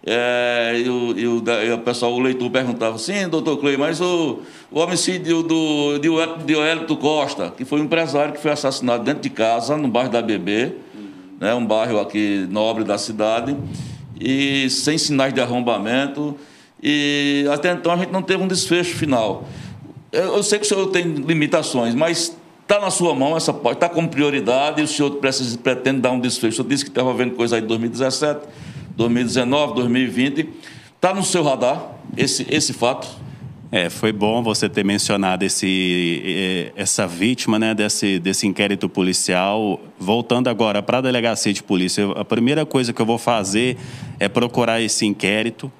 é, 0.05 0.81
e, 0.85 0.89
o, 0.89 1.17
e, 1.17 1.27
o, 1.27 1.43
e, 1.65 1.71
o, 1.71 1.79
pessoal, 1.79 2.13
o 2.13 2.19
leitor 2.19 2.49
perguntava, 2.49 2.97
sim, 2.97 3.27
doutor 3.27 3.57
Clay, 3.57 3.75
mas 3.77 3.99
o, 3.99 4.39
o 4.71 4.79
homicídio 4.79 5.43
do, 5.43 5.97
de, 5.97 6.09
de 6.45 6.55
Oélito 6.55 6.95
Costa, 6.95 7.53
que 7.55 7.65
foi 7.65 7.81
um 7.81 7.83
empresário 7.83 8.33
que 8.33 8.39
foi 8.39 8.51
assassinado 8.51 9.03
dentro 9.03 9.21
de 9.21 9.29
casa, 9.29 9.75
no 9.75 9.87
bairro 9.87 10.09
da 10.09 10.21
BB, 10.21 10.75
né, 11.39 11.53
um 11.53 11.65
bairro 11.65 11.99
aqui 11.99 12.47
nobre 12.49 12.83
da 12.83 12.97
cidade, 12.97 13.55
e 14.19 14.69
sem 14.69 14.97
sinais 14.97 15.33
de 15.33 15.41
arrombamento, 15.41 16.37
e 16.81 17.45
até 17.51 17.71
então 17.71 17.91
a 17.91 17.97
gente 17.97 18.11
não 18.11 18.21
teve 18.21 18.41
um 18.41 18.47
desfecho 18.47 18.95
final. 18.95 19.45
Eu, 20.11 20.37
eu 20.37 20.43
sei 20.43 20.59
que 20.59 20.65
o 20.65 20.67
senhor 20.67 20.87
tem 20.87 21.03
limitações, 21.03 21.93
mas 21.93 22.35
está 22.61 22.79
na 22.79 22.89
sua 22.89 23.13
mão 23.13 23.35
essa 23.35 23.53
pode, 23.53 23.75
está 23.75 23.89
como 23.89 24.07
prioridade, 24.07 24.79
e 24.79 24.83
o 24.83 24.87
senhor 24.87 25.11
precisa, 25.15 25.57
pretende 25.57 25.99
dar 25.99 26.11
um 26.11 26.19
desfecho. 26.19 26.57
Senhor 26.57 26.67
disse 26.69 26.85
que 26.85 26.91
estava 26.91 27.13
vendo 27.13 27.35
coisa 27.35 27.55
aí 27.55 27.61
de 27.61 27.67
2017 27.67 28.39
2019, 28.97 29.75
2020. 29.75 30.49
Está 30.95 31.13
no 31.13 31.23
seu 31.23 31.43
radar 31.43 31.95
esse, 32.17 32.45
esse 32.49 32.73
fato? 32.73 33.07
É, 33.71 33.89
foi 33.89 34.11
bom 34.11 34.41
você 34.41 34.67
ter 34.67 34.83
mencionado 34.83 35.45
esse, 35.45 36.71
essa 36.75 37.05
vítima 37.05 37.59
né, 37.59 37.75
desse, 37.75 38.17
desse 38.17 38.47
inquérito 38.47 38.89
policial. 38.89 39.79
Voltando 39.99 40.47
agora 40.47 40.81
para 40.81 40.97
a 40.97 41.01
delegacia 41.01 41.53
de 41.53 41.61
polícia, 41.61 42.09
a 42.11 42.25
primeira 42.25 42.65
coisa 42.65 42.91
que 42.91 43.01
eu 43.01 43.05
vou 43.05 43.17
fazer 43.17 43.77
é 44.19 44.27
procurar 44.27 44.81
esse 44.81 45.05
inquérito 45.05 45.71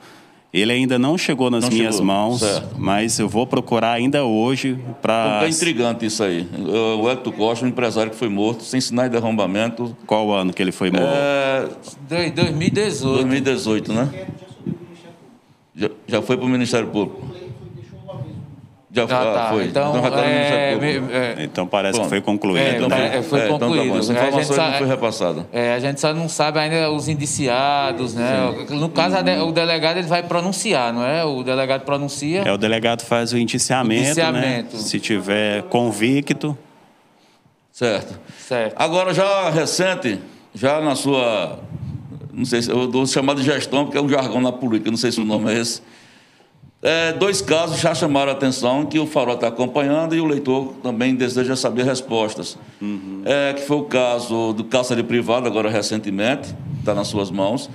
ele 0.60 0.74
ainda 0.74 0.98
não 0.98 1.18
chegou 1.18 1.50
nas 1.50 1.64
não 1.64 1.70
minhas 1.70 1.96
chegou, 1.96 2.08
mãos, 2.08 2.40
certo. 2.40 2.76
mas 2.78 3.20
eu 3.20 3.28
vou 3.28 3.46
procurar 3.46 3.92
ainda 3.94 4.24
hoje 4.24 4.78
para. 5.02 5.42
É 5.44 5.50
intrigante 5.50 6.06
isso 6.06 6.24
aí. 6.24 6.48
O 7.02 7.10
Hélio 7.10 7.32
Costa, 7.32 7.66
um 7.66 7.70
empresário 7.70 8.12
que 8.12 8.18
foi 8.18 8.30
morto, 8.30 8.64
sem 8.64 8.80
sinais 8.82 9.12
de 9.12 9.18
arrombamento. 9.18 9.96
Qual 10.06 10.32
ano 10.32 10.54
que 10.54 10.62
ele 10.62 10.72
foi 10.72 10.92
morto? 10.92 11.08
É... 11.08 11.70
2018. 12.32 13.14
2018, 13.14 13.94
né? 13.94 14.28
Já, 15.76 15.90
já 16.08 16.22
foi 16.22 16.38
para 16.38 16.46
o 16.46 16.50
Ministério 16.50 16.88
Público. 16.88 17.47
Já 19.06 19.22
ah, 19.22 19.34
tá. 19.34 19.50
foi. 19.50 19.66
Então, 19.66 19.98
então, 19.98 20.12
tá 20.12 20.26
é, 20.26 20.74
é, 21.12 21.36
então 21.44 21.68
parece 21.68 21.98
Bom, 22.00 22.06
que 22.06 22.10
foi 22.10 22.22
concluído. 22.22 22.66
É, 22.66 22.76
então, 22.78 22.90
né? 22.90 23.22
foi 23.22 23.42
é, 23.42 23.48
concluído. 23.48 23.82
Então 23.82 23.94
tá 23.94 24.00
Essa 24.00 24.14
informação 24.14 24.56
sabe, 24.56 24.72
não 24.72 24.78
foi 24.78 24.88
repassada. 24.88 25.48
É, 25.52 25.74
a 25.74 25.80
gente 25.80 26.02
só 26.02 26.14
não 26.14 26.28
sabe 26.28 26.60
ainda 26.60 26.90
os 26.90 27.08
indiciados, 27.08 28.16
né? 28.16 28.66
Sim. 28.68 28.76
No 28.78 28.90
caso, 28.90 29.18
uhum. 29.18 29.50
o 29.50 29.52
delegado 29.52 29.98
ele 29.98 30.08
vai 30.08 30.24
pronunciar, 30.24 30.92
não 30.94 31.06
é? 31.06 31.24
O 31.24 31.44
delegado 31.44 31.84
pronuncia. 31.84 32.42
É, 32.42 32.52
o 32.52 32.58
delegado 32.58 33.04
faz 33.04 33.34
o 33.34 33.38
indiciamento, 33.38 34.02
né? 34.02 34.08
indiciamento. 34.08 34.78
Né? 34.78 34.82
Se 34.82 35.00
tiver 35.00 35.64
convicto. 35.64 36.58
Certo. 37.72 38.20
Certo. 38.40 38.74
Agora, 38.78 39.14
já 39.14 39.50
recente, 39.50 40.20
já 40.56 40.82
na 40.82 40.96
sua. 40.96 41.60
Não 42.34 42.46
sei 42.46 42.62
se 42.62 42.72
eu 42.72 42.90
vou 42.90 43.06
chamar 43.06 43.36
de 43.36 43.44
gestão, 43.44 43.86
porque 43.86 43.98
é 43.98 44.02
um 44.02 44.10
jargão 44.10 44.42
na 44.42 44.52
política, 44.52 44.90
não 44.90 44.98
sei 44.98 45.12
se 45.12 45.20
o 45.20 45.26
nome 45.26 45.52
é 45.54 45.60
esse 45.60 45.82
é, 46.88 47.12
dois 47.12 47.42
casos 47.42 47.82
já 47.82 47.94
chamaram 47.94 48.32
a 48.32 48.34
atenção 48.34 48.86
que 48.86 48.98
o 48.98 49.06
Farol 49.06 49.36
está 49.36 49.50
acompanhando 49.50 50.16
e 50.16 50.22
o 50.22 50.26
leitor 50.26 50.74
também 50.82 51.14
deseja 51.14 51.54
saber 51.54 51.84
respostas. 51.84 52.58
Uhum. 52.82 53.24
É, 53.26 53.52
que 53.52 53.64
foi 53.64 53.76
o 53.76 53.84
caso 53.84 54.54
do 54.54 54.64
cárcere 54.64 55.04
privado, 55.04 55.46
agora 55.48 55.70
recentemente, 55.70 56.56
está 56.80 56.96
nas 56.96 57.10
suas 57.10 57.30
mãos, 57.30 57.70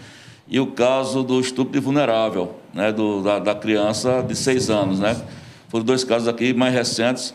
e 0.48 0.58
o 0.58 0.68
caso 0.68 1.22
do 1.22 1.38
estupro 1.38 1.74
de 1.74 1.78
vulnerável, 1.78 2.56
né, 2.72 2.90
do, 2.90 3.22
da, 3.22 3.38
da, 3.38 3.54
criança 3.54 4.24
de 4.26 4.34
seis 4.34 4.70
anos. 4.70 4.98
Né? 4.98 5.14
Foram 5.68 5.84
dois 5.84 6.04
casos 6.04 6.26
aqui 6.26 6.54
mais 6.54 6.72
recentes. 6.72 7.34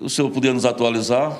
O 0.00 0.08
senhor 0.08 0.30
podia 0.30 0.54
nos 0.54 0.64
atualizar? 0.64 1.36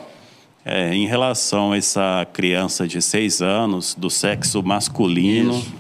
É, 0.65 0.93
em 0.93 1.07
relação 1.07 1.71
a 1.71 1.77
essa 1.77 2.27
criança 2.33 2.85
de 2.85 3.01
seis 3.01 3.41
anos, 3.41 3.95
do 3.95 4.11
sexo 4.11 4.61
masculino, 4.61 5.53
Isso. 5.53 5.73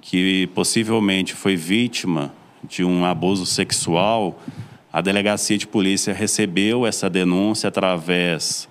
que 0.00 0.46
possivelmente 0.54 1.34
foi 1.34 1.54
vítima 1.54 2.32
de 2.68 2.84
um 2.84 3.04
abuso 3.04 3.46
sexual, 3.46 4.38
a 4.92 5.00
delegacia 5.00 5.58
de 5.58 5.66
polícia 5.66 6.12
recebeu 6.12 6.86
essa 6.86 7.08
denúncia 7.08 7.68
através 7.68 8.68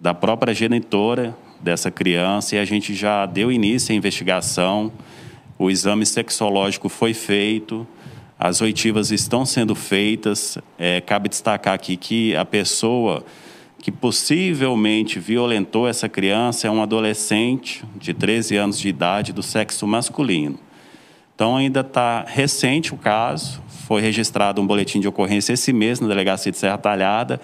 da 0.00 0.14
própria 0.14 0.54
genitora 0.54 1.36
dessa 1.60 1.90
criança 1.90 2.54
e 2.54 2.58
a 2.58 2.64
gente 2.64 2.94
já 2.94 3.26
deu 3.26 3.50
início 3.50 3.92
à 3.92 3.96
investigação 3.96 4.92
O 5.58 5.70
exame 5.70 6.04
sexológico 6.04 6.88
foi 6.88 7.14
feito, 7.14 7.86
as 8.38 8.60
oitivas 8.60 9.10
estão 9.10 9.46
sendo 9.46 9.74
feitas. 9.74 10.58
É, 10.78 11.00
cabe 11.00 11.30
destacar 11.30 11.72
aqui 11.72 11.96
que 11.96 12.36
a 12.36 12.44
pessoa 12.44 13.24
que 13.80 13.90
possivelmente 13.90 15.18
violentou 15.18 15.88
essa 15.88 16.08
criança 16.08 16.66
é 16.66 16.70
um 16.70 16.82
adolescente 16.82 17.84
de 17.96 18.12
13 18.12 18.56
anos 18.56 18.78
de 18.78 18.88
idade 18.88 19.32
do 19.32 19.42
sexo 19.42 19.86
masculino. 19.86 20.58
Então, 21.36 21.54
ainda 21.54 21.80
está 21.80 22.24
recente 22.26 22.94
o 22.94 22.96
caso, 22.96 23.60
foi 23.86 24.00
registrado 24.00 24.58
um 24.62 24.66
boletim 24.66 25.00
de 25.00 25.06
ocorrência 25.06 25.52
esse 25.52 25.70
mês 25.70 26.00
na 26.00 26.08
delegacia 26.08 26.50
de 26.50 26.56
Serra 26.56 26.78
Talhada 26.78 27.38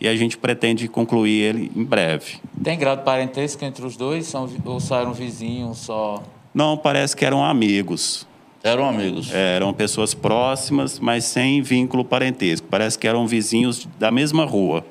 e 0.00 0.08
a 0.08 0.16
gente 0.16 0.38
pretende 0.38 0.88
concluir 0.88 1.42
ele 1.42 1.70
em 1.76 1.84
breve. 1.84 2.38
Tem 2.62 2.78
grau 2.78 2.96
de 2.96 3.02
parentesco 3.02 3.62
entre 3.62 3.84
os 3.84 3.98
dois 3.98 4.26
são, 4.26 4.48
ou 4.64 4.80
só 4.80 5.02
eram 5.02 5.12
vizinhos? 5.12 5.76
Só... 5.76 6.22
Não, 6.54 6.74
parece 6.74 7.14
que 7.14 7.22
eram 7.22 7.44
amigos. 7.44 8.26
Eram 8.62 8.88
amigos. 8.88 9.30
É, 9.30 9.56
eram 9.56 9.74
pessoas 9.74 10.14
próximas, 10.14 10.98
mas 10.98 11.26
sem 11.26 11.60
vínculo 11.60 12.02
parentesco. 12.02 12.66
Parece 12.70 12.98
que 12.98 13.06
eram 13.06 13.26
vizinhos 13.26 13.86
da 13.98 14.10
mesma 14.10 14.46
rua. 14.46 14.82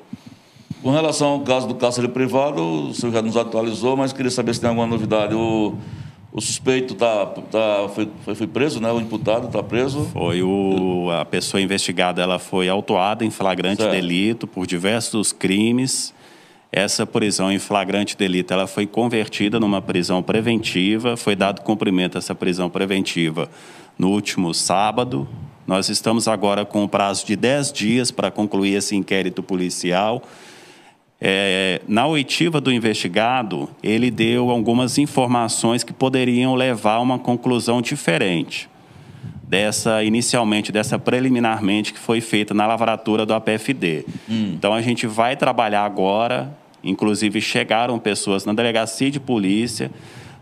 Com 0.80 0.92
relação 0.92 1.30
ao 1.30 1.40
caso 1.40 1.66
do 1.66 1.74
cárcere 1.74 2.06
privado, 2.06 2.62
o 2.62 2.94
senhor 2.94 3.10
já 3.10 3.20
nos 3.20 3.36
atualizou, 3.36 3.96
mas 3.96 4.12
queria 4.12 4.30
saber 4.30 4.54
se 4.54 4.60
tem 4.60 4.68
alguma 4.68 4.86
novidade. 4.86 5.34
O, 5.34 5.74
o 6.34 6.40
suspeito 6.40 6.96
tá, 6.96 7.26
tá, 7.26 7.88
foi, 7.94 8.08
foi, 8.34 8.46
preso, 8.48 8.80
né? 8.80 8.90
O 8.90 9.00
imputado 9.00 9.46
está 9.46 9.62
preso? 9.62 10.10
Foi 10.12 10.42
o, 10.42 11.08
a 11.12 11.24
pessoa 11.24 11.60
investigada, 11.60 12.20
ela 12.20 12.40
foi 12.40 12.68
autuada 12.68 13.24
em 13.24 13.30
flagrante 13.30 13.82
certo. 13.82 13.92
delito 13.92 14.44
por 14.48 14.66
diversos 14.66 15.32
crimes. 15.32 16.12
Essa 16.72 17.06
prisão 17.06 17.52
em 17.52 17.60
flagrante 17.60 18.16
delito, 18.16 18.52
ela 18.52 18.66
foi 18.66 18.84
convertida 18.84 19.60
numa 19.60 19.80
prisão 19.80 20.24
preventiva, 20.24 21.16
foi 21.16 21.36
dado 21.36 21.62
cumprimento 21.62 22.16
a 22.16 22.18
essa 22.18 22.34
prisão 22.34 22.68
preventiva 22.68 23.48
no 23.96 24.10
último 24.10 24.52
sábado. 24.52 25.28
Nós 25.64 25.88
estamos 25.88 26.26
agora 26.26 26.64
com 26.64 26.82
o 26.82 26.88
prazo 26.88 27.24
de 27.24 27.36
10 27.36 27.72
dias 27.72 28.10
para 28.10 28.28
concluir 28.28 28.74
esse 28.74 28.96
inquérito 28.96 29.40
policial 29.40 30.20
é, 31.20 31.80
na 31.86 32.06
oitiva 32.06 32.60
do 32.60 32.72
investigado, 32.72 33.68
ele 33.82 34.10
deu 34.10 34.50
algumas 34.50 34.98
informações 34.98 35.82
que 35.82 35.92
poderiam 35.92 36.54
levar 36.54 36.94
a 36.94 37.00
uma 37.00 37.18
conclusão 37.18 37.80
diferente 37.80 38.68
dessa 39.42 40.02
inicialmente, 40.02 40.72
dessa 40.72 40.98
preliminarmente 40.98 41.92
que 41.92 41.98
foi 41.98 42.20
feita 42.20 42.52
na 42.52 42.66
lavratura 42.66 43.24
do 43.24 43.32
APFD. 43.34 44.04
Hum. 44.28 44.54
Então 44.54 44.72
a 44.74 44.82
gente 44.82 45.06
vai 45.06 45.36
trabalhar 45.36 45.84
agora, 45.84 46.56
inclusive 46.82 47.40
chegaram 47.40 47.98
pessoas 47.98 48.44
na 48.44 48.52
delegacia 48.52 49.10
de 49.10 49.20
polícia 49.20 49.90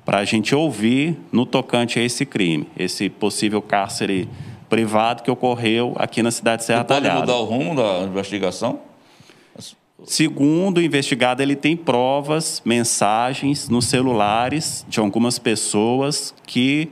para 0.05 0.18
a 0.18 0.25
gente 0.25 0.55
ouvir 0.55 1.16
no 1.31 1.45
tocante 1.45 1.99
a 1.99 2.03
esse 2.03 2.25
crime, 2.25 2.66
esse 2.77 3.09
possível 3.09 3.61
cárcere 3.61 4.29
privado 4.68 5.23
que 5.23 5.31
ocorreu 5.31 5.95
aqui 5.97 6.23
na 6.23 6.31
cidade 6.31 6.62
de 6.62 6.66
Serra 6.66 6.83
Talhada. 6.83 7.20
Pode 7.20 7.33
mudar 7.33 7.37
o 7.37 7.45
rumo 7.45 7.77
da 7.77 8.07
investigação? 8.07 8.81
Segundo 10.05 10.78
o 10.78 10.82
investigado, 10.82 11.42
ele 11.42 11.57
tem 11.57 11.76
provas, 11.76 12.62
mensagens 12.64 13.68
nos 13.68 13.86
celulares 13.86 14.84
de 14.88 15.00
algumas 15.00 15.38
pessoas 15.38 16.34
que 16.46 16.90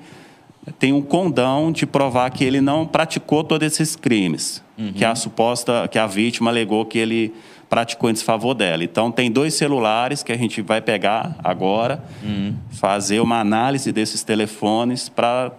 têm 0.79 0.93
um 0.93 1.03
condão 1.03 1.73
de 1.73 1.87
provar 1.87 2.31
que 2.31 2.45
ele 2.45 2.61
não 2.61 2.87
praticou 2.87 3.43
todos 3.43 3.67
esses 3.67 3.97
crimes, 3.97 4.63
uhum. 4.79 4.93
que 4.93 5.05
a 5.05 5.15
suposta, 5.15 5.89
que 5.89 5.99
a 5.99 6.07
vítima 6.07 6.51
alegou 6.51 6.85
que 6.85 6.99
ele 6.99 7.35
praticou 7.69 8.11
em 8.11 8.13
desfavor 8.13 8.55
dela. 8.55 8.83
Então 8.85 9.11
tem 9.11 9.31
dois 9.31 9.55
celulares 9.55 10.23
que 10.23 10.33
a 10.33 10.37
gente 10.37 10.61
vai 10.61 10.81
pegar 10.81 11.37
agora, 11.43 12.03
uhum. 12.23 12.55
fazer 12.71 13.21
uma 13.21 13.41
análise 13.41 13.93
desses 13.93 14.23
telefones 14.23 15.09
para 15.09 15.53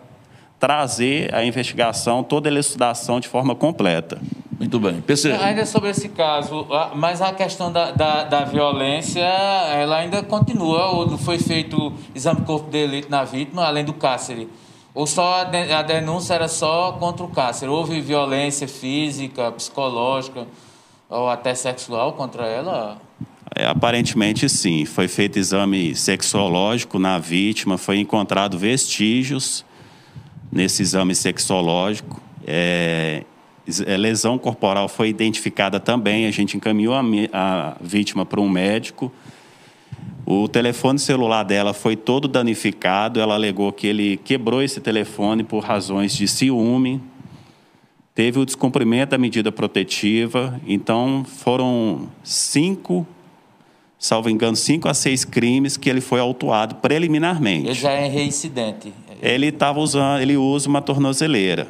trazer 0.59 1.33
a 1.33 1.43
investigação, 1.43 2.21
toda 2.21 2.47
a 2.47 2.51
elucidação 2.51 3.19
de 3.19 3.27
forma 3.27 3.55
completa. 3.55 4.19
Muito 4.61 4.79
bem. 4.79 5.01
PC. 5.01 5.31
Ainda 5.31 5.65
sobre 5.65 5.89
esse 5.89 6.07
caso, 6.09 6.67
mas 6.93 7.19
a 7.19 7.33
questão 7.33 7.71
da, 7.71 7.89
da, 7.89 8.23
da, 8.25 8.43
violência, 8.43 9.19
ela 9.19 9.97
ainda 9.97 10.21
continua. 10.21 10.91
Ou 10.91 11.17
foi 11.17 11.39
feito 11.39 11.91
exame 12.13 12.41
de 12.41 12.45
corpo 12.45 12.65
de 12.65 12.73
delito 12.73 13.09
na 13.09 13.23
vítima, 13.23 13.65
além 13.65 13.83
do 13.83 13.91
cárcere? 13.91 14.47
Ou 14.93 15.07
só 15.07 15.41
a 15.41 15.81
denúncia 15.81 16.35
era 16.35 16.47
só 16.47 16.91
contra 16.91 17.25
o 17.25 17.29
cárcere? 17.29 17.71
Houve 17.71 17.99
violência 18.01 18.67
física, 18.67 19.51
psicológica 19.51 20.45
ou 21.09 21.27
até 21.27 21.55
sexual 21.55 22.13
contra 22.13 22.45
ela? 22.45 23.01
É, 23.55 23.65
aparentemente 23.65 24.47
sim. 24.47 24.85
Foi 24.85 25.07
feito 25.07 25.39
exame 25.39 25.95
sexológico 25.95 26.99
na 26.99 27.17
vítima, 27.17 27.79
foi 27.79 27.97
encontrado 27.97 28.59
vestígios 28.59 29.65
nesse 30.51 30.83
exame 30.83 31.15
sexológico. 31.15 32.21
É, 32.45 33.23
é, 33.23 33.30
lesão 33.97 34.37
corporal 34.37 34.87
foi 34.87 35.09
identificada 35.09 35.79
também, 35.79 36.25
a 36.25 36.31
gente 36.31 36.57
encaminhou 36.57 36.93
a, 36.93 37.03
a 37.31 37.75
vítima 37.81 38.25
para 38.25 38.41
um 38.41 38.49
médico. 38.49 39.11
O 40.25 40.47
telefone 40.47 40.97
celular 40.97 41.43
dela 41.43 41.73
foi 41.73 41.95
todo 41.95 42.27
danificado, 42.27 43.19
ela 43.19 43.33
alegou 43.33 43.71
que 43.71 43.87
ele 43.87 44.17
quebrou 44.17 44.61
esse 44.61 44.79
telefone 44.79 45.43
por 45.43 45.63
razões 45.63 46.15
de 46.15 46.27
ciúme. 46.27 47.01
Teve 48.13 48.39
o 48.39 48.45
descumprimento 48.45 49.11
da 49.11 49.17
medida 49.17 49.51
protetiva, 49.51 50.59
então 50.67 51.25
foram 51.25 52.09
cinco, 52.23 53.05
salvo 53.97 54.29
engano, 54.29 54.55
cinco 54.55 54.87
a 54.87 54.93
seis 54.93 55.23
crimes 55.23 55.77
que 55.77 55.89
ele 55.89 56.01
foi 56.01 56.19
autuado 56.19 56.75
preliminarmente. 56.75 57.67
Ele 57.67 57.73
já 57.73 57.91
é 57.91 58.07
reincidente. 58.07 58.93
Ele 59.21 59.47
estava 59.47 59.79
usando, 59.79 60.21
ele 60.21 60.35
usa 60.35 60.67
uma 60.67 60.81
tornozeleira. 60.81 61.67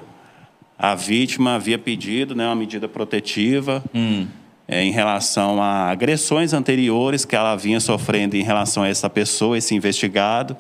A 0.83 0.95
vítima 0.95 1.53
havia 1.53 1.77
pedido 1.77 2.33
né, 2.33 2.43
uma 2.47 2.55
medida 2.55 2.87
protetiva 2.87 3.83
hum. 3.93 4.25
é, 4.67 4.83
em 4.83 4.91
relação 4.91 5.61
a 5.61 5.91
agressões 5.91 6.53
anteriores 6.53 7.23
que 7.23 7.35
ela 7.35 7.55
vinha 7.55 7.79
sofrendo 7.79 8.35
em 8.35 8.41
relação 8.41 8.81
a 8.81 8.87
essa 8.87 9.07
pessoa, 9.07 9.55
esse 9.55 9.75
investigado. 9.75 10.57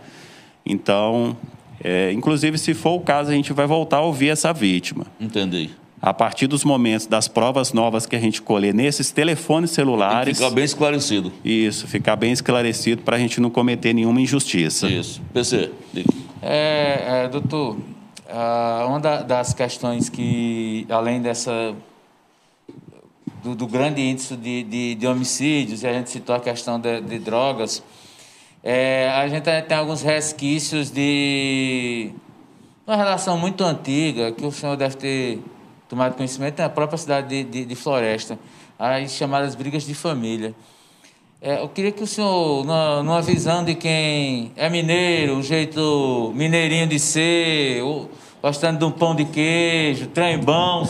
Então, 0.63 1.35
é, 1.83 2.11
inclusive, 2.11 2.59
se 2.59 2.75
for 2.75 2.91
o 2.91 2.99
caso, 2.99 3.31
a 3.31 3.33
gente 3.33 3.51
vai 3.51 3.65
voltar 3.65 3.97
a 3.97 4.01
ouvir 4.01 4.29
essa 4.29 4.53
vítima. 4.53 5.07
Entendi. 5.19 5.71
A 5.99 6.13
partir 6.13 6.45
dos 6.45 6.63
momentos 6.63 7.07
das 7.07 7.27
provas 7.27 7.73
novas 7.73 8.05
que 8.05 8.15
a 8.15 8.19
gente 8.19 8.43
colher 8.43 8.75
nesses 8.75 9.09
telefones 9.09 9.71
celulares. 9.71 10.37
Ficar 10.37 10.51
bem 10.51 10.65
esclarecido. 10.65 11.33
Isso, 11.43 11.87
ficar 11.87 12.15
bem 12.15 12.31
esclarecido 12.31 13.01
para 13.01 13.15
a 13.15 13.19
gente 13.19 13.41
não 13.41 13.49
cometer 13.49 13.91
nenhuma 13.91 14.21
injustiça. 14.21 14.87
Isso. 14.87 15.19
PC. 15.33 15.71
É, 16.43 17.23
é, 17.23 17.27
doutor, 17.27 17.77
Uh, 18.31 18.87
uma 18.87 18.99
da, 18.99 19.21
das 19.23 19.53
questões 19.53 20.07
que, 20.07 20.87
além 20.89 21.21
dessa 21.21 21.75
do, 23.43 23.53
do 23.53 23.67
grande 23.67 24.01
índice 24.01 24.37
de, 24.37 24.63
de, 24.63 24.95
de, 24.95 25.05
homicídios, 25.05 25.83
e 25.83 25.87
a 25.87 25.91
gente 25.91 26.09
citou 26.09 26.33
a 26.33 26.39
questão 26.39 26.79
de, 26.79 27.01
de 27.01 27.19
drogas, 27.19 27.83
é, 28.63 29.09
a 29.09 29.27
gente 29.27 29.43
tem 29.43 29.77
alguns 29.77 30.01
resquícios 30.01 30.89
de 30.89 32.11
uma 32.87 32.95
relação 32.95 33.37
muito 33.37 33.65
antiga, 33.65 34.31
que 34.31 34.45
o 34.45 34.51
senhor 34.51 34.77
deve 34.77 34.95
ter 34.95 35.43
tomado 35.89 36.15
conhecimento, 36.15 36.57
na 36.57 36.69
própria 36.69 36.97
cidade 36.97 37.27
de, 37.27 37.43
de, 37.43 37.65
de 37.65 37.75
Floresta, 37.75 38.39
as 38.79 39.11
chamadas 39.11 39.55
brigas 39.55 39.83
de 39.83 39.93
família. 39.93 40.55
É, 41.43 41.59
eu 41.59 41.67
queria 41.69 41.91
que 41.91 42.03
o 42.03 42.05
senhor, 42.05 42.63
numa, 42.63 43.19
visão 43.19 43.65
de 43.65 43.73
quem 43.73 44.51
é 44.55 44.69
mineiro, 44.69 45.37
um 45.37 45.41
jeito 45.41 46.31
mineirinho 46.35 46.85
de 46.85 46.99
ser, 46.99 47.81
gostando 48.39 48.77
de 48.77 48.85
um 48.85 48.91
pão 48.91 49.15
de 49.15 49.25
queijo, 49.25 50.05
trem 50.05 50.37
bom, 50.37 50.87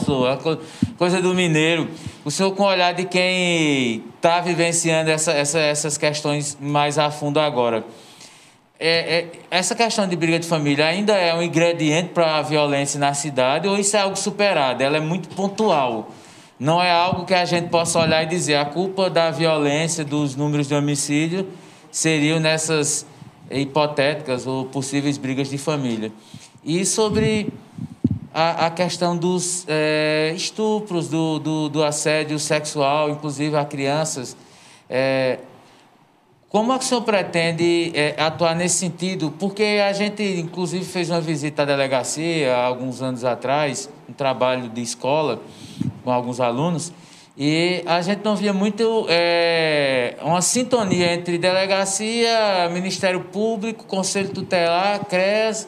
coisa 0.97 1.21
do 1.21 1.33
mineiro, 1.33 1.89
o 2.25 2.29
senhor 2.29 2.51
com 2.51 2.63
o 2.63 2.65
olhar 2.65 2.93
de 2.93 3.05
quem 3.05 4.03
está 4.13 4.41
vivenciando 4.41 5.09
essa, 5.09 5.31
essa, 5.31 5.57
essas 5.57 5.97
questões 5.97 6.57
mais 6.59 6.97
a 6.97 7.09
fundo 7.09 7.39
agora. 7.39 7.85
É, 8.77 9.19
é, 9.19 9.27
essa 9.49 9.73
questão 9.73 10.05
de 10.05 10.17
briga 10.17 10.37
de 10.37 10.47
família 10.47 10.85
ainda 10.85 11.13
é 11.13 11.33
um 11.33 11.41
ingrediente 11.41 12.09
para 12.09 12.39
a 12.39 12.41
violência 12.41 12.99
na 12.99 13.13
cidade 13.13 13.69
ou 13.69 13.77
isso 13.77 13.95
é 13.95 14.01
algo 14.01 14.17
superado? 14.17 14.83
Ela 14.83 14.97
é 14.97 14.99
muito 14.99 15.29
pontual. 15.29 16.09
Não 16.61 16.79
é 16.79 16.91
algo 16.91 17.25
que 17.25 17.33
a 17.33 17.43
gente 17.43 17.69
possa 17.69 17.97
olhar 17.97 18.21
e 18.21 18.27
dizer 18.27 18.53
a 18.53 18.65
culpa 18.65 19.09
da 19.09 19.31
violência, 19.31 20.05
dos 20.05 20.35
números 20.35 20.67
de 20.67 20.75
homicídio, 20.75 21.47
seriam 21.89 22.39
nessas 22.39 23.03
hipotéticas 23.49 24.45
ou 24.45 24.65
possíveis 24.65 25.17
brigas 25.17 25.49
de 25.49 25.57
família. 25.57 26.11
E 26.63 26.85
sobre 26.85 27.51
a, 28.31 28.67
a 28.67 28.69
questão 28.69 29.17
dos 29.17 29.65
é, 29.67 30.33
estupros, 30.35 31.07
do, 31.07 31.39
do, 31.39 31.67
do, 31.67 31.83
assédio 31.83 32.37
sexual, 32.37 33.09
inclusive 33.09 33.57
a 33.57 33.65
crianças. 33.65 34.37
É, 34.87 35.39
como 36.47 36.73
é 36.73 36.77
que 36.77 36.83
o 36.83 36.87
senhor 36.87 37.01
pretende 37.01 37.91
é, 37.95 38.13
atuar 38.21 38.55
nesse 38.55 38.75
sentido? 38.75 39.33
Porque 39.39 39.81
a 39.83 39.91
gente, 39.93 40.21
inclusive, 40.39 40.85
fez 40.85 41.09
uma 41.09 41.21
visita 41.21 41.63
à 41.63 41.65
delegacia 41.65 42.55
há 42.55 42.65
alguns 42.65 43.01
anos 43.01 43.25
atrás, 43.25 43.89
um 44.07 44.13
trabalho 44.13 44.69
de 44.69 44.83
escola, 44.83 45.41
com 46.03 46.11
alguns 46.11 46.39
alunos, 46.39 46.91
e 47.37 47.81
a 47.85 48.01
gente 48.01 48.23
não 48.23 48.35
via 48.35 48.51
muito 48.51 49.05
é, 49.09 50.17
uma 50.21 50.41
sintonia 50.41 51.13
entre 51.13 51.37
delegacia, 51.37 52.69
Ministério 52.71 53.21
Público, 53.21 53.85
Conselho 53.85 54.29
Tutelar, 54.29 55.05
CRES, 55.05 55.67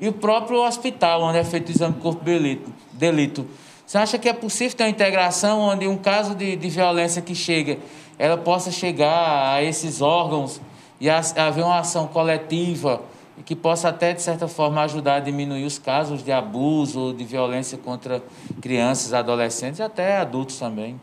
e 0.00 0.08
o 0.08 0.12
próprio 0.12 0.58
hospital 0.58 1.22
onde 1.22 1.38
é 1.38 1.44
feito 1.44 1.68
o 1.68 1.72
exame 1.72 1.94
de 1.94 2.00
corpo 2.00 2.24
de 2.24 2.60
delito. 2.92 3.46
Você 3.86 3.96
acha 3.96 4.18
que 4.18 4.28
é 4.28 4.32
possível 4.32 4.76
ter 4.76 4.84
uma 4.84 4.90
integração 4.90 5.60
onde 5.60 5.86
um 5.86 5.96
caso 5.96 6.34
de, 6.34 6.56
de 6.56 6.68
violência 6.68 7.22
que 7.22 7.34
chega, 7.34 7.78
ela 8.18 8.36
possa 8.36 8.70
chegar 8.70 9.54
a 9.54 9.62
esses 9.62 10.02
órgãos 10.02 10.60
e 11.00 11.08
a, 11.08 11.20
haver 11.36 11.64
uma 11.64 11.78
ação 11.78 12.06
coletiva 12.06 13.00
e 13.38 13.42
que 13.42 13.56
possa 13.56 13.88
até, 13.88 14.12
de 14.12 14.22
certa 14.22 14.46
forma, 14.46 14.82
ajudar 14.82 15.16
a 15.16 15.20
diminuir 15.20 15.64
os 15.64 15.78
casos 15.78 16.22
de 16.22 16.30
abuso 16.30 17.00
ou 17.00 17.12
de 17.12 17.24
violência 17.24 17.76
contra 17.76 18.22
crianças, 18.60 19.12
adolescentes 19.12 19.80
e 19.80 19.82
até 19.82 20.18
adultos 20.18 20.58
também? 20.58 21.00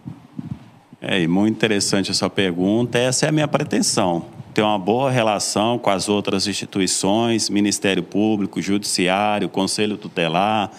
É, 1.01 1.19
e 1.19 1.27
muito 1.27 1.55
interessante 1.55 2.11
a 2.11 2.13
sua 2.13 2.29
pergunta. 2.29 2.97
Essa 2.97 3.25
é 3.25 3.29
a 3.29 3.31
minha 3.31 3.47
pretensão. 3.47 4.25
Ter 4.53 4.61
uma 4.61 4.77
boa 4.77 5.09
relação 5.09 5.79
com 5.79 5.89
as 5.89 6.07
outras 6.07 6.45
instituições, 6.45 7.49
Ministério 7.49 8.03
Público, 8.03 8.61
Judiciário, 8.61 9.49
Conselho 9.49 9.97
Tutelar, 9.97 10.71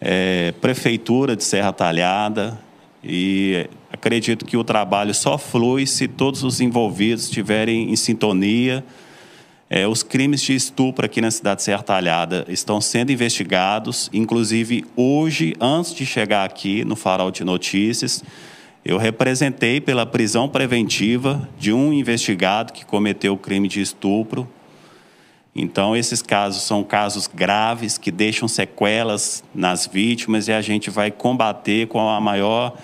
é, 0.00 0.52
Prefeitura 0.60 1.34
de 1.34 1.42
Serra 1.42 1.72
Talhada. 1.72 2.60
E 3.02 3.68
acredito 3.90 4.44
que 4.44 4.56
o 4.56 4.64
trabalho 4.64 5.14
só 5.14 5.38
flui 5.38 5.86
se 5.86 6.06
todos 6.06 6.42
os 6.42 6.60
envolvidos 6.60 7.24
estiverem 7.24 7.90
em 7.90 7.96
sintonia. 7.96 8.84
É, 9.68 9.86
os 9.86 10.04
crimes 10.04 10.42
de 10.42 10.54
estupro 10.54 11.04
aqui 11.04 11.20
na 11.20 11.30
cidade 11.30 11.58
de 11.58 11.64
Serra 11.64 11.82
Talhada 11.82 12.46
estão 12.48 12.80
sendo 12.80 13.10
investigados. 13.10 14.08
Inclusive, 14.12 14.84
hoje, 14.94 15.54
antes 15.60 15.92
de 15.92 16.06
chegar 16.06 16.44
aqui 16.44 16.84
no 16.84 16.94
Farol 16.94 17.32
de 17.32 17.42
Notícias, 17.42 18.22
eu 18.84 18.96
representei 18.96 19.80
pela 19.80 20.06
prisão 20.06 20.48
preventiva 20.48 21.48
de 21.58 21.72
um 21.72 21.92
investigado 21.92 22.72
que 22.72 22.86
cometeu 22.86 23.34
o 23.34 23.38
crime 23.38 23.66
de 23.66 23.80
estupro. 23.80 24.48
Então, 25.52 25.96
esses 25.96 26.22
casos 26.22 26.62
são 26.62 26.84
casos 26.84 27.26
graves 27.26 27.98
que 27.98 28.12
deixam 28.12 28.46
sequelas 28.46 29.42
nas 29.52 29.84
vítimas 29.84 30.46
e 30.46 30.52
a 30.52 30.60
gente 30.60 30.90
vai 30.90 31.10
combater 31.10 31.88
com 31.88 32.08
a 32.08 32.20
maior 32.20 32.78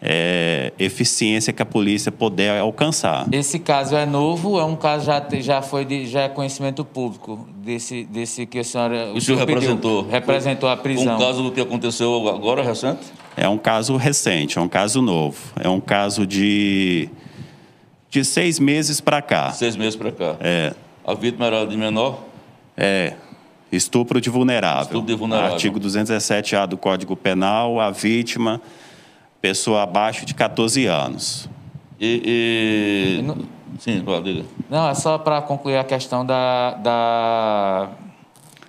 é, 0.00 0.72
eficiência 0.78 1.52
que 1.52 1.62
a 1.62 1.66
polícia 1.66 2.12
puder 2.12 2.60
alcançar. 2.60 3.26
Esse 3.32 3.58
caso 3.58 3.96
é 3.96 4.04
novo, 4.04 4.58
é 4.58 4.64
um 4.64 4.76
caso 4.76 5.06
já 5.06 5.26
já 5.40 5.62
foi 5.62 5.84
de, 5.84 6.06
já 6.06 6.22
é 6.22 6.28
conhecimento 6.28 6.84
público 6.84 7.46
desse 7.56 8.04
desse 8.04 8.46
que 8.46 8.58
a 8.58 8.64
senhora 8.64 9.12
o, 9.12 9.16
o 9.16 9.20
senhor 9.20 9.38
representou 9.38 10.06
representou 10.08 10.68
a 10.68 10.76
prisão. 10.76 11.16
Um 11.16 11.18
caso 11.18 11.42
do 11.42 11.52
que 11.52 11.60
aconteceu 11.60 12.28
agora 12.28 12.62
recente? 12.62 13.00
É 13.36 13.48
um 13.48 13.58
caso 13.58 13.96
recente, 13.96 14.58
é 14.58 14.60
um 14.60 14.68
caso 14.68 15.02
novo. 15.02 15.38
É 15.62 15.68
um 15.68 15.80
caso 15.80 16.26
de, 16.26 17.10
de 18.10 18.24
seis 18.24 18.58
meses 18.58 18.98
para 18.98 19.20
cá. 19.20 19.52
Seis 19.52 19.76
meses 19.76 19.94
para 19.94 20.10
cá. 20.10 20.36
É. 20.40 20.72
A 21.06 21.12
vítima 21.12 21.46
era 21.46 21.66
de 21.66 21.76
menor? 21.76 22.24
É. 22.76 23.12
Estupro 23.70 24.20
de 24.20 24.30
vulnerável. 24.30 24.82
Estupro 24.84 25.06
de 25.06 25.14
vulnerável. 25.14 25.52
Artigo 25.52 25.78
217-A 25.78 26.66
do 26.66 26.78
Código 26.78 27.14
Penal, 27.14 27.78
a 27.78 27.90
vítima, 27.90 28.60
pessoa 29.40 29.82
abaixo 29.82 30.24
de 30.24 30.34
14 30.34 30.86
anos. 30.86 31.48
E. 32.00 33.18
e... 33.18 33.22
Não... 33.22 33.56
Sim, 33.78 34.02
diga. 34.24 34.44
Não, 34.70 34.88
é 34.88 34.94
só 34.94 35.18
para 35.18 35.42
concluir 35.42 35.76
a 35.76 35.84
questão 35.84 36.24
da, 36.24 36.70
da 36.74 37.90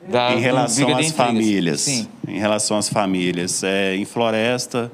da, 0.07 0.34
em 0.34 0.39
relação 0.39 0.95
às 0.95 1.11
famílias. 1.11 1.82
Sim. 1.82 2.07
Em 2.28 2.39
relação 2.39 2.78
às 2.78 2.89
famílias. 2.89 3.63
É, 3.63 3.95
em 3.95 4.05
Floresta, 4.05 4.91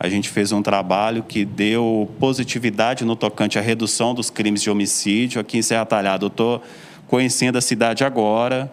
a 0.00 0.08
gente 0.08 0.28
fez 0.28 0.50
um 0.52 0.62
trabalho 0.62 1.22
que 1.22 1.44
deu 1.44 2.10
positividade 2.18 3.04
no 3.04 3.14
tocante 3.14 3.58
à 3.58 3.62
redução 3.62 4.14
dos 4.14 4.30
crimes 4.30 4.62
de 4.62 4.70
homicídio. 4.70 5.40
Aqui 5.40 5.58
em 5.58 5.62
Serra 5.62 5.84
Talhada, 5.84 6.24
eu 6.24 6.28
estou 6.28 6.62
conhecendo 7.06 7.56
a 7.56 7.60
cidade 7.60 8.02
agora. 8.02 8.70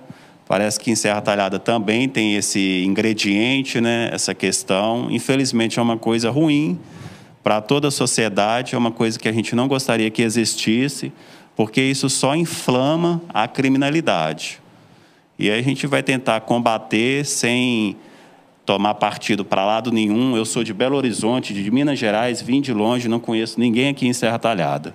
Parece 0.48 0.80
que 0.80 0.92
em 0.92 0.96
Serra 0.96 1.22
Talhada 1.22 1.58
também 1.58 2.10
tem 2.10 2.36
esse 2.36 2.84
ingrediente, 2.86 3.80
né? 3.80 4.10
essa 4.12 4.34
questão. 4.34 5.08
Infelizmente, 5.10 5.80
é 5.80 5.82
uma 5.82 5.98
coisa 5.98 6.30
ruim 6.30 6.78
para 7.44 7.62
toda 7.62 7.88
a 7.90 7.92
sociedade, 7.92 8.76
é 8.76 8.78
uma 8.78 8.92
coisa 8.92 9.20
que 9.20 9.28
a 9.28 9.32
gente 9.32 9.56
não 9.56 9.68
gostaria 9.68 10.10
que 10.10 10.22
existisse, 10.22 11.12
porque 11.56 11.82
isso 11.82 12.10
só 12.10 12.36
inflama 12.36 13.22
a 13.30 13.48
criminalidade. 13.48 14.62
E 15.38 15.50
aí 15.50 15.60
a 15.60 15.64
gente 15.64 15.88
vai 15.88 16.04
tentar 16.04 16.42
combater 16.42 17.26
sem 17.26 17.98
tomar 18.66 18.94
partido 18.94 19.44
para 19.44 19.66
lado 19.66 19.92
nenhum. 19.92 20.38
Eu 20.38 20.46
sou 20.46 20.64
de 20.64 20.74
Belo 20.74 20.96
Horizonte, 20.96 21.54
de 21.54 21.70
Minas 21.70 22.00
Gerais, 22.00 22.42
vim 22.42 22.62
de 22.62 22.72
longe, 22.72 23.08
não 23.08 23.20
conheço 23.20 23.60
ninguém 23.60 23.90
aqui 23.90 24.08
em 24.08 24.14
Serra 24.14 24.40
Talhada. 24.40 24.94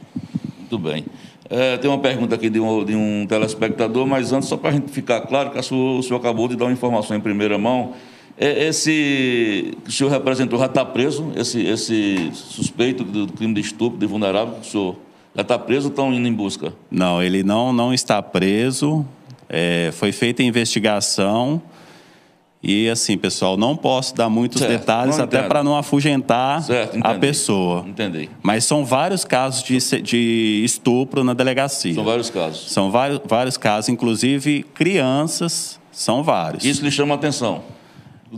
Muito 0.58 0.78
bem. 0.78 1.04
É, 1.50 1.78
tem 1.78 1.90
uma 1.90 1.98
pergunta 1.98 2.34
aqui 2.34 2.50
de 2.50 2.60
um, 2.60 2.84
de 2.84 2.94
um 2.94 3.26
telespectador, 3.26 4.06
mas 4.06 4.32
antes, 4.32 4.48
só 4.48 4.56
para 4.56 4.70
a 4.70 4.72
gente 4.72 4.90
ficar 4.90 5.22
claro, 5.22 5.50
que 5.50 5.62
sua, 5.62 5.98
o 5.98 6.02
senhor 6.02 6.18
acabou 6.18 6.46
de 6.46 6.56
dar 6.56 6.66
uma 6.66 6.72
informação 6.72 7.16
em 7.16 7.20
primeira 7.20 7.56
mão. 7.56 7.94
É, 8.36 8.66
esse 8.68 9.74
que 9.84 9.88
o 9.88 9.92
senhor 9.92 10.10
representou 10.10 10.58
já 10.58 10.66
está 10.66 10.84
preso, 10.84 11.32
esse, 11.34 11.60
esse 11.66 12.30
suspeito 12.32 13.02
do 13.02 13.32
crime 13.32 13.54
de 13.54 13.60
estupro, 13.60 13.98
de 13.98 14.06
vulnerável, 14.06 14.54
o 14.60 14.64
senhor 14.64 14.96
já 15.34 15.42
está 15.42 15.58
preso 15.58 15.86
ou 15.86 15.90
estão 15.90 16.12
indo 16.12 16.28
em 16.28 16.32
busca? 16.32 16.72
Não, 16.90 17.22
ele 17.22 17.42
não, 17.42 17.72
não 17.72 17.92
está 17.94 18.22
preso. 18.22 19.04
É, 19.48 19.90
foi 19.92 20.12
feita 20.12 20.42
a 20.42 20.44
investigação 20.44 21.62
e 22.62 22.88
assim, 22.88 23.16
pessoal, 23.16 23.56
não 23.56 23.76
posso 23.76 24.14
dar 24.16 24.28
muitos 24.28 24.60
certo, 24.60 24.80
detalhes 24.80 25.18
até 25.20 25.42
para 25.42 25.62
não 25.62 25.76
afugentar 25.76 26.62
certo, 26.62 26.98
a 27.02 27.14
pessoa. 27.14 27.84
Entendi. 27.86 28.28
Mas 28.42 28.64
são 28.64 28.84
vários 28.84 29.24
casos 29.24 29.62
de, 29.62 30.02
de 30.02 30.62
estupro 30.64 31.22
na 31.22 31.34
delegacia. 31.34 31.94
São 31.94 32.04
vários 32.04 32.30
casos. 32.30 32.72
São 32.72 32.90
vários, 32.90 33.20
vários 33.24 33.56
casos, 33.56 33.88
inclusive 33.88 34.64
crianças, 34.74 35.78
são 35.92 36.22
vários. 36.22 36.64
Isso 36.64 36.84
lhe 36.84 36.90
chama 36.90 37.14
a 37.14 37.16
atenção? 37.16 37.62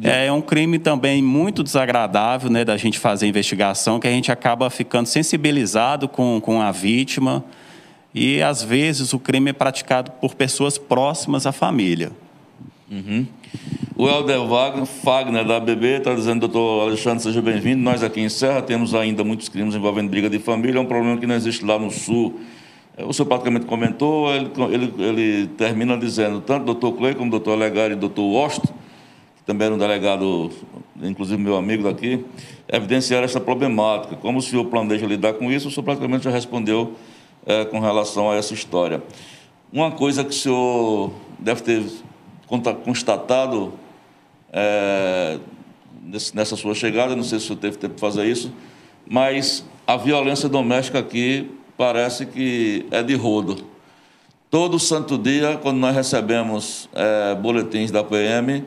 É, 0.02 0.26
é 0.26 0.32
um 0.32 0.42
crime 0.42 0.78
também 0.78 1.22
muito 1.22 1.64
desagradável 1.64 2.50
né, 2.50 2.64
da 2.64 2.76
gente 2.76 2.98
fazer 2.98 3.26
investigação, 3.26 3.98
que 3.98 4.06
a 4.06 4.10
gente 4.10 4.30
acaba 4.30 4.68
ficando 4.70 5.06
sensibilizado 5.06 6.06
com, 6.06 6.40
com 6.40 6.60
a 6.60 6.70
vítima 6.70 7.42
e, 8.14 8.42
às 8.42 8.62
vezes, 8.62 9.12
o 9.12 9.18
crime 9.18 9.50
é 9.50 9.52
praticado 9.52 10.10
por 10.12 10.34
pessoas 10.34 10.76
próximas 10.76 11.46
à 11.46 11.52
família. 11.52 12.12
Uhum. 12.90 13.24
O 13.96 14.08
Helder 14.08 14.44
Wagner, 14.46 14.84
Fagner, 14.84 15.44
da 15.44 15.58
ABB, 15.58 15.98
está 15.98 16.12
dizendo, 16.12 16.48
doutor 16.48 16.88
Alexandre, 16.88 17.22
seja 17.22 17.40
bem-vindo. 17.40 17.80
Nós 17.80 18.02
aqui 18.02 18.20
em 18.20 18.28
Serra 18.28 18.60
temos 18.60 18.96
ainda 18.96 19.22
muitos 19.22 19.48
crimes 19.48 19.76
envolvendo 19.76 20.10
briga 20.10 20.28
de 20.28 20.40
família, 20.40 20.78
é 20.78 20.80
um 20.80 20.86
problema 20.86 21.16
que 21.16 21.26
não 21.26 21.36
existe 21.36 21.64
lá 21.64 21.78
no 21.78 21.88
Sul. 21.88 22.40
É, 22.96 23.04
o 23.04 23.12
senhor 23.12 23.28
praticamente 23.28 23.66
comentou, 23.66 24.34
ele, 24.34 24.50
ele, 24.72 24.94
ele 24.98 25.46
termina 25.56 25.96
dizendo, 25.96 26.40
tanto 26.40 26.62
o 26.62 26.64
doutor 26.64 26.92
Clay 26.94 27.14
como 27.14 27.28
o 27.28 27.30
doutor 27.30 27.52
Alegari 27.52 27.94
e 27.94 27.96
o 27.96 28.00
doutor 28.00 28.24
Osto, 28.44 28.66
que 28.66 29.44
também 29.46 29.66
era 29.66 29.74
um 29.74 29.78
delegado, 29.78 30.50
inclusive 31.00 31.40
meu 31.40 31.56
amigo 31.56 31.84
daqui, 31.84 32.24
evidenciaram 32.68 33.24
essa 33.24 33.38
problemática. 33.38 34.16
Como 34.16 34.40
o 34.40 34.42
senhor 34.42 34.64
planeja 34.64 35.06
lidar 35.06 35.34
com 35.34 35.52
isso, 35.52 35.68
o 35.68 35.70
senhor 35.70 35.84
praticamente 35.84 36.24
já 36.24 36.30
respondeu 36.30 36.94
é, 37.46 37.64
com 37.66 37.78
relação 37.78 38.32
a 38.32 38.34
essa 38.34 38.52
história. 38.52 39.00
Uma 39.72 39.92
coisa 39.92 40.24
que 40.24 40.30
o 40.30 40.34
senhor 40.34 41.12
deve 41.38 41.62
ter 41.62 41.84
constatado 42.84 43.72
é, 44.52 45.38
nessa 46.34 46.56
sua 46.56 46.74
chegada, 46.74 47.14
não 47.14 47.22
sei 47.22 47.38
se 47.38 47.44
o 47.44 47.48
senhor 47.48 47.60
teve 47.60 47.76
tempo 47.78 47.94
de 47.94 48.00
fazer 48.00 48.26
isso, 48.26 48.52
mas 49.08 49.64
a 49.86 49.96
violência 49.96 50.48
doméstica 50.48 50.98
aqui 50.98 51.50
parece 51.76 52.26
que 52.26 52.86
é 52.90 53.02
de 53.02 53.14
rodo. 53.14 53.64
Todo 54.50 54.78
santo 54.80 55.16
dia, 55.16 55.58
quando 55.62 55.78
nós 55.78 55.94
recebemos 55.94 56.88
é, 56.92 57.34
boletins 57.36 57.90
da 57.90 58.02
PM, 58.02 58.64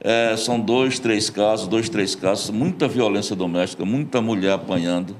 é, 0.00 0.36
são 0.36 0.60
dois, 0.60 0.98
três 0.98 1.30
casos, 1.30 1.66
dois, 1.66 1.88
três 1.88 2.14
casos, 2.14 2.50
muita 2.50 2.86
violência 2.86 3.34
doméstica, 3.34 3.84
muita 3.84 4.20
mulher 4.20 4.52
apanhando, 4.52 5.16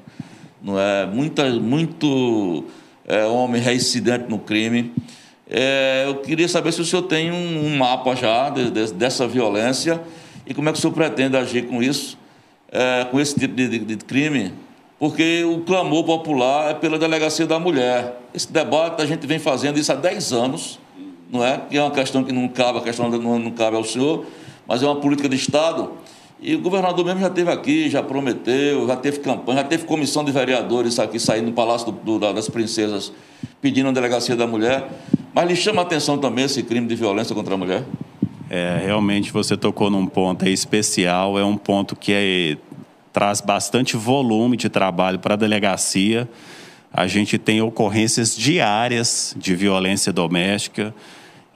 não 0.63 0.79
é? 0.79 1.07
Muita, 1.07 1.49
muito 1.51 2.65
é, 3.07 3.25
homem 3.25 3.61
reincidente 3.61 4.29
no 4.29 4.39
crime. 4.39 4.93
É, 5.49 6.05
eu 6.07 6.17
queria 6.17 6.49
saber 6.49 6.73
se 6.73 6.81
o 6.81 6.85
senhor 6.85 7.03
tem 7.03 7.31
um, 7.31 7.67
um 7.67 7.77
mapa 7.77 8.15
já 8.15 8.49
de, 8.51 8.71
de, 8.71 8.93
dessa 8.93 9.27
violência 9.27 10.01
e 10.47 10.55
como 10.55 10.69
é 10.69 10.73
que 10.73 10.79
o 10.79 10.81
senhor 10.81 10.93
pretende 10.93 11.37
agir 11.37 11.67
com 11.67 11.83
isso, 11.83 12.19
é, 12.71 13.05
com 13.11 13.21
esse 13.21 13.39
tipo 13.39 13.55
de, 13.55 13.79
de, 13.79 13.97
crime, 13.97 14.53
porque 14.99 15.45
o 15.45 15.61
clamor 15.61 16.05
popular 16.05 16.71
é 16.71 16.75
pela 16.75 16.99
delegacia 16.99 17.47
da 17.47 17.59
mulher. 17.59 18.21
Esse 18.33 18.51
debate 18.51 19.03
a 19.03 19.07
gente 19.07 19.27
vem 19.27 19.39
fazendo 19.39 19.79
isso 19.79 19.93
há 19.93 19.95
10 19.95 20.33
anos, 20.33 20.79
não 21.31 21.45
é? 21.45 21.61
Que 21.69 21.77
é 21.77 21.83
uma 21.83 21.91
questão 21.91 22.23
que 22.25 22.33
não 22.33 22.49
cabe, 22.49 22.79
a 22.79 22.83
questão 22.83 23.11
não, 23.11 23.39
não 23.39 23.51
cabe 23.51 23.77
ao 23.77 23.85
senhor, 23.85 24.25
mas 24.67 24.83
é 24.83 24.87
uma 24.87 24.97
política 24.97 25.29
de 25.29 25.37
Estado. 25.37 25.91
E 26.41 26.57
o 26.57 26.61
governador 26.61 27.05
mesmo 27.05 27.21
já 27.21 27.29
esteve 27.29 27.51
aqui, 27.53 27.89
já 27.89 28.03
prometeu, 28.03 28.85
já 28.87 28.97
teve 28.97 29.21
campanha, 29.21 29.59
já 29.59 29.65
teve 29.65 29.85
comissão 29.85 30.25
de 30.25 30.33
vereadores 30.33 30.99
aqui 30.99 31.21
saindo 31.21 31.47
do 31.47 31.53
Palácio 31.53 31.93
do, 31.93 32.19
do, 32.19 32.33
das 32.33 32.49
Princesas 32.49 33.13
pedindo 33.61 33.89
a 33.89 33.93
delegacia 33.93 34.35
da 34.35 34.45
mulher. 34.45 34.89
Mas 35.35 35.49
lhe 35.49 35.57
chama 35.57 35.83
a 35.83 35.85
atenção 35.85 36.19
também 36.19 36.45
esse 36.45 36.63
crime 36.63 36.87
de 36.87 36.95
violência 36.95 37.35
contra 37.35 37.55
a 37.55 37.57
mulher? 37.57 37.85
É, 38.51 38.83
realmente 38.85 39.33
você 39.33 39.57
tocou 39.57 39.91
num 39.91 40.07
ponto 40.07 40.47
especial, 40.47 41.39
é 41.39 41.45
um 41.45 41.57
ponto 41.57 41.97
que 41.97 42.13
é, 42.13 42.57
traz 43.13 43.41
bastante 43.41 43.97
volume 43.97 44.57
de 44.57 44.69
trabalho 44.69 45.19
para 45.19 45.35
a 45.35 45.37
delegacia. 45.37 46.29
A 46.93 47.07
gente 47.07 47.39
tem 47.39 47.63
ocorrências 47.63 48.37
diárias 48.37 49.35
de 49.39 49.55
violência 49.55 50.13
doméstica 50.13 50.95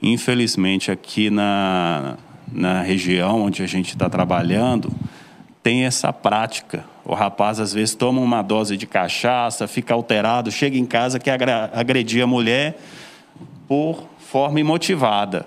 Infelizmente, 0.01 0.91
aqui 0.91 1.29
na, 1.29 2.17
na 2.51 2.81
região 2.81 3.41
onde 3.41 3.63
a 3.63 3.67
gente 3.67 3.89
está 3.89 4.09
trabalhando, 4.09 4.91
tem 5.63 5.85
essa 5.85 6.13
prática. 6.13 6.85
O 7.03 7.15
rapaz, 7.15 7.59
às 7.59 7.73
vezes, 7.73 7.95
toma 7.95 8.21
uma 8.21 8.41
dose 8.41 8.77
de 8.77 8.85
cachaça, 8.85 9.67
fica 9.67 9.93
alterado, 9.93 10.51
chega 10.51 10.77
em 10.77 10.85
casa 10.85 11.19
quer 11.19 11.39
agredir 11.73 12.23
a 12.23 12.27
mulher 12.27 12.79
por 13.67 14.07
forma 14.17 14.59
imotivada. 14.59 15.45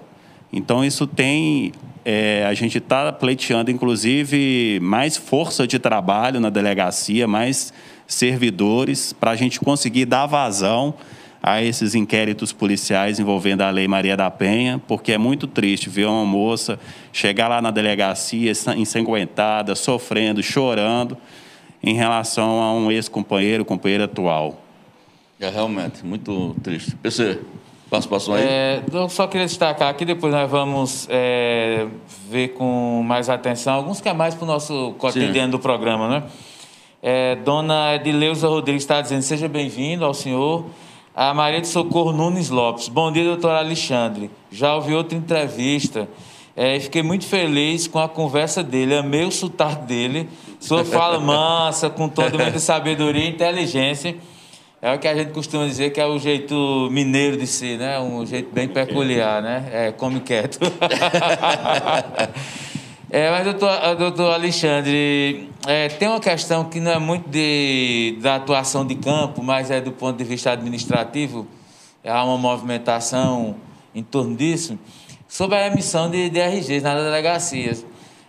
Então, 0.52 0.84
isso 0.84 1.06
tem. 1.06 1.72
É, 2.04 2.44
a 2.46 2.54
gente 2.54 2.78
está 2.78 3.12
pleiteando, 3.12 3.70
inclusive, 3.70 4.78
mais 4.82 5.16
força 5.16 5.66
de 5.66 5.78
trabalho 5.78 6.40
na 6.40 6.50
delegacia, 6.50 7.26
mais 7.26 7.72
servidores, 8.06 9.12
para 9.12 9.30
a 9.32 9.36
gente 9.36 9.60
conseguir 9.60 10.06
dar 10.06 10.26
vazão 10.26 10.94
a 11.42 11.62
esses 11.62 11.94
inquéritos 11.94 12.52
policiais 12.52 13.18
envolvendo 13.18 13.62
a 13.62 13.70
Lei 13.70 13.88
Maria 13.88 14.16
da 14.16 14.30
Penha, 14.30 14.80
porque 14.86 15.12
é 15.12 15.18
muito 15.18 15.46
triste 15.46 15.88
ver 15.88 16.06
uma 16.06 16.24
moça 16.24 16.78
chegar 17.12 17.48
lá 17.48 17.62
na 17.62 17.70
delegacia 17.70 18.52
ensanguentada, 18.76 19.74
sofrendo, 19.74 20.42
chorando, 20.42 21.16
em 21.82 21.94
relação 21.94 22.62
a 22.62 22.74
um 22.74 22.90
ex-companheiro, 22.90 23.64
companheiro 23.64 24.04
atual. 24.04 24.62
É 25.38 25.48
realmente 25.48 26.04
muito 26.04 26.54
triste. 26.62 26.94
PC, 26.96 27.38
participação 27.91 28.34
aí? 28.34 28.45
É, 28.45 28.82
eu 28.93 29.09
só 29.09 29.26
queria 29.26 29.47
destacar 29.47 29.88
aqui, 29.88 30.05
depois 30.05 30.32
nós 30.32 30.51
vamos 30.51 31.07
é, 31.11 31.86
ver 32.28 32.49
com 32.49 33.03
mais 33.05 33.28
atenção, 33.28 33.74
alguns 33.74 34.01
que 34.01 34.09
é 34.09 34.12
mais 34.12 34.34
para 34.34 34.45
o 34.45 34.47
nosso 34.47 34.95
cotidiano 34.99 35.47
Sim. 35.47 35.51
do 35.51 35.59
programa, 35.59 36.09
né? 36.09 36.22
É, 37.03 37.34
dona 37.36 37.95
Edileuza 37.95 38.47
Rodrigues 38.49 38.82
está 38.82 39.01
dizendo, 39.01 39.22
seja 39.22 39.49
bem-vindo 39.49 40.05
ao 40.05 40.14
senhor. 40.14 40.66
A 41.14 41.34
Maria 41.34 41.61
de 41.61 41.66
Socorro 41.66 42.12
Nunes 42.12 42.51
Lopes. 42.51 42.88
Bom 42.88 43.11
dia, 43.11 43.24
doutor 43.24 43.51
Alexandre. 43.51 44.30
Já 44.51 44.74
ouvi 44.76 44.95
outra 44.95 45.18
entrevista 45.18 46.09
é, 46.57 46.78
fiquei 46.80 47.03
muito 47.03 47.24
feliz 47.24 47.86
com 47.86 47.99
a 47.99 48.09
conversa 48.09 48.62
dele, 48.62 48.95
amei 48.95 49.24
o 49.24 49.30
sotaque 49.30 49.86
dele. 49.86 50.28
Senhor 50.59 50.84
fala 50.84 51.16
mansa, 51.20 51.88
com 51.88 52.09
toda 52.09 52.36
muita 52.36 52.59
sabedoria 52.59 53.24
e 53.24 53.28
inteligência. 53.28 54.16
É 54.83 54.95
o 54.95 54.99
que 54.99 55.07
a 55.07 55.14
gente 55.14 55.33
costuma 55.33 55.66
dizer 55.66 55.91
que 55.91 56.01
é 56.01 56.07
o 56.07 56.18
jeito 56.18 56.89
mineiro 56.91 57.37
de 57.37 57.47
ser, 57.47 57.76
né? 57.76 58.01
Um 58.01 58.24
jeito 58.24 58.51
bem 58.51 58.66
peculiar, 58.66 59.43
né? 59.43 59.68
É, 59.70 59.93
come 59.93 60.20
quieto. 60.20 60.59
é, 63.11 63.31
mas, 63.31 63.45
doutor, 63.45 63.97
doutor 63.97 64.33
Alexandre, 64.33 65.51
é, 65.66 65.89
tem 65.89 66.09
uma 66.09 66.18
questão 66.18 66.64
que 66.64 66.81
não 66.81 66.93
é 66.93 66.99
muito 66.99 67.28
de, 67.28 68.16
da 68.22 68.37
atuação 68.37 68.87
de 68.87 68.95
campo, 68.95 69.43
mas 69.43 69.70
é 69.70 69.83
do 69.83 69.93
ponto 69.93 70.16
de 70.16 70.24
vista 70.24 70.53
administrativo. 70.53 71.47
Há 72.03 72.24
uma 72.24 72.39
movimentação 72.39 73.57
em 73.95 74.03
torno 74.03 74.35
disso 74.35 74.78
sobre 75.28 75.57
a 75.57 75.66
emissão 75.66 76.11
de 76.11 76.31
DRGs 76.31 76.81
nas 76.81 77.03
delegacias. 77.03 77.85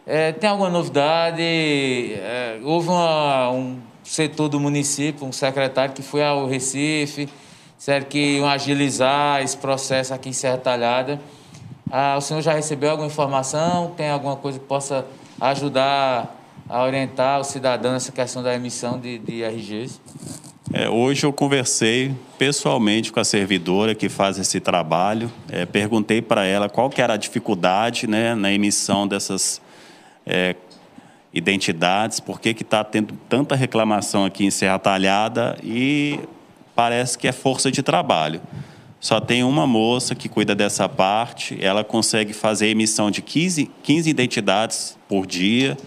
É, 0.06 0.34
tem 0.34 0.49
alguma 0.49 0.70
novidade? 0.70 1.41
É, 1.41 2.60
houve 2.62 2.89
uma, 2.89 3.52
um 3.52 3.80
setor 4.12 4.49
do 4.49 4.59
município, 4.59 5.26
um 5.26 5.32
secretário 5.32 5.93
que 5.93 6.01
foi 6.01 6.22
ao 6.22 6.45
Recife, 6.45 7.30
disseram 7.78 8.05
que 8.05 8.38
iam 8.38 8.45
agilizar 8.45 9.41
esse 9.41 9.55
processo 9.55 10.14
aqui 10.14 10.28
em 10.28 10.34
Serra 10.34 10.57
Talhada. 10.57 11.18
Ah, 11.89 12.16
o 12.18 12.22
senhor 12.22 12.41
já 12.41 12.51
recebeu 12.51 12.91
alguma 12.91 13.07
informação? 13.07 13.93
Tem 13.95 14.09
alguma 14.09 14.36
coisa 14.36 14.59
que 14.59 14.66
possa 14.66 15.05
ajudar 15.39 16.38
a 16.68 16.84
orientar 16.84 17.39
o 17.39 17.45
cidadão 17.45 17.93
nessa 17.93 18.12
questão 18.12 18.43
da 18.43 18.53
emissão 18.53 18.99
de, 18.99 19.18
de 19.18 19.45
RGs? 19.45 20.01
É, 20.74 20.89
hoje 20.89 21.26
eu 21.26 21.32
conversei 21.32 22.14
pessoalmente 22.38 23.14
com 23.14 23.20
a 23.22 23.24
servidora 23.24 23.95
que 23.95 24.09
faz 24.09 24.38
esse 24.38 24.59
trabalho. 24.59 25.32
É, 25.47 25.66
perguntei 25.66 26.22
para 26.22 26.45
ela 26.45 26.68
qual 26.68 26.89
que 26.89 27.01
era 27.01 27.14
a 27.14 27.18
dificuldade 27.18 28.07
né, 28.07 28.36
na 28.36 28.51
emissão 28.51 29.07
dessas 29.07 29.62
é, 30.26 30.55
identidades, 31.34 32.19
por 32.19 32.39
que 32.39 32.49
está 32.49 32.84
tendo 32.84 33.13
tanta 33.29 33.55
reclamação 33.55 34.25
aqui 34.25 34.45
em 34.45 34.51
Serra 34.51 34.77
Talhada 34.77 35.57
e 35.63 36.19
parece 36.75 37.17
que 37.17 37.27
é 37.27 37.32
força 37.32 37.71
de 37.71 37.82
trabalho. 37.82 38.41
Só 38.99 39.19
tem 39.19 39.43
uma 39.43 39.65
moça 39.65 40.13
que 40.13 40.29
cuida 40.29 40.53
dessa 40.53 40.88
parte, 40.88 41.57
ela 41.59 41.84
consegue 41.84 42.34
fazer 42.34 42.67
emissão 42.67 43.09
de 43.09 43.21
15, 43.21 43.69
15 43.82 44.09
identidades 44.09 44.97
por 45.07 45.25
dia. 45.25 45.77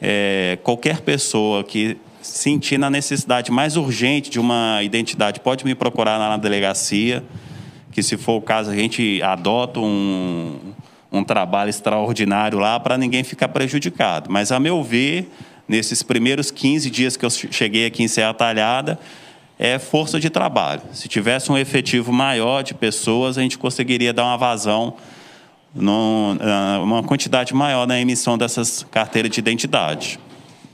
É, 0.00 0.58
qualquer 0.62 1.00
pessoa 1.00 1.62
que 1.62 1.96
sentir 2.20 2.78
na 2.78 2.88
necessidade 2.88 3.50
mais 3.50 3.76
urgente 3.76 4.30
de 4.30 4.40
uma 4.40 4.82
identidade, 4.82 5.40
pode 5.40 5.64
me 5.64 5.74
procurar 5.74 6.18
na 6.18 6.36
delegacia, 6.36 7.22
que 7.90 8.02
se 8.02 8.16
for 8.16 8.34
o 8.34 8.40
caso 8.40 8.70
a 8.70 8.74
gente 8.74 9.20
adota 9.22 9.80
um, 9.80 10.71
um 11.12 11.22
trabalho 11.22 11.68
extraordinário 11.68 12.58
lá 12.58 12.80
para 12.80 12.96
ninguém 12.96 13.22
ficar 13.22 13.48
prejudicado. 13.48 14.30
Mas, 14.30 14.50
a 14.50 14.58
meu 14.58 14.82
ver, 14.82 15.30
nesses 15.68 16.02
primeiros 16.02 16.50
15 16.50 16.90
dias 16.90 17.16
que 17.16 17.24
eu 17.24 17.30
cheguei 17.30 17.86
aqui 17.86 18.02
em 18.02 18.08
Serra 18.08 18.32
Talhada, 18.32 18.98
é 19.58 19.78
força 19.78 20.18
de 20.18 20.30
trabalho. 20.30 20.80
Se 20.92 21.06
tivesse 21.08 21.52
um 21.52 21.58
efetivo 21.58 22.12
maior 22.12 22.62
de 22.62 22.74
pessoas, 22.74 23.36
a 23.36 23.42
gente 23.42 23.58
conseguiria 23.58 24.12
dar 24.12 24.24
uma 24.24 24.36
vazão, 24.36 24.94
uma 25.74 27.02
quantidade 27.02 27.54
maior 27.54 27.86
na 27.86 28.00
emissão 28.00 28.36
dessas 28.36 28.84
carteiras 28.90 29.30
de 29.30 29.38
identidade. 29.38 30.18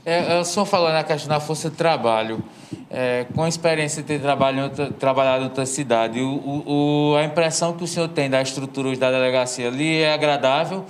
É, 0.09 0.39
eu 0.39 0.43
só 0.43 0.65
falando 0.65 0.93
na 0.93 1.03
questão 1.03 1.29
da 1.29 1.39
força 1.39 1.69
de 1.69 1.75
trabalho, 1.75 2.43
é, 2.89 3.27
com 3.35 3.43
a 3.43 3.47
experiência 3.47 4.01
de 4.01 4.07
ter 4.07 4.19
trabalhado 4.19 4.57
em 4.57 4.63
outra, 4.63 4.91
trabalhado 4.91 5.43
em 5.43 5.45
outra 5.45 5.67
cidade, 5.67 6.19
o, 6.19 6.63
o, 6.65 7.15
a 7.15 7.23
impressão 7.23 7.73
que 7.73 7.83
o 7.83 7.87
senhor 7.87 8.07
tem 8.07 8.27
da 8.27 8.41
estrutura 8.41 8.97
da 8.97 9.11
delegacia 9.11 9.67
ali 9.67 10.01
é 10.01 10.11
agradável? 10.11 10.83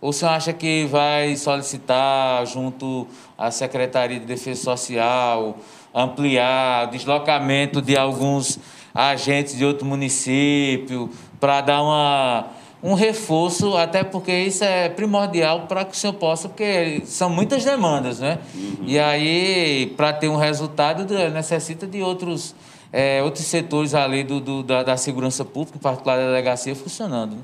Ou 0.00 0.10
o 0.10 0.12
senhor 0.12 0.32
acha 0.32 0.52
que 0.52 0.84
vai 0.86 1.36
solicitar 1.36 2.44
junto 2.44 3.06
à 3.38 3.52
Secretaria 3.52 4.18
de 4.18 4.26
Defesa 4.26 4.64
Social, 4.64 5.58
ampliar 5.94 6.88
o 6.88 6.90
deslocamento 6.90 7.80
de 7.80 7.96
alguns 7.96 8.58
agentes 8.92 9.56
de 9.56 9.64
outro 9.64 9.86
município 9.86 11.08
para 11.38 11.60
dar 11.60 11.82
uma 11.82 12.46
um 12.86 12.94
reforço, 12.94 13.76
até 13.76 14.04
porque 14.04 14.30
isso 14.30 14.62
é 14.62 14.88
primordial 14.88 15.62
para 15.62 15.84
que 15.84 15.90
o 15.90 15.96
senhor 15.96 16.12
possa, 16.12 16.48
porque 16.48 17.02
são 17.04 17.28
muitas 17.28 17.64
demandas, 17.64 18.20
né? 18.20 18.38
Uhum. 18.54 18.84
E 18.86 18.96
aí, 18.96 19.92
para 19.96 20.12
ter 20.12 20.28
um 20.28 20.36
resultado, 20.36 21.04
necessita 21.30 21.84
de 21.84 22.00
outros, 22.00 22.54
é, 22.92 23.20
outros 23.24 23.44
setores 23.44 23.92
ali 23.92 24.22
do, 24.22 24.38
do 24.38 24.62
da, 24.62 24.84
da, 24.84 24.96
segurança 24.96 25.44
pública, 25.44 25.76
em 25.76 25.80
particular 25.80 26.16
da 26.16 26.26
delegacia, 26.26 26.76
funcionando. 26.76 27.32
Né? 27.32 27.42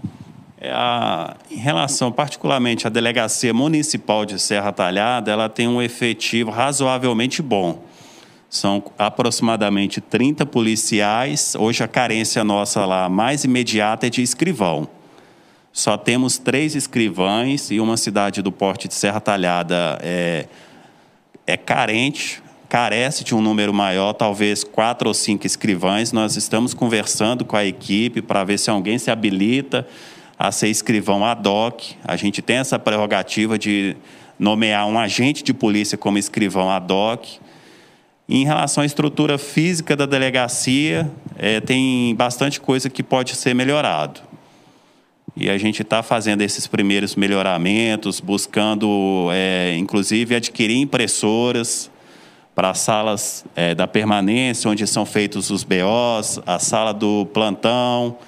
É 0.60 0.70
a, 0.70 1.36
em 1.50 1.56
relação 1.56 2.12
particularmente 2.12 2.86
à 2.86 2.90
delegacia 2.90 3.52
municipal 3.52 4.24
de 4.24 4.38
Serra 4.38 4.70
Talhada, 4.70 5.32
ela 5.32 5.48
tem 5.48 5.66
um 5.66 5.82
efetivo 5.82 6.52
razoavelmente 6.52 7.42
bom. 7.42 7.82
São 8.48 8.80
aproximadamente 8.96 10.00
30 10.00 10.46
policiais. 10.46 11.56
Hoje 11.58 11.82
a 11.82 11.88
carência 11.88 12.44
nossa 12.44 12.86
lá 12.86 13.08
mais 13.08 13.42
imediata 13.42 14.06
é 14.06 14.10
de 14.10 14.22
escrivão. 14.22 14.86
Só 15.72 15.96
temos 15.96 16.36
três 16.36 16.74
escrivães 16.74 17.70
e 17.70 17.80
uma 17.80 17.96
cidade 17.96 18.42
do 18.42 18.52
porte 18.52 18.86
de 18.86 18.94
Serra 18.94 19.20
Talhada 19.20 19.98
é, 20.02 20.46
é 21.46 21.56
carente, 21.56 22.42
carece 22.68 23.24
de 23.24 23.34
um 23.34 23.40
número 23.40 23.72
maior, 23.72 24.12
talvez 24.12 24.62
quatro 24.64 25.08
ou 25.08 25.14
cinco 25.14 25.46
escrivães. 25.46 26.12
Nós 26.12 26.36
estamos 26.36 26.74
conversando 26.74 27.42
com 27.42 27.56
a 27.56 27.64
equipe 27.64 28.20
para 28.20 28.44
ver 28.44 28.58
se 28.58 28.68
alguém 28.68 28.98
se 28.98 29.10
habilita 29.10 29.88
a 30.38 30.52
ser 30.52 30.68
escrivão 30.68 31.24
ad 31.24 31.48
hoc. 31.48 31.94
A 32.04 32.16
gente 32.16 32.42
tem 32.42 32.56
essa 32.56 32.78
prerrogativa 32.78 33.58
de 33.58 33.96
nomear 34.38 34.86
um 34.86 34.98
agente 34.98 35.42
de 35.42 35.54
polícia 35.54 35.96
como 35.96 36.18
escrivão 36.18 36.70
ad 36.70 36.92
hoc. 36.92 37.38
Em 38.28 38.44
relação 38.44 38.82
à 38.82 38.86
estrutura 38.86 39.38
física 39.38 39.96
da 39.96 40.04
delegacia, 40.04 41.10
é, 41.38 41.60
tem 41.60 42.14
bastante 42.14 42.60
coisa 42.60 42.90
que 42.90 43.02
pode 43.02 43.34
ser 43.36 43.54
melhorado. 43.54 44.31
E 45.34 45.48
a 45.48 45.56
gente 45.56 45.80
está 45.80 46.02
fazendo 46.02 46.42
esses 46.42 46.66
primeiros 46.66 47.16
melhoramentos, 47.16 48.20
buscando, 48.20 49.30
é, 49.32 49.74
inclusive, 49.78 50.34
adquirir 50.34 50.76
impressoras 50.76 51.90
para 52.54 52.68
as 52.68 52.80
salas 52.80 53.42
é, 53.56 53.74
da 53.74 53.86
permanência, 53.86 54.70
onde 54.70 54.86
são 54.86 55.06
feitos 55.06 55.48
os 55.48 55.64
BOs, 55.64 56.38
a 56.46 56.58
sala 56.58 56.92
do 56.92 57.24
plantão. 57.32 58.18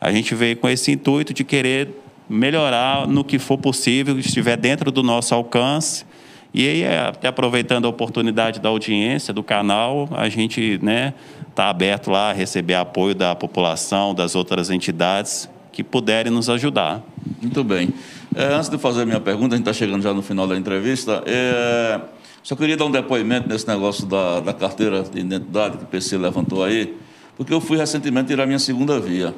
A 0.00 0.12
gente 0.12 0.32
veio 0.36 0.56
com 0.56 0.68
esse 0.68 0.92
intuito 0.92 1.34
de 1.34 1.42
querer 1.42 1.88
melhorar 2.28 3.08
no 3.08 3.24
que 3.24 3.40
for 3.40 3.58
possível, 3.58 4.14
que 4.14 4.20
estiver 4.20 4.56
dentro 4.56 4.92
do 4.92 5.02
nosso 5.02 5.34
alcance. 5.34 6.06
E 6.54 6.68
aí, 6.68 6.86
até 6.86 7.26
aproveitando 7.26 7.86
a 7.86 7.88
oportunidade 7.88 8.60
da 8.60 8.68
audiência 8.68 9.34
do 9.34 9.42
canal, 9.42 10.08
a 10.12 10.28
gente 10.28 10.60
está 10.60 10.86
né, 10.86 11.14
tá 11.52 11.68
aberto 11.68 12.12
lá 12.12 12.30
a 12.30 12.32
receber 12.32 12.74
apoio 12.74 13.12
da 13.12 13.34
população, 13.34 14.14
das 14.14 14.36
outras 14.36 14.70
entidades 14.70 15.48
que 15.78 15.84
puderem 15.84 16.32
nos 16.32 16.50
ajudar. 16.50 17.04
Muito 17.40 17.62
bem. 17.62 17.90
É, 18.34 18.46
antes 18.46 18.68
de 18.68 18.76
fazer 18.78 19.02
a 19.02 19.06
minha 19.06 19.20
pergunta, 19.20 19.54
a 19.54 19.56
gente 19.56 19.68
está 19.68 19.72
chegando 19.72 20.02
já 20.02 20.12
no 20.12 20.22
final 20.22 20.44
da 20.44 20.56
entrevista. 20.56 21.22
É, 21.24 22.00
só 22.42 22.56
queria 22.56 22.76
dar 22.76 22.86
um 22.86 22.90
depoimento 22.90 23.48
nesse 23.48 23.68
negócio 23.68 24.04
da, 24.04 24.40
da 24.40 24.52
carteira 24.52 25.04
de 25.04 25.20
identidade 25.20 25.78
que 25.78 25.84
o 25.84 25.86
PC 25.86 26.18
levantou 26.18 26.64
aí, 26.64 26.96
porque 27.36 27.54
eu 27.54 27.60
fui 27.60 27.78
recentemente 27.78 28.26
tirar 28.26 28.44
minha 28.44 28.58
segunda 28.58 28.98
via. 28.98 29.32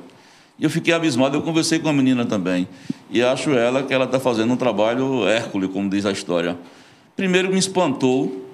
E 0.59 0.65
eu 0.65 0.71
fiquei 0.71 0.95
abismado, 0.95 1.37
eu 1.37 1.43
conversei 1.43 1.79
com 1.79 1.91
a 1.91 1.93
menina 1.93 2.25
também. 2.25 2.67
E 3.11 3.23
acho 3.23 3.51
ela 3.51 3.83
que 3.83 3.93
ela 3.93 4.07
está 4.07 4.19
fazendo 4.19 4.51
um 4.51 4.57
trabalho 4.57 5.29
hércules, 5.29 5.69
como 5.71 5.91
diz 5.91 6.07
a 6.07 6.11
história. 6.11 6.57
Primeiro 7.15 7.51
me 7.51 7.59
espantou, 7.59 8.49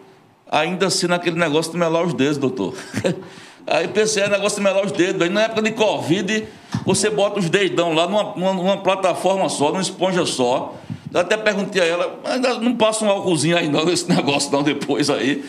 ainda 0.51 0.89
assim 0.89 1.07
naquele 1.07 1.39
negócio 1.39 1.71
de 1.71 1.79
melar 1.79 2.05
os 2.05 2.15
dedos, 2.15 2.37
doutor. 2.37 2.75
Aí 3.67 3.89
pensei, 3.89 4.23
é 4.23 4.29
negócio 4.29 4.59
de 4.59 4.65
melar 4.65 4.85
os 4.85 4.93
dedos. 4.93 5.21
Aí 5.21 5.29
na 5.29 5.43
época 5.43 5.61
de 5.63 5.73
Covid, 5.73 6.47
você 6.85 7.11
bota 7.11 7.41
os 7.41 7.51
dedão 7.51 7.93
lá 7.93 8.07
numa, 8.07 8.35
numa, 8.37 8.53
numa 8.55 8.77
plataforma 8.77 9.49
só, 9.49 9.71
numa 9.71 9.83
esponja 9.83 10.25
só. 10.25 10.75
Eu 11.13 11.21
até 11.21 11.37
perguntei 11.37 11.83
a 11.83 11.85
ela, 11.85 12.21
ainda 12.25 12.55
não 12.59 12.77
passa 12.77 13.05
um 13.05 13.11
álcoolzinho 13.11 13.57
aí 13.57 13.69
não, 13.69 13.85
nesse 13.87 14.09
negócio 14.09 14.53
não, 14.53 14.63
depois 14.63 15.11
aí. 15.11 15.45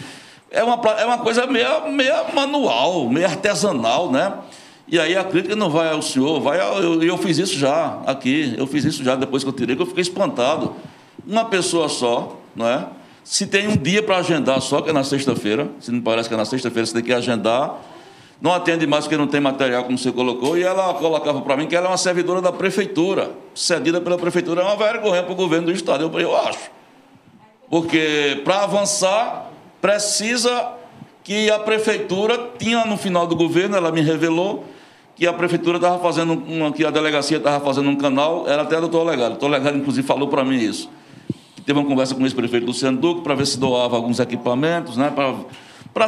É 0.50 0.64
uma, 0.64 0.82
é 0.92 1.06
uma 1.06 1.18
coisa 1.20 1.46
meio, 1.46 1.92
meio 1.92 2.14
manual, 2.34 3.10
meio 3.10 3.28
artesanal, 3.28 4.12
né? 4.12 4.34
E 4.88 4.98
aí 4.98 5.16
a 5.18 5.24
crítica 5.24 5.56
não 5.56 5.70
vai 5.70 5.92
ao 5.92 6.02
senhor, 6.02 6.40
vai 6.40 6.62
ao, 6.62 6.82
eu, 6.82 7.04
eu 7.04 7.18
fiz 7.18 7.38
isso 7.38 7.58
já 7.58 8.00
aqui, 8.08 8.56
eu 8.58 8.66
fiz 8.66 8.86
isso 8.86 9.04
já 9.04 9.16
depois 9.16 9.44
que 9.44 9.50
eu 9.50 9.54
tirei, 9.54 9.76
que 9.76 9.82
eu 9.82 9.86
fiquei 9.86 10.02
espantado. 10.02 10.74
Uma 11.28 11.46
pessoa 11.46 11.90
só, 11.90 12.38
não 12.56 12.68
é? 12.68 12.88
Se 13.22 13.46
tem 13.46 13.68
um 13.68 13.76
dia 13.76 14.02
para 14.02 14.18
agendar 14.18 14.62
só, 14.62 14.82
que 14.82 14.90
é 14.90 14.94
na 14.94 15.04
sexta-feira, 15.04 15.68
se 15.82 15.92
não 15.92 16.00
parece 16.00 16.30
que 16.30 16.34
é 16.34 16.38
na 16.38 16.46
sexta-feira, 16.46 16.86
você 16.86 16.94
tem 16.94 17.04
que 17.04 17.12
agendar. 17.12 17.78
Não 18.40 18.54
atende 18.54 18.86
mais 18.86 19.06
porque 19.06 19.18
não 19.18 19.28
tem 19.28 19.42
material, 19.42 19.84
como 19.84 19.98
você 19.98 20.12
colocou, 20.12 20.58
e 20.58 20.64
ela 20.64 20.94
colocava 20.94 21.42
para 21.42 21.58
mim 21.58 21.66
que 21.66 21.76
ela 21.76 21.88
é 21.88 21.90
uma 21.90 21.98
servidora 21.98 22.40
da 22.40 22.52
prefeitura, 22.52 23.32
cedida 23.56 24.00
pela 24.00 24.18
prefeitura. 24.18 24.62
É 24.62 24.64
uma 24.64 24.76
vergonha 24.76 25.24
para 25.24 25.32
o 25.32 25.36
governo 25.36 25.68
do 25.68 25.72
Estado, 25.72 26.04
eu, 26.04 26.20
eu 26.20 26.38
acho. 26.38 26.70
Porque 27.70 28.42
para 28.46 28.64
avançar, 28.64 29.52
precisa 29.82 30.74
que 31.24 31.50
a 31.50 31.60
prefeitura 31.60 32.52
tinha 32.58 32.86
no 32.86 32.96
final 32.96 33.26
do 33.26 33.36
governo, 33.36 33.76
ela 33.76 33.92
me 33.92 34.02
revelou, 34.02 34.64
que 35.16 35.26
a 35.26 35.34
prefeitura 35.34 35.78
estava 35.78 36.00
fazendo, 36.00 36.34
uma, 36.34 36.72
que 36.72 36.86
a 36.86 36.92
delegacia 36.92 37.38
estava 37.38 37.66
fazendo 37.66 37.90
um 37.90 37.96
canal, 37.96 38.48
era 38.48 38.62
até 38.62 38.76
do 38.76 38.82
doutor 38.88 39.04
Legado. 39.04 39.26
O 39.26 39.30
doutor 39.32 39.50
Legado, 39.50 39.78
inclusive, 39.78 40.06
falou 40.06 40.28
para 40.28 40.46
mim 40.46 40.58
isso. 40.58 40.90
Teve 41.66 41.80
uma 41.80 41.88
conversa 41.90 42.14
com 42.14 42.22
o 42.22 42.26
ex-prefeito 42.26 42.68
Luciano 42.68 42.98
Duque 42.98 43.22
para 43.22 43.34
ver 43.34 43.48
se 43.48 43.60
doava 43.60 43.96
alguns 43.96 44.20
equipamentos, 44.20 44.96
né, 44.96 45.12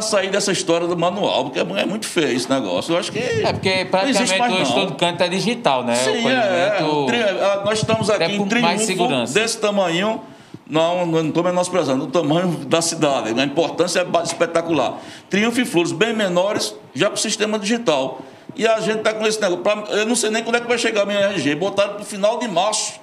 sair 0.00 0.30
dessa 0.30 0.52
história 0.52 0.86
do 0.86 0.96
manual, 0.96 1.44
porque 1.44 1.58
é 1.58 1.86
muito 1.86 2.06
feio 2.06 2.36
esse 2.36 2.48
negócio. 2.48 2.94
Eu 2.94 2.98
acho 2.98 3.10
que. 3.10 3.18
É, 3.18 3.52
porque 3.52 3.86
praticamente 3.90 4.60
hoje 4.60 4.74
todo 4.74 4.94
canto 4.94 5.22
é 5.22 5.28
digital, 5.28 5.82
né? 5.84 5.94
Sim, 5.96 6.28
é, 6.28 6.78
é. 6.78 7.64
Nós 7.64 7.78
estamos 7.78 8.08
aqui 8.10 8.36
em 8.36 8.46
triunfo 8.46 9.32
desse 9.32 9.58
tamanho. 9.58 10.20
Não, 10.68 11.04
não 11.04 11.26
estou 11.26 11.42
menosprezando 11.42 12.04
o 12.04 12.06
tamanho 12.06 12.48
da 12.66 12.80
cidade, 12.80 13.38
a 13.38 13.44
importância 13.44 14.00
é 14.00 14.22
espetacular. 14.22 15.00
Triunfo 15.28 15.60
e 15.60 15.64
Flores, 15.64 15.90
bem 15.90 16.14
menores, 16.14 16.76
já 16.94 17.06
para 17.06 17.16
o 17.16 17.18
sistema 17.18 17.58
digital. 17.58 18.20
E 18.54 18.66
a 18.66 18.78
gente 18.78 18.98
está 18.98 19.12
com 19.12 19.26
esse 19.26 19.40
negócio. 19.40 19.92
Eu 19.96 20.06
não 20.06 20.14
sei 20.14 20.30
nem 20.30 20.44
quando 20.44 20.56
é 20.56 20.60
que 20.60 20.68
vai 20.68 20.78
chegar 20.78 21.02
a 21.02 21.06
minha 21.06 21.18
RG. 21.30 21.56
Botaram 21.56 21.94
para 21.94 22.02
o 22.02 22.04
final 22.04 22.38
de 22.38 22.46
março. 22.46 22.99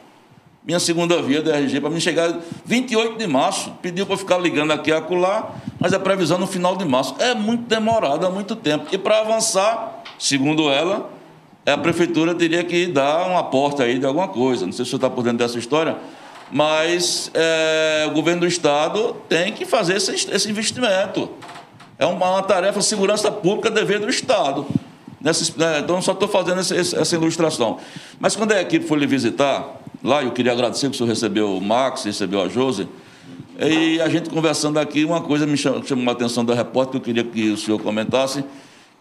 Minha 0.68 0.82
segunda 0.82 1.22
via 1.22 1.42
da 1.42 1.56
RG, 1.56 1.80
para 1.80 1.90
mim 1.90 2.02
chegar 2.02 2.40
28 2.66 3.18
de 3.18 3.26
março. 3.26 3.72
Pediu 3.82 4.06
para 4.06 4.18
ficar 4.18 4.38
ligando 4.38 4.72
aqui 4.72 4.90
e 4.90 4.94
acolá, 4.94 5.56
mas 5.80 5.94
a 5.94 6.00
previsão 6.00 6.38
no 6.38 6.46
final 6.46 6.76
de 6.76 6.84
março. 6.84 7.16
É 7.20 7.34
muito 7.34 7.64
demorado, 7.70 8.26
há 8.26 8.30
muito 8.30 8.54
tempo. 8.54 8.86
E 8.92 8.98
para 8.98 9.22
avançar, 9.22 10.04
segundo 10.20 10.70
ela, 10.70 11.10
a 11.66 11.78
prefeitura 11.78 12.36
teria 12.36 12.66
que 12.66 12.86
dar 12.86 13.30
um 13.30 13.38
aporte 13.38 13.82
aí 13.82 13.98
de 13.98 14.06
alguma 14.06 14.28
coisa. 14.28 14.66
Não 14.66 14.74
sei 14.74 14.84
se 14.84 14.92
você 14.92 14.98
está 14.98 15.10
por 15.10 15.24
dentro 15.24 15.38
dessa 15.38 15.58
história, 15.58 15.96
mas 16.52 17.32
é, 17.34 18.06
o 18.06 18.12
governo 18.12 18.42
do 18.42 18.48
Estado 18.48 19.16
tem 19.30 19.54
que 19.54 19.66
fazer 19.66 19.96
esse, 19.96 20.30
esse 20.30 20.50
investimento. 20.50 21.30
É 21.98 22.06
uma, 22.06 22.30
uma 22.30 22.44
tarefa 22.44 22.82
segurança 22.82 23.32
pública 23.32 23.72
dever 23.72 24.02
do 24.02 24.10
Estado. 24.10 24.68
Nessa, 25.20 25.52
né, 25.58 25.80
então, 25.80 26.02
só 26.02 26.12
estou 26.12 26.28
fazendo 26.28 26.60
essa, 26.60 26.76
essa, 26.76 27.16
ilustração. 27.16 27.80
Mas 28.20 28.36
quando 28.36 28.52
a 28.52 28.62
equipe 28.62 28.86
foi 28.86 29.00
lhe 29.00 29.08
visitar, 29.08 29.82
lá, 30.04 30.24
eu 30.24 30.32
queria 30.32 30.52
agradecer 30.52 30.90
que 30.90 30.96
o 30.96 30.98
senhor 30.98 31.10
recebeu 31.10 31.58
o 31.58 31.62
Max, 31.62 32.04
recebeu 32.04 32.42
a 32.42 32.48
Josi, 32.48 32.88
e 33.60 34.00
a 34.00 34.08
gente 34.08 34.30
conversando 34.30 34.78
aqui, 34.78 35.04
uma 35.04 35.22
coisa 35.22 35.48
me 35.48 35.58
chamou, 35.58 35.84
chamou 35.84 36.08
a 36.10 36.12
atenção 36.12 36.46
da 36.46 36.54
repórter, 36.54 36.92
que 36.92 36.98
eu 36.98 37.02
queria 37.02 37.24
que 37.24 37.50
o 37.50 37.58
senhor 37.58 37.80
comentasse, 37.82 38.44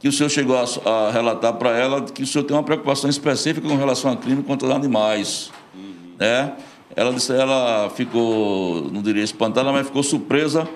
que 0.00 0.08
o 0.08 0.12
senhor 0.12 0.30
chegou 0.30 0.56
a, 0.56 0.90
a 0.90 1.10
relatar 1.10 1.52
para 1.54 1.76
ela 1.76 2.00
que 2.00 2.22
o 2.22 2.26
senhor 2.26 2.44
tem 2.44 2.56
uma 2.56 2.62
preocupação 2.62 3.10
específica 3.10 3.68
com 3.68 3.76
relação 3.76 4.10
a 4.10 4.16
crime 4.16 4.42
contra 4.42 4.74
animais. 4.74 5.50
Uhum. 5.74 6.14
Né? 6.18 6.54
Ela, 6.94 7.12
disse, 7.12 7.32
ela 7.32 7.90
ficou, 7.90 8.90
não 8.90 9.02
diria 9.02 9.22
espantada, 9.22 9.70
mas 9.70 9.86
ficou 9.86 10.02
surpresa 10.02 10.66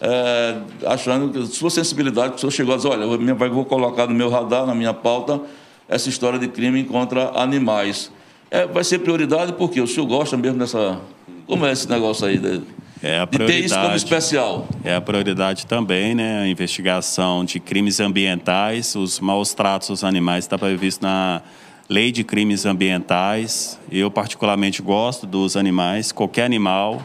é, 0.00 0.56
achando 0.86 1.30
que 1.32 1.46
sua 1.54 1.70
sensibilidade, 1.70 2.34
o 2.34 2.38
senhor 2.38 2.50
chegou 2.50 2.74
a 2.74 2.76
dizer, 2.76 2.88
olha, 2.88 3.04
eu 3.04 3.52
vou 3.52 3.64
colocar 3.64 4.06
no 4.06 4.14
meu 4.14 4.28
radar, 4.28 4.66
na 4.66 4.74
minha 4.74 4.94
pauta, 4.94 5.40
essa 5.88 6.08
história 6.08 6.38
de 6.38 6.48
crime 6.48 6.84
contra 6.84 7.30
animais. 7.34 8.10
É, 8.50 8.66
vai 8.66 8.84
ser 8.84 9.00
prioridade 9.00 9.52
porque 9.54 9.80
o 9.80 9.86
senhor 9.86 10.06
gosta 10.06 10.36
mesmo 10.36 10.58
dessa... 10.58 11.00
Como 11.46 11.66
é 11.66 11.72
esse 11.72 11.88
negócio 11.88 12.26
aí? 12.26 12.38
De, 12.38 12.62
é 13.02 13.20
a 13.20 13.26
prioridade, 13.26 13.62
de 13.62 13.68
ter 13.68 13.74
isso 13.74 13.80
como 13.80 13.96
especial. 13.96 14.66
É 14.82 14.94
a 14.94 15.00
prioridade 15.00 15.66
também, 15.66 16.14
né? 16.14 16.42
A 16.42 16.48
investigação 16.48 17.44
de 17.44 17.60
crimes 17.60 18.00
ambientais, 18.00 18.94
os 18.94 19.20
maus 19.20 19.52
tratos 19.52 19.90
aos 19.90 20.02
animais 20.02 20.44
está 20.44 20.56
previsto 20.56 21.02
na 21.02 21.42
Lei 21.86 22.10
de 22.10 22.24
Crimes 22.24 22.64
Ambientais. 22.64 23.78
Eu 23.92 24.10
particularmente 24.10 24.80
gosto 24.80 25.26
dos 25.26 25.54
animais, 25.54 26.12
qualquer 26.12 26.44
animal, 26.44 27.02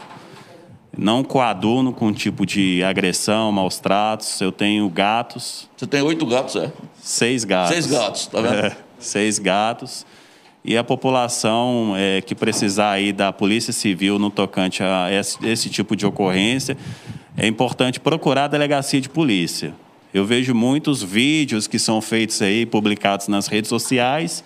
não 0.98 1.24
coaduno 1.24 1.94
com 1.94 2.12
tipo 2.12 2.46
de 2.46 2.84
agressão, 2.84 3.52
maus 3.52 3.80
tratos. 3.80 4.40
Eu 4.42 4.52
tenho 4.52 4.90
gatos. 4.90 5.70
Você 5.78 5.88
tem 5.88 6.02
oito 6.02 6.26
gatos, 6.26 6.56
é? 6.56 6.72
Seis 7.02 7.44
gatos. 7.44 7.74
Seis 7.74 7.86
gatos, 7.88 8.28
tá 8.28 8.42
vendo? 8.42 8.66
É, 8.66 8.78
seis 9.00 9.40
gatos. 9.40 10.06
E 10.64 10.78
a 10.78 10.84
população 10.84 11.94
é, 11.96 12.22
que 12.22 12.36
precisar 12.36 12.92
aí 12.92 13.14
da 13.14 13.32
Polícia 13.32 13.72
Civil 13.72 14.20
no 14.20 14.30
tocante 14.30 14.84
a 14.84 15.08
esse, 15.12 15.38
esse 15.48 15.70
tipo 15.70 15.96
de 15.96 16.06
ocorrência, 16.06 16.76
é 17.38 17.48
importante 17.48 18.00
procurar 18.00 18.46
a 18.46 18.48
delegacia 18.48 19.00
de 19.00 19.10
polícia. 19.10 19.74
Eu 20.14 20.26
vejo 20.26 20.54
muitos 20.54 21.02
vídeos 21.02 21.68
que 21.68 21.80
são 21.80 22.02
feitos 22.02 22.42
aí, 22.42 22.66
publicados 22.66 23.28
nas 23.28 23.48
redes 23.48 23.70
sociais, 23.70 24.44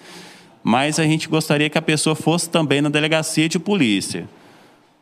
mas 0.61 0.99
a 0.99 1.03
gente 1.03 1.27
gostaria 1.27 1.69
que 1.69 1.77
a 1.77 1.81
pessoa 1.81 2.15
fosse 2.15 2.49
também 2.49 2.81
na 2.81 2.89
delegacia 2.89 3.49
de 3.49 3.57
polícia 3.57 4.27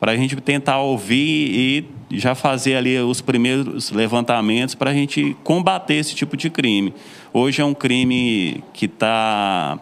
para 0.02 0.10
a 0.10 0.16
gente 0.16 0.34
tentar 0.34 0.80
ouvir 0.80 1.86
e 2.10 2.18
já 2.18 2.34
fazer 2.34 2.74
ali 2.74 2.98
os 2.98 3.20
primeiros 3.20 3.92
levantamentos 3.92 4.74
para 4.74 4.90
a 4.90 4.92
gente 4.92 5.36
combater 5.44 5.94
esse 5.94 6.12
tipo 6.12 6.36
de 6.36 6.50
crime. 6.50 6.92
Hoje 7.32 7.62
é 7.62 7.64
um 7.64 7.72
crime 7.72 8.64
que 8.72 8.86
está 8.86 9.78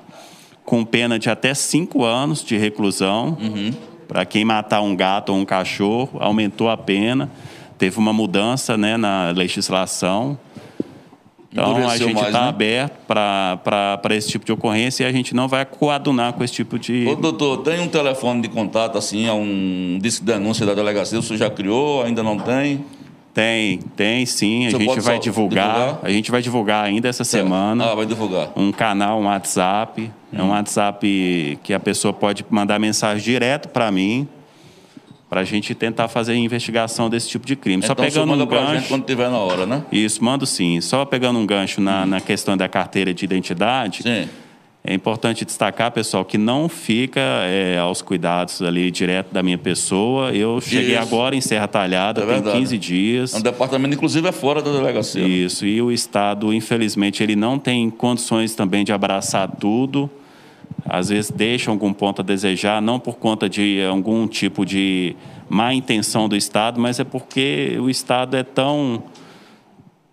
com 0.63 0.85
pena 0.85 1.19
de 1.19 1.31
até 1.31 1.55
cinco 1.55 2.05
anos 2.05 2.45
de 2.45 2.59
reclusão. 2.59 3.39
Uhum. 3.41 3.73
Para 4.07 4.27
quem 4.27 4.45
matar 4.45 4.83
um 4.83 4.95
gato 4.95 5.33
ou 5.33 5.39
um 5.39 5.45
cachorro, 5.47 6.19
aumentou 6.21 6.69
a 6.69 6.77
pena. 6.77 7.31
Teve 7.79 7.99
uma 7.99 8.13
mudança 8.13 8.77
né, 8.77 8.99
na 8.99 9.31
legislação. 9.31 10.39
Então, 11.53 11.89
a 11.89 11.97
gente 11.97 12.15
está 12.15 12.43
né? 12.43 12.49
aberto 12.49 12.93
para 13.07 14.15
esse 14.15 14.29
tipo 14.29 14.45
de 14.45 14.53
ocorrência 14.53 15.03
e 15.03 15.07
a 15.07 15.13
gente 15.13 15.35
não 15.35 15.49
vai 15.49 15.65
coadunar 15.65 16.33
com 16.33 16.45
esse 16.45 16.55
tipo 16.55 16.79
de. 16.79 17.07
Ô, 17.09 17.17
doutor, 17.17 17.59
tem 17.59 17.81
um 17.81 17.89
telefone 17.89 18.43
de 18.43 18.49
contato, 18.49 18.97
assim, 18.97 19.27
é 19.27 19.33
um 19.33 19.99
disco 20.01 20.25
de 20.25 20.33
denúncia 20.33 20.65
da 20.65 20.75
delegacia, 20.75 21.19
o 21.19 21.23
senhor 21.23 21.39
já 21.39 21.51
criou, 21.51 22.03
ainda 22.03 22.23
não 22.23 22.39
tem? 22.39 22.85
Tem, 23.35 23.79
tem 23.97 24.27
sim. 24.27 24.67
A 24.67 24.71
gente 24.71 25.01
vai 25.01 25.19
divulgar, 25.19 25.75
divulgar, 25.75 26.01
A 26.03 26.11
gente 26.11 26.31
vai 26.31 26.43
divulgar 26.43 26.85
ainda 26.85 27.09
essa 27.09 27.25
certo. 27.25 27.45
semana. 27.45 27.85
Ah, 27.85 27.95
vai 27.95 28.07
divulgar. 28.07 28.51
Um 28.57 28.73
canal, 28.73 29.21
um 29.21 29.27
WhatsApp. 29.27 30.11
Hum. 30.33 30.39
É 30.39 30.43
um 30.43 30.51
WhatsApp 30.51 31.59
que 31.63 31.73
a 31.73 31.79
pessoa 31.79 32.13
pode 32.13 32.45
mandar 32.51 32.79
mensagem 32.81 33.23
direto 33.23 33.69
para 33.69 33.91
mim 33.91 34.29
para 35.31 35.43
a 35.43 35.45
gente 35.45 35.77
tentar 35.77 36.09
fazer 36.09 36.35
investigação 36.35 37.09
desse 37.09 37.29
tipo 37.29 37.47
de 37.47 37.55
crime. 37.55 37.85
Então, 37.85 37.87
Só 37.87 37.95
pegando 37.95 38.31
manda 38.31 38.43
um 38.43 38.47
gancho. 38.49 38.75
Gente 38.75 38.89
quando 38.89 39.05
tiver 39.05 39.31
na 39.31 39.39
hora, 39.39 39.65
né? 39.65 39.85
Isso, 39.93 40.25
mando 40.25 40.45
sim. 40.45 40.81
Só 40.81 41.05
pegando 41.05 41.39
um 41.39 41.47
gancho 41.47 41.81
na, 41.81 42.05
na 42.05 42.21
questão 42.21 42.57
da 42.57 42.69
carteira 42.69 43.15
de 43.15 43.25
identidade. 43.25 44.03
Sim. 44.03 44.29
É 44.83 44.93
importante 44.93 45.45
destacar, 45.45 45.93
pessoal, 45.93 46.25
que 46.25 46.37
não 46.37 46.69
fica 46.69 47.21
é, 47.21 47.79
aos 47.79 48.03
cuidados 48.03 48.61
ali 48.61 48.91
direto 48.91 49.33
da 49.33 49.41
minha 49.41 49.59
pessoa. 49.59 50.33
Eu 50.33 50.61
cheguei 50.61 50.95
Isso. 50.95 51.03
agora 51.03 51.37
em 51.37 51.41
Serra 51.41 51.69
Talhada, 51.69 52.23
é 52.23 52.41
tem 52.41 52.53
15 52.53 52.79
dias. 52.79 53.35
O 53.35 53.43
departamento, 53.43 53.95
inclusive, 53.95 54.27
é 54.27 54.33
fora 54.33 54.61
da 54.61 54.73
delegacia. 54.73 55.25
Isso, 55.25 55.65
e 55.65 55.81
o 55.81 55.93
Estado, 55.93 56.53
infelizmente, 56.53 57.23
ele 57.23 57.37
não 57.37 57.57
tem 57.57 57.89
condições 57.89 58.57
também 58.57 58.83
de 58.83 58.93
abraçar 58.93 59.49
tudo 59.49 60.11
às 60.85 61.09
vezes 61.09 61.31
deixam 61.31 61.73
algum 61.73 61.93
ponto 61.93 62.23
a 62.23 62.25
desejar, 62.25 62.81
não 62.81 62.99
por 62.99 63.17
conta 63.17 63.49
de 63.49 63.83
algum 63.85 64.27
tipo 64.27 64.65
de 64.65 65.17
má 65.49 65.75
intenção 65.75 66.29
do 66.29 66.37
Estado, 66.37 66.81
mas 66.81 67.01
é 67.01 67.05
porque 67.05 67.77
o 67.81 67.91
Estado 67.91 68.37
é 68.37 68.43
tão 68.43 69.03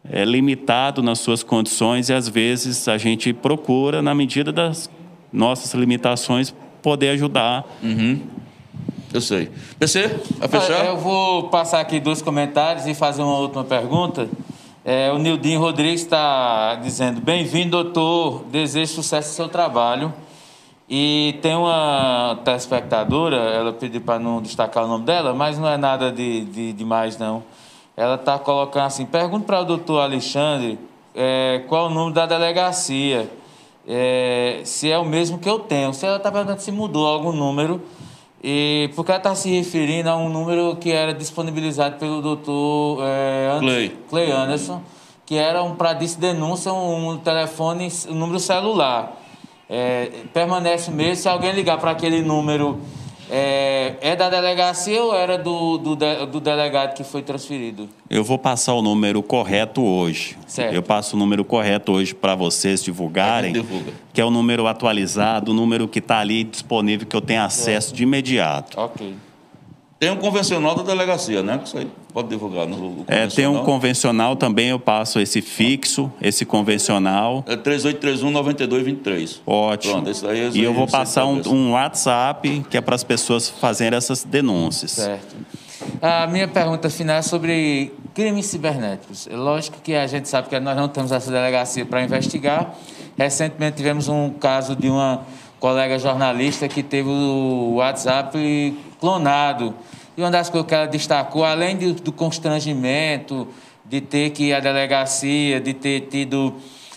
é, 0.10 0.26
limitado 0.26 1.02
nas 1.04 1.20
suas 1.20 1.44
condições 1.44 2.10
e 2.10 2.14
às 2.14 2.28
vezes 2.28 2.88
a 2.88 2.98
gente 2.98 3.34
procura, 3.34 4.02
na 4.02 4.16
medida 4.16 4.52
das 4.52 4.90
nossas 5.32 5.74
limitações, 5.74 6.54
poder 6.82 7.10
ajudar. 7.10 7.66
Uhum. 7.84 8.22
Eu 9.14 9.22
sei. 9.22 9.50
PC, 9.80 10.20
a 10.42 10.48
fechar? 10.48 10.86
Eu 10.86 10.98
vou 10.98 11.50
passar 11.50 11.80
aqui 11.80 12.00
dois 12.00 12.22
comentários 12.22 12.86
e 12.86 12.94
fazer 12.94 13.22
uma 13.22 13.38
última 13.38 13.64
pergunta. 13.64 14.30
É, 14.84 15.12
o 15.12 15.18
Nildinho 15.18 15.60
Rodrigues 15.60 16.02
está 16.02 16.76
dizendo: 16.76 17.22
Bem-vindo, 17.22 17.72
doutor. 17.72 18.44
Desejo 18.52 18.94
sucesso 18.94 19.30
no 19.30 19.36
seu 19.36 19.50
trabalho 19.50 20.14
E 20.90 21.38
tem 21.42 21.54
uma 21.54 22.40
telespectadora, 22.46 23.36
ela 23.36 23.74
pediu 23.74 24.00
para 24.00 24.20
não 24.20 24.42
destacar 24.42 24.86
o 24.86 24.88
nome 24.88 25.06
dela, 25.06 25.34
mas 25.34 25.60
não 25.60 25.68
é 25.68 25.76
nada 25.76 26.12
de, 26.12 26.46
de, 26.46 26.72
de 26.72 26.86
mais, 26.86 27.18
não. 27.18 27.44
Ela 27.96 28.16
está 28.16 28.40
colocando 28.40 28.86
assim: 28.86 29.06
pergunta 29.06 29.46
para 29.46 29.62
o 29.62 29.66
doutor 29.66 30.00
Alexandre 30.00 30.80
é, 31.14 31.64
qual 31.68 31.88
o 31.88 31.90
número 31.90 32.14
da 32.14 32.26
delegacia, 32.26 33.30
é, 33.86 34.62
se 34.64 34.90
é 34.90 34.98
o 34.98 35.04
mesmo 35.04 35.38
que 35.40 35.50
eu 35.50 35.60
tenho. 35.60 35.94
Se 35.94 36.06
ela 36.06 36.18
está 36.18 36.32
perguntando 36.32 36.62
se 36.62 36.72
mudou 36.72 37.06
algum 37.06 37.34
número, 37.34 37.82
e 38.42 38.90
porque 38.96 39.12
ela 39.12 39.20
está 39.20 39.36
se 39.36 39.50
referindo 39.50 40.10
a 40.10 40.16
um 40.16 40.30
número 40.30 40.78
que 40.78 40.90
era 40.90 41.14
disponibilizado 41.14 41.98
pelo 41.98 42.22
doutor 42.22 43.00
é, 43.04 43.58
Clay. 43.60 43.98
Clay 44.10 44.32
Anderson, 44.32 44.82
que 45.26 45.36
era 45.36 45.62
um 45.62 45.76
para 45.76 45.92
denúncia, 45.92 46.72
um 46.72 47.18
telefone, 47.18 47.92
um 48.10 48.16
número 48.16 48.40
celular 48.40 49.27
é, 49.70 50.10
permanece 50.34 50.92
mesmo. 50.92 51.16
Se 51.16 51.30
alguém 51.30 51.52
ligar 51.52 51.78
para 51.78 51.92
aquele 51.92 52.22
número, 52.22 52.80
é, 53.30 53.96
é, 54.02 54.16
da 54.16 54.30
delegacia 54.30 55.04
ou 55.04 55.14
era 55.14 55.38
do, 55.38 55.78
do, 55.78 55.96
do, 55.96 56.40
delegado 56.40 56.94
que 56.94 57.04
foi 57.04 57.22
transferido? 57.22 57.90
Eu 58.10 58.24
vou 58.24 58.38
passar 58.38 58.74
o 58.74 58.82
número 58.82 59.22
correto 59.22 59.84
hoje. 59.84 60.38
Certo. 60.48 60.74
Eu 60.74 60.82
passo 60.82 61.16
o 61.16 61.20
número 61.20 61.44
correto 61.44 61.92
hoje 61.92 62.14
para 62.14 62.36
vocês 62.36 62.84
divulgarem, 62.84 63.54
que 64.14 64.22
é 64.22 64.26
o 64.26 64.32
número 64.32 64.66
atualizado, 64.68 65.52
o 65.52 65.54
número 65.54 65.88
que 65.88 66.00
está 66.00 66.20
ali 66.20 66.44
disponível, 66.44 67.06
que 67.06 67.16
eu 67.16 67.22
tenho 67.22 67.44
acesso 67.44 67.88
certo. 67.88 67.98
de 67.98 68.04
imediato. 68.04 68.80
Ok. 68.80 69.16
Tem 70.00 70.12
um 70.12 70.18
convencional 70.18 70.76
da 70.76 70.84
delegacia, 70.84 71.42
né? 71.42 71.60
Isso 71.64 71.78
aí 71.78 71.88
pode 72.18 72.30
divulgar 72.30 72.66
no 72.66 73.06
É, 73.08 73.28
tem 73.28 73.46
um 73.46 73.64
convencional 73.64 74.36
também, 74.36 74.70
eu 74.70 74.80
passo 74.80 75.20
esse 75.20 75.40
fixo, 75.40 76.12
esse 76.20 76.46
convencional. 76.46 77.46
É 77.46 77.56
3831-9223. 77.56 79.42
Ótimo. 79.46 79.94
Pronto, 79.94 80.10
esse 80.10 80.26
aí, 80.26 80.48
esse 80.48 80.58
e 80.58 80.64
eu 80.64 80.74
vou 80.74 80.88
passar 80.88 81.28
um, 81.28 81.40
um, 81.48 81.72
WhatsApp 81.74 82.66
que 82.72 82.76
é 82.76 82.82
para 82.82 82.96
as 82.96 83.04
pessoas 83.04 83.48
fazerem 83.48 83.96
essas 83.96 84.24
denúncias. 84.24 84.94
Certo. 84.94 85.36
A 86.02 86.26
minha 86.26 86.48
pergunta 86.48 86.90
final 86.90 87.18
é 87.18 87.22
sobre 87.22 87.94
crimes 88.16 88.48
cibernéticos. 88.48 89.28
É 89.28 89.36
lógico 89.36 89.80
que 89.80 89.94
a 89.94 90.08
gente 90.08 90.28
sabe 90.28 90.50
que 90.50 90.60
nós 90.60 90.76
não 90.76 90.88
temos 90.88 91.12
essa 91.12 91.30
delegacia 91.30 91.86
para 91.86 92.02
investigar. 92.02 92.74
Recentemente 93.16 93.78
tivemos 93.78 94.08
um 94.08 94.32
caso 94.32 94.76
de 94.76 94.90
uma 94.90 95.22
colega 95.60 96.00
jornalista 96.00 96.68
que 96.68 96.82
teve 96.82 97.10
o 97.10 97.76
WhatsApp 97.76 98.76
clonado. 99.00 99.76
E 100.18 100.22
uma 100.22 100.32
das 100.32 100.50
coisas 100.50 100.68
que 100.68 100.74
ela 100.74 100.88
destacou, 100.88 101.46
além 101.46 101.78
do, 101.78 101.94
do 101.94 102.12
constrangimento 102.12 103.48
de 103.86 104.02
ter 104.02 104.32
que 104.32 104.46
ir 104.46 104.54
à 104.54 104.60
delegacia, 104.60 105.62
de 105.62 105.76
ter 105.76 106.08
tido 106.10 106.56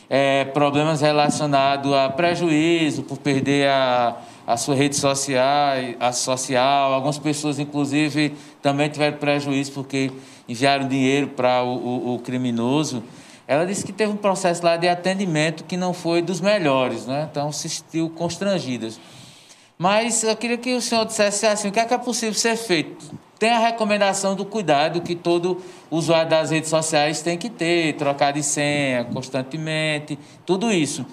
é, 0.09 0.47
problemas 0.47 1.03
relacionados 1.03 1.93
a 1.93 2.09
prejuízo 2.09 3.03
por 3.03 3.19
perder 3.19 3.69
a, 3.69 4.17
a 4.47 4.57
sua 4.57 4.75
rede 4.75 4.97
social, 4.97 5.77
a 6.01 6.13
social. 6.13 6.95
Algumas 6.95 7.19
pessoas, 7.19 7.59
inclusive, 7.59 8.35
também 8.63 8.89
tiveram 8.89 9.19
prejuízo 9.19 9.73
porque 9.73 10.11
enviaram 10.49 10.89
dinheiro 10.89 11.29
para 11.29 11.63
o, 11.63 11.77
o, 11.77 12.15
o 12.15 12.19
criminoso. 12.21 13.03
Ela 13.47 13.67
disse 13.67 13.85
que 13.85 13.93
teve 13.93 14.13
um 14.13 14.17
processo 14.17 14.65
lá 14.65 14.79
de 14.79 14.89
atendimento 14.89 15.65
que 15.65 15.77
não 15.77 15.93
foi 15.93 16.23
dos 16.23 16.41
melhores, 16.41 17.05
né? 17.05 17.29
então 17.31 17.53
se 17.53 17.69
sentiu 17.69 18.09
constrangidas. 18.09 18.99
Mas 19.81 20.23
eu 20.23 20.37
queria 20.37 20.59
que 20.59 20.75
o 20.75 20.81
senhor 20.83 21.07
dissesse 21.07 21.47
assim, 21.47 21.69
o 21.69 21.73
que 21.73 21.81
é, 21.81 21.87
que 21.87 21.95
é 21.95 21.97
possível 21.97 22.35
ser 22.35 22.55
feito? 22.55 23.15
Tem 23.39 23.49
a 23.49 23.59
recomendação 23.59 24.35
do 24.35 24.45
cuidado 24.45 25.01
que 25.01 25.15
todo 25.15 25.57
usuário 25.91 26.29
das 26.29 26.51
redes 26.51 26.69
sociais 26.69 27.23
tem 27.23 27.39
que 27.39 27.49
ter, 27.49 27.95
trocar 27.95 28.31
de 28.31 28.43
senha 28.43 29.05
constantemente, 29.05 30.19
tudo 30.45 30.71
isso. 30.71 31.07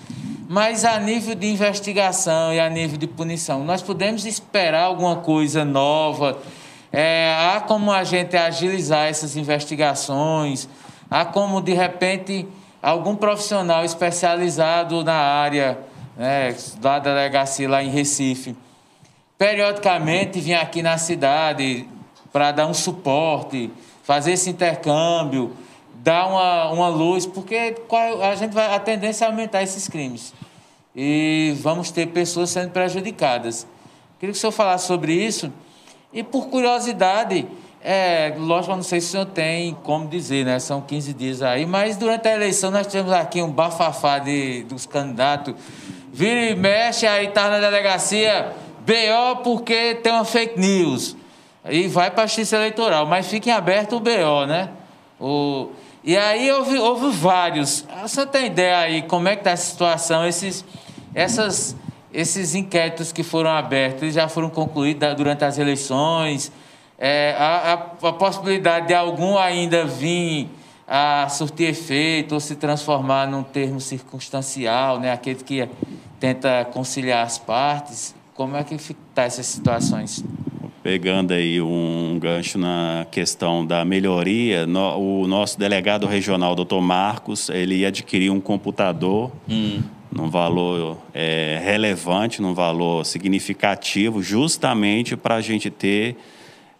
Mas 0.49 0.83
a 0.83 0.99
nível 0.99 1.33
de 1.33 1.47
investigação 1.47 2.53
e 2.53 2.59
a 2.59 2.69
nível 2.69 2.97
de 2.97 3.07
punição, 3.07 3.63
nós 3.63 3.81
podemos 3.81 4.25
esperar 4.25 4.83
alguma 4.83 5.15
coisa 5.15 5.63
nova? 5.63 6.37
É, 6.91 7.37
há 7.39 7.61
como 7.61 7.89
a 7.89 8.03
gente 8.03 8.35
agilizar 8.35 9.07
essas 9.07 9.37
investigações? 9.37 10.67
Há 11.09 11.23
como, 11.23 11.61
de 11.61 11.71
repente, 11.71 12.45
algum 12.83 13.15
profissional 13.15 13.85
especializado 13.85 15.05
na 15.05 15.15
área 15.15 15.77
né, 16.17 16.55
da 16.79 16.99
delegacia 16.99 17.69
lá 17.69 17.83
em 17.83 17.89
Recife, 17.89 18.55
periodicamente 19.37 20.39
vinha 20.39 20.59
aqui 20.59 20.81
na 20.81 20.97
cidade 20.97 21.87
para 22.33 22.51
dar 22.51 22.67
um 22.67 22.73
suporte, 22.73 23.69
fazer 24.03 24.33
esse 24.33 24.49
intercâmbio, 24.49 25.55
dar 25.95 26.27
uma, 26.27 26.71
uma 26.71 26.87
luz, 26.87 27.25
porque 27.25 27.75
a 28.21 28.35
gente 28.35 28.53
vai 28.53 28.73
a 28.73 28.79
tendência 28.79 29.25
é 29.25 29.27
aumentar 29.27 29.61
esses 29.61 29.87
crimes. 29.87 30.33
E 30.95 31.55
vamos 31.61 31.91
ter 31.91 32.07
pessoas 32.07 32.49
sendo 32.49 32.71
prejudicadas. 32.71 33.67
Queria 34.19 34.33
que 34.33 34.37
o 34.37 34.41
senhor 34.41 34.51
falasse 34.51 34.87
sobre 34.87 35.13
isso. 35.13 35.53
E 36.11 36.23
por 36.23 36.47
curiosidade, 36.47 37.45
é, 37.83 38.33
lógico, 38.37 38.75
não 38.75 38.83
sei 38.83 38.99
se 38.99 39.07
o 39.07 39.11
senhor 39.11 39.25
tem 39.27 39.75
como 39.83 40.07
dizer, 40.07 40.45
né? 40.45 40.59
São 40.59 40.81
15 40.81 41.13
dias 41.13 41.41
aí, 41.41 41.65
mas 41.65 41.95
durante 41.95 42.27
a 42.27 42.33
eleição 42.33 42.71
nós 42.71 42.87
tivemos 42.87 43.13
aqui 43.13 43.41
um 43.41 43.51
bafafá 43.51 44.19
de, 44.19 44.63
dos 44.63 44.85
candidatos. 44.85 45.53
Vira 46.11 46.51
e 46.51 46.55
mexe, 46.55 47.05
aí 47.05 47.27
tá 47.27 47.49
na 47.49 47.59
delegacia, 47.59 48.53
BO 48.79 49.43
porque 49.43 49.95
tem 49.95 50.11
uma 50.11 50.25
fake 50.25 50.59
news. 50.59 51.15
E 51.69 51.87
vai 51.87 52.09
para 52.09 52.23
a 52.23 52.27
justiça 52.27 52.55
eleitoral, 52.55 53.05
mas 53.05 53.27
fiquem 53.27 53.53
aberto 53.53 53.97
o 53.97 53.99
BO, 53.99 54.45
né? 54.47 54.69
O, 55.19 55.69
e 56.03 56.15
aí 56.17 56.49
houve, 56.51 56.77
houve 56.77 57.15
vários. 57.15 57.85
O 58.03 58.07
senhor 58.07 58.27
tem 58.27 58.47
ideia 58.47 58.79
aí 58.79 59.01
como 59.03 59.27
é 59.27 59.35
que 59.35 59.41
está 59.41 59.51
a 59.51 59.57
situação? 59.57 60.25
Esses, 60.25 60.63
essas, 61.13 61.75
esses 62.13 62.55
inquéritos 62.55 63.11
que 63.11 63.23
foram 63.23 63.51
abertos, 63.51 64.03
eles 64.03 64.15
já 64.15 64.27
foram 64.27 64.49
concluídos 64.49 65.15
durante 65.15 65.43
as 65.43 65.57
eleições? 65.57 66.51
É, 66.97 67.35
a, 67.37 67.73
a, 68.01 68.09
a, 68.09 68.13
possibilidade 68.13 68.87
de 68.87 68.93
algum 68.93 69.37
ainda 69.37 69.85
vir 69.85 70.49
a 70.87 71.27
surtir 71.29 71.69
efeito 71.69 72.33
ou 72.33 72.39
se 72.39 72.55
transformar 72.55 73.27
num 73.27 73.43
termo 73.43 73.79
circunstancial, 73.79 74.99
né? 74.99 75.11
aquele 75.11 75.43
que 75.43 75.67
tenta 76.19 76.65
conciliar 76.65 77.25
as 77.25 77.37
partes. 77.37 78.15
Como 78.33 78.55
é 78.55 78.63
que 78.63 78.75
está 78.75 79.23
essas 79.23 79.45
situações? 79.45 80.23
Pegando 80.81 81.33
aí 81.33 81.59
um 81.61 82.17
gancho 82.19 82.57
na 82.57 83.05
questão 83.11 83.65
da 83.65 83.83
melhoria, 83.83 84.65
no, 84.65 85.23
o 85.23 85.27
nosso 85.27 85.59
delegado 85.59 86.07
regional, 86.07 86.55
doutor 86.55 86.81
Marcos, 86.81 87.49
ele 87.49 87.85
adquiriu 87.85 88.33
um 88.33 88.39
computador 88.39 89.31
hum. 89.49 89.81
num 90.09 90.29
valor 90.29 90.97
é, 91.13 91.59
relevante, 91.61 92.41
num 92.41 92.53
valor 92.53 93.05
significativo, 93.05 94.23
justamente 94.23 95.17
para 95.17 95.35
a 95.35 95.41
gente 95.41 95.69
ter 95.69 96.15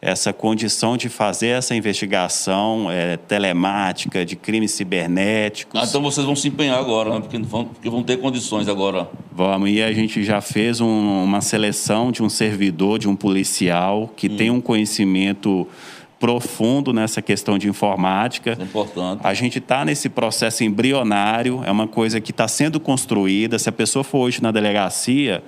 essa 0.07 0.31
condição 0.31 0.95
de 0.95 1.09
fazer 1.09 1.47
essa 1.47 1.75
investigação 1.75 2.89
é, 2.89 3.17
telemática 3.17 4.25
de 4.25 4.37
crimes 4.37 4.71
cibernéticos. 4.71 5.77
Ah, 5.77 5.85
então 5.85 6.01
vocês 6.01 6.25
vão 6.25 6.33
se 6.33 6.47
empenhar 6.47 6.79
agora, 6.79 7.09
né? 7.09 7.19
porque, 7.19 7.37
vão, 7.39 7.65
porque 7.65 7.89
vão 7.89 8.01
ter 8.01 8.15
condições 8.15 8.69
agora. 8.69 9.09
Vamos, 9.33 9.69
e 9.69 9.83
a 9.83 9.91
gente 9.91 10.23
já 10.23 10.39
fez 10.39 10.79
um, 10.79 11.23
uma 11.23 11.41
seleção 11.41 12.09
de 12.09 12.23
um 12.23 12.29
servidor, 12.29 12.99
de 12.99 13.09
um 13.09 13.17
policial, 13.17 14.09
que 14.15 14.27
hum. 14.27 14.37
tem 14.37 14.49
um 14.49 14.61
conhecimento 14.61 15.67
profundo 16.17 16.93
nessa 16.93 17.21
questão 17.21 17.57
de 17.57 17.67
informática. 17.67 18.57
É 18.57 18.63
importante. 18.63 19.19
A 19.25 19.33
gente 19.33 19.59
está 19.59 19.83
nesse 19.83 20.07
processo 20.07 20.63
embrionário, 20.63 21.61
é 21.65 21.71
uma 21.71 21.87
coisa 21.87 22.21
que 22.21 22.31
está 22.31 22.47
sendo 22.47 22.79
construída. 22.79 23.59
Se 23.59 23.67
a 23.67 23.73
pessoa 23.73 24.05
for 24.05 24.19
hoje 24.19 24.41
na 24.41 24.51
delegacia, 24.51 25.43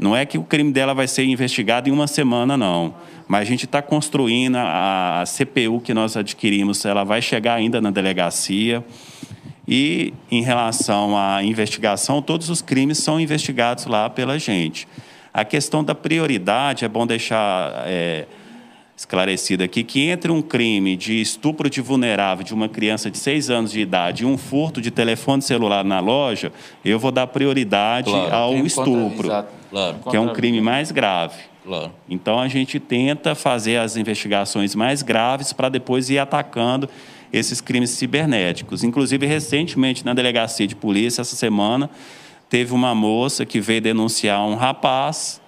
não 0.00 0.16
é 0.16 0.24
que 0.24 0.38
o 0.38 0.42
crime 0.42 0.72
dela 0.72 0.94
vai 0.94 1.06
ser 1.06 1.24
investigado 1.24 1.90
em 1.90 1.92
uma 1.92 2.06
semana, 2.06 2.56
não. 2.56 2.94
Mas 3.28 3.42
a 3.42 3.44
gente 3.44 3.66
está 3.66 3.82
construindo 3.82 4.56
a, 4.56 5.20
a 5.20 5.24
CPU 5.26 5.78
que 5.78 5.92
nós 5.92 6.16
adquirimos, 6.16 6.86
ela 6.86 7.04
vai 7.04 7.20
chegar 7.20 7.54
ainda 7.54 7.82
na 7.82 7.90
delegacia. 7.90 8.82
E 9.68 10.14
em 10.30 10.42
relação 10.42 11.16
à 11.16 11.44
investigação, 11.44 12.22
todos 12.22 12.48
os 12.48 12.62
crimes 12.62 12.96
são 12.96 13.20
investigados 13.20 13.84
lá 13.84 14.08
pela 14.08 14.38
gente. 14.38 14.88
A 15.34 15.44
questão 15.44 15.84
da 15.84 15.94
prioridade 15.94 16.82
é 16.82 16.88
bom 16.88 17.06
deixar 17.06 17.84
é, 17.86 18.26
esclarecido 19.00 19.64
aqui 19.64 19.82
que 19.82 20.10
entre 20.10 20.30
um 20.30 20.42
crime 20.42 20.94
de 20.94 21.22
estupro 21.22 21.70
de 21.70 21.80
vulnerável 21.80 22.44
de 22.44 22.52
uma 22.52 22.68
criança 22.68 23.10
de 23.10 23.16
seis 23.16 23.48
anos 23.48 23.72
de 23.72 23.80
idade 23.80 24.24
e 24.24 24.26
um 24.26 24.36
furto 24.36 24.78
de 24.78 24.90
telefone 24.90 25.40
celular 25.40 25.82
na 25.82 26.00
loja, 26.00 26.52
eu 26.84 26.98
vou 26.98 27.10
dar 27.10 27.26
prioridade 27.26 28.10
claro, 28.10 28.34
ao 28.34 28.56
estupro. 28.58 29.28
Contra, 29.28 29.48
Claro. 29.70 30.00
Que 30.10 30.16
é 30.16 30.20
um 30.20 30.34
crime 30.34 30.60
mais 30.60 30.90
grave. 30.90 31.36
Claro. 31.64 31.92
Então 32.10 32.38
a 32.38 32.46
gente 32.48 32.78
tenta 32.78 33.34
fazer 33.34 33.78
as 33.78 33.96
investigações 33.96 34.74
mais 34.74 35.00
graves 35.00 35.52
para 35.52 35.70
depois 35.70 36.10
ir 36.10 36.18
atacando 36.18 36.86
esses 37.32 37.60
crimes 37.60 37.90
cibernéticos. 37.90 38.84
Inclusive, 38.84 39.24
recentemente, 39.24 40.04
na 40.04 40.12
delegacia 40.12 40.66
de 40.66 40.74
polícia, 40.74 41.22
essa 41.22 41.36
semana, 41.36 41.88
teve 42.50 42.74
uma 42.74 42.94
moça 42.94 43.46
que 43.46 43.60
veio 43.60 43.80
denunciar 43.80 44.44
um 44.44 44.56
rapaz 44.56 45.39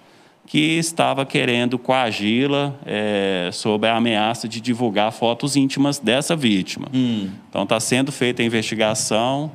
que 0.53 0.77
estava 0.77 1.25
querendo 1.25 1.79
coagi-la 1.79 2.75
é, 2.85 3.49
sob 3.51 3.87
a 3.87 3.95
ameaça 3.97 4.47
de 4.47 4.61
divulgar 4.61 5.11
fotos 5.11 5.55
íntimas 5.55 5.97
dessa 5.97 6.35
vítima. 6.35 6.89
Hum. 6.93 7.27
Então, 7.49 7.63
está 7.63 7.79
sendo 7.79 8.11
feita 8.11 8.43
a 8.43 8.45
investigação 8.45 9.49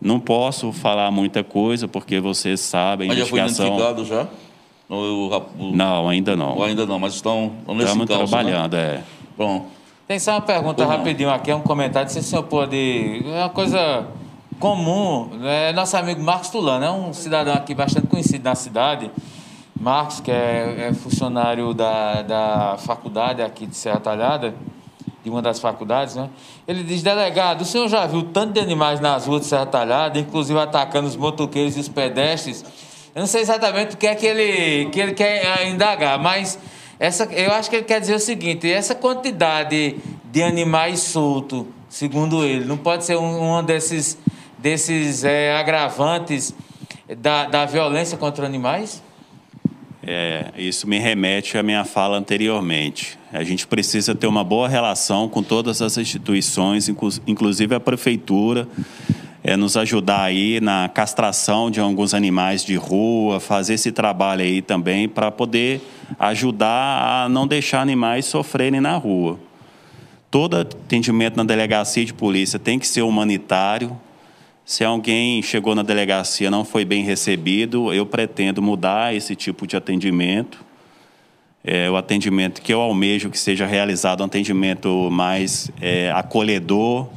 Não 0.00 0.20
posso 0.20 0.70
falar 0.72 1.10
muita 1.10 1.42
coisa, 1.42 1.88
porque 1.88 2.20
vocês 2.20 2.60
sabem, 2.60 3.08
Mas 3.08 3.18
já 3.18 3.26
foi 3.26 3.40
investigação... 3.40 3.66
identificado 3.78 4.04
já? 4.04 4.28
Ou, 4.88 5.28
o- 5.58 5.76
Não, 5.76 6.08
ainda 6.08 6.36
não. 6.36 6.54
ou 6.56 6.62
ainda 6.62 6.86
não, 6.86 7.00
mas 7.00 7.14
estão, 7.14 7.54
nesse 7.70 7.82
Estamos 7.90 8.06
caos, 8.06 8.30
trabalhando, 8.30 8.74
é. 8.76 8.92
Né? 8.92 9.02
Bom, 9.36 9.66
Tem 10.06 10.20
só 10.20 10.34
uma 10.34 10.40
pergunta 10.40 10.84
não. 10.84 10.88
rapidinho 10.88 11.30
aqui, 11.30 11.50
é 11.50 11.56
um 11.56 11.62
comentário, 11.62 12.08
se 12.12 12.18
o 12.20 12.22
senhor 12.22 12.44
pode. 12.44 13.24
É 13.26 13.40
uma 13.40 13.48
coisa 13.48 14.06
comum. 14.60 15.30
né? 15.40 15.72
Nosso 15.72 15.96
amigo 15.96 16.22
Marcos 16.22 16.48
Tulano 16.50 16.84
é 16.84 16.90
um 16.92 17.12
cidadão 17.12 17.54
aqui 17.54 17.74
bastante 17.74 18.06
conhecido 18.06 18.44
na 18.44 18.54
cidade. 18.54 19.10
Marcos, 19.80 20.18
que 20.20 20.30
é, 20.30 20.88
é 20.88 20.94
funcionário 20.94 21.72
da, 21.72 22.22
da 22.22 22.76
faculdade 22.78 23.40
aqui 23.42 23.64
de 23.64 23.76
Serra 23.76 24.00
Talhada, 24.00 24.52
de 25.22 25.30
uma 25.30 25.40
das 25.40 25.60
faculdades, 25.60 26.16
né? 26.16 26.28
Ele 26.66 26.82
diz, 26.82 27.02
delegado, 27.02 27.62
o 27.62 27.64
senhor 27.64 27.88
já 27.88 28.04
viu 28.06 28.24
tanto 28.24 28.54
de 28.54 28.60
animais 28.60 28.98
nas 28.98 29.26
ruas 29.26 29.42
de 29.42 29.46
Serra 29.46 29.66
Talhada, 29.66 30.18
inclusive 30.18 30.58
atacando 30.58 31.06
os 31.06 31.16
motoqueiros 31.16 31.76
e 31.76 31.80
os 31.80 31.88
pedestres? 31.88 32.64
Eu 33.14 33.20
não 33.20 33.26
sei 33.26 33.42
exatamente 33.42 33.94
o 33.94 33.98
que 33.98 34.06
é 34.06 34.14
que 34.14 34.26
ele, 34.26 34.90
que 34.90 35.00
ele 35.00 35.12
quer 35.12 35.68
indagar, 35.68 36.18
mas 36.18 36.58
essa, 36.98 37.24
eu 37.26 37.52
acho 37.52 37.70
que 37.70 37.76
ele 37.76 37.84
quer 37.84 38.00
dizer 38.00 38.14
o 38.14 38.20
seguinte: 38.20 38.70
essa 38.70 38.94
quantidade 38.94 39.96
de 40.24 40.42
animais 40.42 41.00
soltos, 41.00 41.64
segundo 41.88 42.44
ele, 42.44 42.64
não 42.64 42.76
pode 42.76 43.04
ser 43.04 43.16
um, 43.16 43.58
um 43.58 43.62
desses, 43.62 44.18
desses 44.58 45.22
eh, 45.22 45.56
agravantes 45.56 46.52
da, 47.16 47.46
da 47.46 47.64
violência 47.64 48.18
contra 48.18 48.44
animais? 48.44 49.02
É, 50.00 50.52
isso 50.56 50.86
me 50.86 50.98
remete 50.98 51.58
à 51.58 51.62
minha 51.62 51.84
fala 51.84 52.16
anteriormente. 52.16 53.18
A 53.32 53.42
gente 53.42 53.66
precisa 53.66 54.14
ter 54.14 54.26
uma 54.26 54.44
boa 54.44 54.68
relação 54.68 55.28
com 55.28 55.42
todas 55.42 55.82
as 55.82 55.98
instituições, 55.98 56.88
inclu- 56.88 57.20
inclusive 57.26 57.74
a 57.74 57.80
prefeitura, 57.80 58.68
é, 59.42 59.56
nos 59.56 59.76
ajudar 59.76 60.22
aí 60.22 60.60
na 60.60 60.88
castração 60.88 61.70
de 61.70 61.80
alguns 61.80 62.14
animais 62.14 62.64
de 62.64 62.76
rua, 62.76 63.40
fazer 63.40 63.74
esse 63.74 63.90
trabalho 63.90 64.42
aí 64.42 64.62
também 64.62 65.08
para 65.08 65.30
poder 65.30 65.80
ajudar 66.18 67.24
a 67.24 67.28
não 67.28 67.46
deixar 67.46 67.80
animais 67.80 68.24
sofrerem 68.24 68.80
na 68.80 68.96
rua. 68.96 69.38
Todo 70.30 70.58
atendimento 70.58 71.36
na 71.36 71.44
delegacia 71.44 72.04
de 72.04 72.14
polícia 72.14 72.58
tem 72.58 72.78
que 72.78 72.86
ser 72.86 73.02
humanitário, 73.02 73.98
se 74.68 74.84
alguém 74.84 75.40
chegou 75.40 75.74
na 75.74 75.82
delegacia 75.82 76.50
não 76.50 76.62
foi 76.62 76.84
bem 76.84 77.02
recebido, 77.02 77.90
eu 77.90 78.04
pretendo 78.04 78.60
mudar 78.60 79.14
esse 79.14 79.34
tipo 79.34 79.66
de 79.66 79.78
atendimento. 79.78 80.62
É, 81.64 81.90
o 81.90 81.96
atendimento 81.96 82.60
que 82.60 82.74
eu 82.74 82.78
almejo 82.78 83.30
que 83.30 83.38
seja 83.38 83.64
realizado 83.64 84.20
um 84.20 84.26
atendimento 84.26 85.08
mais 85.10 85.70
é, 85.80 86.12
acolhedor 86.12 87.08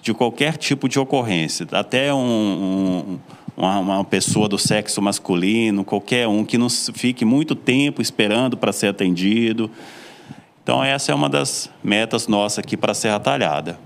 de 0.00 0.14
qualquer 0.14 0.56
tipo 0.56 0.88
de 0.88 0.98
ocorrência, 0.98 1.66
até 1.72 2.12
um, 2.12 2.16
um, 2.16 3.18
uma, 3.54 3.78
uma 3.80 4.04
pessoa 4.04 4.48
do 4.48 4.56
sexo 4.56 5.02
masculino, 5.02 5.84
qualquer 5.84 6.26
um 6.26 6.42
que 6.42 6.56
não 6.56 6.70
fique 6.70 7.22
muito 7.22 7.54
tempo 7.54 8.00
esperando 8.00 8.56
para 8.56 8.72
ser 8.72 8.86
atendido. 8.86 9.70
Então 10.62 10.82
essa 10.82 11.12
é 11.12 11.14
uma 11.14 11.28
das 11.28 11.70
metas 11.82 12.26
nossas 12.28 12.60
aqui 12.60 12.78
para 12.78 12.94
Serra 12.94 13.20
Talhada. 13.20 13.78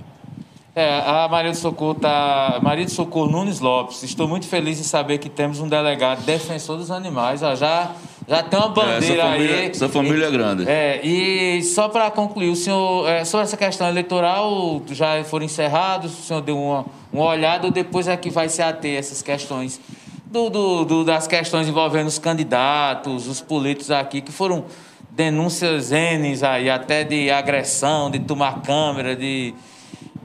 É, 0.80 1.02
a 1.04 1.26
Maria 1.28 1.50
do 1.50 1.56
Socorro 1.56 1.94
tá. 1.94 2.60
Maria 2.62 2.84
do 2.84 2.90
Socorro 2.92 3.28
Nunes 3.28 3.58
Lopes. 3.58 4.04
Estou 4.04 4.28
muito 4.28 4.46
feliz 4.46 4.78
em 4.78 4.84
saber 4.84 5.18
que 5.18 5.28
temos 5.28 5.58
um 5.58 5.66
delegado 5.68 6.24
defensor 6.24 6.76
dos 6.76 6.88
animais. 6.92 7.42
Ó, 7.42 7.52
já, 7.56 7.90
já 8.28 8.44
tem 8.44 8.56
uma 8.60 8.68
É, 8.68 8.70
essa 8.70 8.92
bandeira 9.00 9.22
família- 9.24 9.56
aí. 9.56 9.66
essa 9.66 9.88
família 9.88 10.26
é 10.26 10.30
grande. 10.30 10.68
É, 10.68 11.00
e 11.04 11.62
só 11.64 11.88
para 11.88 12.08
concluir, 12.12 12.50
o 12.50 12.54
senhor, 12.54 13.08
é, 13.08 13.24
sobre 13.24 13.42
essa 13.42 13.56
questão 13.56 13.88
eleitoral, 13.88 14.80
já 14.92 15.24
foram 15.24 15.46
encerrados, 15.46 16.16
o 16.16 16.22
senhor 16.22 16.42
deu 16.42 16.56
uma, 16.56 16.84
uma 17.12 17.24
olhada 17.24 17.66
ou 17.66 17.72
depois 17.72 18.06
é 18.06 18.16
que 18.16 18.30
vai 18.30 18.48
se 18.48 18.62
ater 18.62 18.96
essas 19.00 19.20
questões? 19.20 19.80
Do, 20.26 20.48
do- 20.48 20.84
do- 20.84 21.04
das 21.04 21.26
questões 21.26 21.66
envolvendo 21.66 22.06
os 22.06 22.20
candidatos, 22.20 23.26
os 23.26 23.40
políticos 23.40 23.90
aqui, 23.90 24.20
que 24.20 24.30
foram 24.30 24.64
denúncias 25.10 25.90
N 25.90 26.38
aí, 26.44 26.70
até 26.70 27.02
de 27.02 27.30
agressão, 27.32 28.08
de 28.10 28.20
tomar 28.20 28.62
câmera, 28.62 29.16
de. 29.16 29.52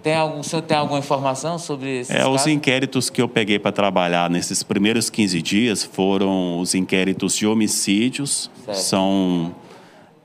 Tem 0.04 0.14
algum, 0.16 0.42
o 0.42 0.44
senhor 0.44 0.62
tem 0.62 0.76
alguma 0.76 1.00
informação 1.00 1.58
sobre 1.58 2.02
esses 2.02 2.14
É, 2.14 2.28
os 2.28 2.34
casos? 2.42 2.48
inquéritos 2.48 3.10
que 3.10 3.22
eu 3.22 3.28
peguei 3.30 3.58
para 3.58 3.72
trabalhar 3.72 4.30
nesses 4.30 4.62
primeiros 4.62 5.10
15 5.10 5.42
dias 5.42 5.82
foram 5.84 6.60
os 6.60 6.76
inquéritos 6.76 7.38
de 7.38 7.48
homicídios. 7.48 8.52
Certo. 8.66 8.78
São 8.78 9.56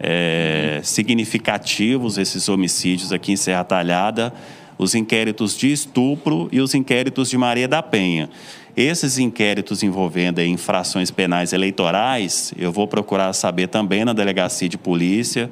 é, 0.01 0.81
significativos 0.83 2.19
esses 2.19 2.49
homicídios 2.49 3.13
aqui 3.13 3.33
em 3.33 3.37
Serra 3.37 3.63
Talhada. 3.65 4.35
Os 4.77 4.95
inquéritos 4.95 5.57
de 5.57 5.73
estupro 5.73 6.49
e 6.53 6.61
os 6.61 6.75
inquéritos 6.75 7.31
de 7.31 7.39
Maria 7.39 7.69
da 7.69 7.83
Penha. 7.83 8.29
Esses 8.77 9.19
inquéritos 9.19 9.83
envolvendo 9.83 10.41
infrações 10.41 11.11
penais 11.11 11.53
eleitorais, 11.53 12.53
eu 12.57 12.71
vou 12.71 12.87
procurar 12.87 13.33
saber 13.33 13.69
também 13.69 14.05
na 14.05 14.13
delegacia 14.13 14.69
de 14.69 14.79
polícia. 14.79 15.51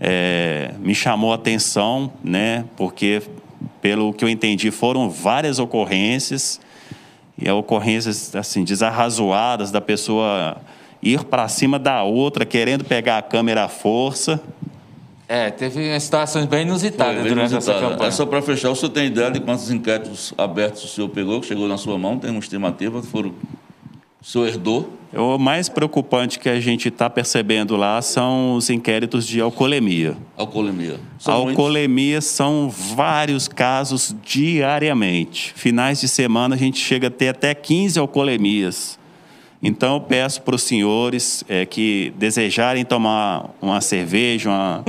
É, 0.00 0.72
me 0.80 0.94
chamou 0.94 1.32
a 1.32 1.34
atenção, 1.34 2.10
né? 2.22 2.64
Porque, 2.76 3.22
pelo 3.84 4.14
que 4.14 4.24
eu 4.24 4.30
entendi, 4.30 4.70
foram 4.70 5.10
várias 5.10 5.58
ocorrências 5.58 6.58
e 7.36 7.50
ocorrências 7.50 8.34
assim 8.34 8.64
desarrazoadas 8.64 9.70
da 9.70 9.78
pessoa 9.78 10.56
ir 11.02 11.22
para 11.24 11.46
cima 11.48 11.78
da 11.78 12.02
outra 12.02 12.46
querendo 12.46 12.82
pegar 12.82 13.18
a 13.18 13.22
câmera 13.22 13.64
à 13.64 13.68
força. 13.68 14.40
É, 15.28 15.50
teve 15.50 16.00
situações 16.00 16.46
bem 16.46 16.62
inusitadas 16.62 17.24
bem 17.24 17.28
durante 17.28 17.54
essa 17.54 17.72
inusitada. 17.72 17.90
campanha. 17.90 18.08
É 18.08 18.10
só 18.10 18.24
para 18.24 18.40
fechar, 18.40 18.70
o 18.70 18.74
senhor 18.74 18.90
tem 18.90 19.08
ideia 19.08 19.30
de 19.30 19.40
quantos 19.40 19.70
inquéritos 19.70 20.32
abertos 20.38 20.82
o 20.84 20.88
senhor 20.88 21.10
pegou, 21.10 21.42
que 21.42 21.46
chegou 21.46 21.68
na 21.68 21.76
sua 21.76 21.98
mão? 21.98 22.18
Tem 22.18 22.30
uma 22.30 22.40
estimativa? 22.40 23.02
Foram... 23.02 23.34
O 24.24 24.26
senhor 24.26 24.48
herdou? 24.48 24.90
O 25.12 25.36
mais 25.36 25.68
preocupante 25.68 26.38
que 26.38 26.48
a 26.48 26.58
gente 26.58 26.88
está 26.88 27.10
percebendo 27.10 27.76
lá 27.76 28.00
são 28.00 28.54
os 28.54 28.70
inquéritos 28.70 29.26
de 29.26 29.38
alcoolemia. 29.38 30.16
Alcoolemia. 30.34 30.98
São 31.18 31.34
muitos? 31.34 31.50
alcoolemia 31.50 32.20
são 32.22 32.70
vários 32.70 33.46
casos 33.46 34.16
diariamente. 34.24 35.52
Finais 35.54 36.00
de 36.00 36.08
semana 36.08 36.54
a 36.54 36.58
gente 36.58 36.78
chega 36.78 37.08
a 37.08 37.10
ter 37.10 37.28
até 37.28 37.54
15 37.54 37.98
alcoolemias. 37.98 38.98
Então 39.66 39.94
eu 39.94 40.00
peço 40.02 40.42
para 40.42 40.54
os 40.54 40.62
senhores 40.62 41.42
eh, 41.48 41.64
que 41.64 42.12
desejarem 42.18 42.84
tomar 42.84 43.46
uma 43.62 43.80
cerveja, 43.80 44.50
uma, 44.50 44.84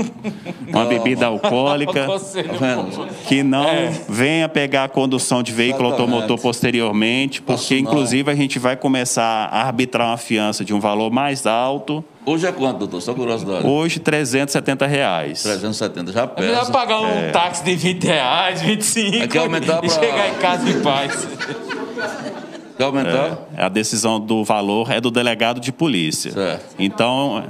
uma 0.68 0.84
bebida 0.86 1.28
alcoólica, 1.28 2.06
vendo? 2.60 3.08
que 3.26 3.42
não 3.42 3.66
venha 4.10 4.50
pegar 4.50 4.84
a 4.84 4.90
condução 4.90 5.42
de 5.42 5.54
veículo 5.54 5.88
Exatamente. 5.88 6.12
automotor 6.14 6.38
posteriormente, 6.42 7.42
porque 7.42 7.54
Posso 7.58 7.74
não. 7.74 7.80
inclusive 7.80 8.30
a 8.30 8.36
gente 8.36 8.60
vai 8.60 8.76
começar 8.76 9.24
a 9.50 9.62
arbitrar 9.66 10.08
uma 10.10 10.18
fiança 10.18 10.66
de 10.66 10.74
um 10.74 10.80
valor 10.82 11.10
mais 11.10 11.48
alto. 11.48 12.04
Hoje 12.26 12.46
é 12.46 12.52
quanto, 12.52 12.80
doutor? 12.80 13.02
Só 13.02 13.14
curiosidade. 13.14 13.66
Hoje, 13.66 14.00
370 14.00 14.86
reais. 14.88 15.42
370, 15.44 16.12
já 16.12 16.30
É 16.36 16.42
melhor 16.42 16.60
pesa. 16.60 16.72
pagar 16.72 17.00
um 17.02 17.32
táxi 17.32 17.64
de 17.64 17.76
20 17.76 18.04
reais, 18.04 18.62
25 18.62 19.16
É 19.24 19.28
que 19.28 19.38
aumentar 19.38 19.78
e 19.84 19.88
pra- 19.88 19.90
chegar 20.02 20.30
em 20.30 20.34
casa 20.36 20.70
em 20.70 20.82
paz. 20.82 21.28
Quer 22.78 22.84
aumentar? 22.84 23.38
A 23.58 23.70
decisão 23.70 24.20
do 24.20 24.44
valor 24.44 24.92
é 24.92 25.00
do 25.00 25.10
delegado 25.10 25.60
de 25.60 25.72
polícia. 25.72 26.32
Certo. 26.32 26.76
Então, 26.78 27.44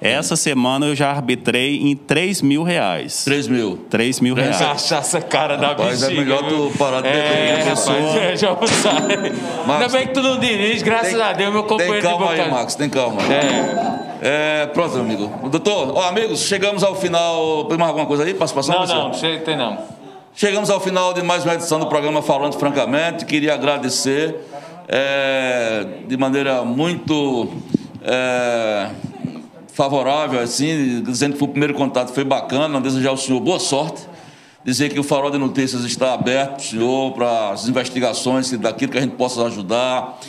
essa 0.00 0.36
semana 0.36 0.86
eu 0.86 0.94
já 0.94 1.10
arbitrei 1.10 1.80
em 1.82 1.94
3 1.96 2.42
mil 2.42 2.62
reais. 2.62 3.24
3 3.24 3.48
mil. 3.48 3.78
3 3.88 4.20
mil 4.20 4.34
reais. 4.34 4.58
Cachaça 4.58 5.20
cara 5.20 5.56
da 5.56 5.68
Rapaz, 5.68 6.02
é 6.02 6.06
bexiga. 6.08 6.22
melhor 6.22 6.48
tu 6.48 6.72
parar 6.76 7.00
de 7.00 7.08
beber, 7.08 7.18
É, 7.18 7.24
né, 7.24 7.58
rapaz, 7.60 7.80
pessoa? 7.80 7.96
é, 8.20 8.36
já 8.36 8.56
sair. 8.66 9.32
Ainda 9.68 9.88
bem 9.88 10.06
que 10.08 10.14
tu 10.14 10.22
não 10.22 10.38
dirige, 10.38 10.84
graças 10.84 11.18
a 11.18 11.32
Deus, 11.32 11.52
meu 11.52 11.62
companheiro 11.64 12.00
Tem 12.02 12.10
calma 12.10 12.34
de 12.34 12.40
aí. 12.40 12.50
Max, 12.50 12.74
tem 12.74 12.88
calma. 12.90 13.22
É. 13.22 14.06
É, 14.22 14.66
pronto, 14.66 14.98
amigo. 14.98 15.30
Doutor, 15.48 15.92
ó, 15.96 16.08
amigos, 16.08 16.40
chegamos 16.40 16.82
ao 16.82 16.94
final. 16.94 17.64
Tem 17.66 17.76
mais 17.78 17.88
alguma 17.90 18.06
coisa 18.06 18.24
aí? 18.24 18.34
Participação? 18.34 18.84
Não, 18.86 19.08
não, 19.08 19.14
chega, 19.14 19.44
tem 19.44 19.56
não. 19.56 19.78
Chegamos 20.38 20.68
ao 20.68 20.78
final 20.78 21.14
de 21.14 21.22
mais 21.22 21.44
uma 21.44 21.54
edição 21.54 21.80
do 21.80 21.86
programa 21.86 22.20
Falando 22.20 22.58
Francamente. 22.58 23.24
Queria 23.24 23.54
agradecer 23.54 24.36
é, 24.86 26.02
de 26.06 26.14
maneira 26.18 26.62
muito 26.62 27.48
é, 28.02 28.90
favorável, 29.72 30.38
assim, 30.38 31.02
dizendo 31.02 31.38
que 31.38 31.42
o 31.42 31.48
primeiro 31.48 31.72
contato 31.72 32.12
foi 32.12 32.22
bacana, 32.22 32.78
desejar 32.82 33.08
ao 33.08 33.16
senhor 33.16 33.40
boa 33.40 33.58
sorte. 33.58 34.02
Dizer 34.62 34.90
que 34.90 35.00
o 35.00 35.02
Farol 35.02 35.30
de 35.30 35.38
Notícias 35.38 35.82
está 35.84 36.12
aberto, 36.12 36.60
senhor, 36.60 37.14
para 37.14 37.52
as 37.52 37.66
investigações, 37.66 38.50
daquilo 38.50 38.92
que 38.92 38.98
a 38.98 39.00
gente 39.00 39.16
possa 39.16 39.42
ajudar. 39.46 40.20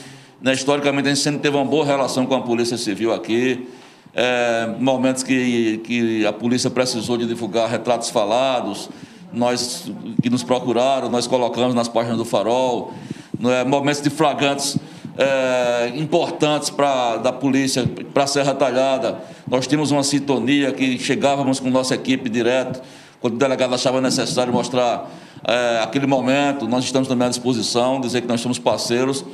Né, 0.42 0.54
historicamente, 0.54 1.10
a 1.10 1.14
gente 1.14 1.22
sempre 1.22 1.42
teve 1.42 1.58
uma 1.58 1.66
boa 1.66 1.86
relação 1.86 2.26
com 2.26 2.34
a 2.34 2.42
Polícia 2.42 2.78
Civil 2.78 3.14
aqui. 3.14 3.68
É, 4.16 4.74
momentos 4.80 5.22
que, 5.22 5.82
que 5.84 6.26
a 6.26 6.32
polícia 6.32 6.70
precisou 6.70 7.18
de 7.18 7.26
divulgar 7.26 7.70
retratos 7.70 8.10
falados, 8.10 8.90
nós 9.32 9.92
que 10.22 10.30
nos 10.30 10.44
procuraram, 10.44 11.10
nós 11.10 11.28
colocamos 11.28 11.76
nas 11.76 11.88
páginas 11.88 12.18
do 12.18 12.26
Farol. 12.26 12.94
Não 13.40 13.52
é? 13.52 13.64
Momentos 13.64 14.02
de 14.02 14.10
flagrantes 14.10 14.78
é, 15.18 15.92
importantes 15.96 16.70
pra, 16.70 17.18
da 17.18 17.32
polícia 17.32 17.88
para 18.14 18.24
a 18.24 18.28
Serra 18.28 18.54
Talhada. 18.54 19.20
Nós 19.50 19.68
tínhamos 19.68 19.92
uma 19.92 20.04
sintonia 20.04 20.72
que 20.72 20.98
chegávamos 21.00 21.60
com 21.60 21.70
nossa 21.70 21.96
equipe 21.96 22.30
direto 22.30 22.82
quando 23.20 23.34
o 23.34 23.38
delegado 23.38 23.74
achava 23.74 24.00
necessário 24.00 24.54
mostrar 24.54 25.10
é, 25.48 25.80
aquele 25.84 26.06
momento, 26.06 26.68
nós 26.68 26.84
estamos 26.84 27.08
também 27.08 27.26
à 27.26 27.30
disposição, 27.30 28.00
dizer 28.00 28.22
que 28.22 28.28
nós 28.28 28.42
somos 28.42 28.60
parceiros 28.60 29.26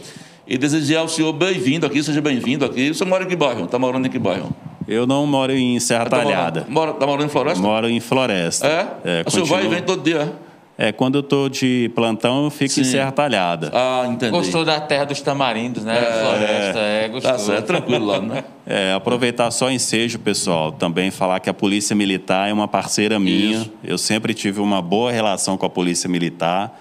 e 0.48 0.58
desejar 0.58 1.00
ao 1.00 1.10
senhor 1.10 1.34
bem-vindo 1.34 1.86
aqui, 1.86 2.02
seja 2.02 2.22
bem-vindo 2.22 2.66
aqui. 2.66 2.90
O 2.90 2.96
senhor 2.96 3.10
mora 3.10 3.24
em 3.24 3.28
que 3.28 3.36
bairro? 3.36 3.66
Está 3.66 3.78
morando 3.78 4.08
em 4.08 4.10
que 4.10 4.20
bairro? 4.20 4.54
Eu 4.88 5.08
não 5.08 5.26
moro 5.26 5.54
em 5.54 5.80
Serra 5.80 6.06
Tá 6.06 6.18
Talhada. 6.18 6.62
morando, 6.62 6.72
mora, 6.74 6.94
tá 6.94 7.08
morando 7.08 7.26
em 7.26 7.30
Floresta? 7.30 7.62
Moro 7.62 7.90
em 7.90 8.00
Floresta. 8.00 8.68
É? 8.68 9.20
É, 9.20 9.24
o 9.26 9.30
senhor 9.32 9.46
vai 9.46 9.66
e 9.66 9.68
vem 9.68 9.82
todo 9.82 10.04
dia? 10.04 10.34
É, 10.76 10.92
quando 10.92 11.16
eu 11.16 11.22
estou 11.22 11.48
de 11.50 11.92
plantão, 11.94 12.46
eu 12.46 12.50
fico 12.50 12.80
em 12.80 12.84
Sim. 12.84 12.92
Serra 12.92 13.12
Talhada. 13.12 13.70
Ah, 13.74 14.06
entendi. 14.08 14.32
Gostou 14.32 14.66
da 14.66 14.82
terra 14.82 15.06
dos 15.06 15.22
tamarindos, 15.22 15.84
né? 15.84 15.96
Floresta, 16.02 16.80
é, 16.80 17.08
gostou. 17.10 17.32
Tá 17.32 17.38
certo, 17.38 17.66
tranquilo 17.68 18.06
lá, 18.06 18.20
né? 18.20 18.44
É, 18.66 18.94
aproveitar 18.94 19.52
só 19.52 19.70
ensejo, 19.70 20.18
pessoal, 20.20 20.72
também 20.72 21.12
falar 21.12 21.42
que 21.42 21.50
a 21.50 21.54
Polícia 21.54 21.94
Militar 21.94 22.50
é 22.50 22.54
uma 22.54 22.66
parceira 22.66 23.20
minha. 23.20 23.58
Isso. 23.58 23.72
Eu 23.84 23.98
sempre 23.98 24.34
tive 24.34 24.62
uma 24.62 24.82
boa 24.82 25.12
relação 25.12 25.58
com 25.58 25.66
a 25.66 25.70
Polícia 25.70 26.10
Militar. 26.10 26.80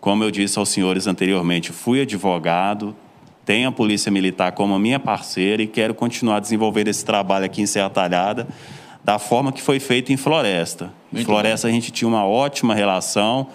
Como 0.00 0.22
eu 0.22 0.30
disse 0.30 0.56
aos 0.56 0.68
senhores 0.68 1.08
anteriormente, 1.08 1.72
fui 1.72 2.00
advogado, 2.00 2.94
tenho 3.46 3.68
a 3.68 3.72
Polícia 3.72 4.10
Militar 4.10 4.52
como 4.52 4.76
minha 4.78 4.98
parceira 5.00 5.62
e 5.62 5.66
quero 5.68 5.94
continuar 5.94 6.40
desenvolvendo 6.40 6.88
esse 6.88 7.04
trabalho 7.04 7.46
aqui 7.46 7.62
em 7.62 7.66
Serra 7.66 7.88
Talhada 7.88 8.46
da 9.04 9.20
forma 9.20 9.52
que 9.52 9.62
foi 9.62 9.78
feito 9.78 10.12
em 10.12 10.16
Floresta. 10.16 10.92
Em 11.12 11.16
Muito 11.18 11.26
Floresta 11.26 11.68
a 11.68 11.70
gente 11.70 11.92
tinha 11.92 12.08
uma 12.08 12.26
ótima 12.26 12.74
relação 12.74 13.46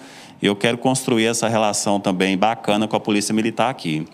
e 0.41 0.45
eu 0.45 0.55
quero 0.55 0.77
construir 0.77 1.25
essa 1.25 1.49
relação 1.49 1.99
também 1.99 2.37
bacana 2.37 2.87
com 2.87 2.95
a 2.95 2.99
Polícia 3.01 3.33
Militar 3.35 3.69
aqui. 3.69 4.07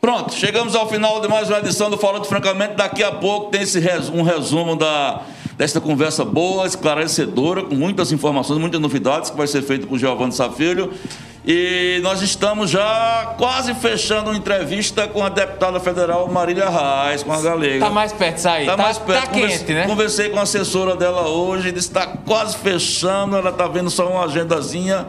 Pronto, 0.00 0.32
chegamos 0.32 0.76
ao 0.76 0.88
final 0.88 1.20
de 1.20 1.26
mais 1.26 1.48
uma 1.48 1.58
edição 1.58 1.90
do 1.90 1.98
Falando 1.98 2.24
Francamente. 2.24 2.74
Daqui 2.76 3.02
a 3.02 3.10
pouco 3.10 3.50
tem 3.50 3.62
esse 3.62 3.80
res- 3.80 4.08
um 4.08 4.22
resumo 4.22 4.76
da, 4.76 5.22
desta 5.56 5.80
conversa 5.80 6.24
boa, 6.24 6.64
esclarecedora, 6.64 7.64
com 7.64 7.74
muitas 7.74 8.12
informações, 8.12 8.60
muitas 8.60 8.80
novidades, 8.80 9.28
que 9.30 9.36
vai 9.36 9.48
ser 9.48 9.62
feito 9.62 9.88
por 9.88 9.98
Giovanni 9.98 10.30
Safilho. 10.32 10.92
E 11.50 11.98
nós 12.02 12.20
estamos 12.20 12.68
já 12.68 13.34
quase 13.38 13.72
fechando 13.72 14.28
uma 14.28 14.36
entrevista 14.36 15.08
com 15.08 15.24
a 15.24 15.30
deputada 15.30 15.80
federal 15.80 16.28
Marília 16.28 16.66
Reis, 16.68 17.22
com 17.22 17.32
a 17.32 17.40
galega. 17.40 17.86
Tá 17.86 17.90
mais 17.90 18.12
perto 18.12 18.36
sair. 18.36 18.66
Tá, 18.66 18.76
Tá, 18.76 18.82
mais 18.82 18.98
perto. 18.98 19.22
tá 19.22 19.26
Converse- 19.28 19.58
quente, 19.60 19.72
né? 19.72 19.86
Conversei 19.86 20.28
com 20.28 20.38
a 20.38 20.42
assessora 20.42 20.94
dela 20.94 21.26
hoje, 21.26 21.72
disse 21.72 21.88
que 21.90 21.98
está 21.98 22.06
quase 22.26 22.54
fechando, 22.58 23.34
ela 23.34 23.48
está 23.48 23.66
vendo 23.66 23.88
só 23.88 24.06
uma 24.10 24.24
agendazinha. 24.26 25.06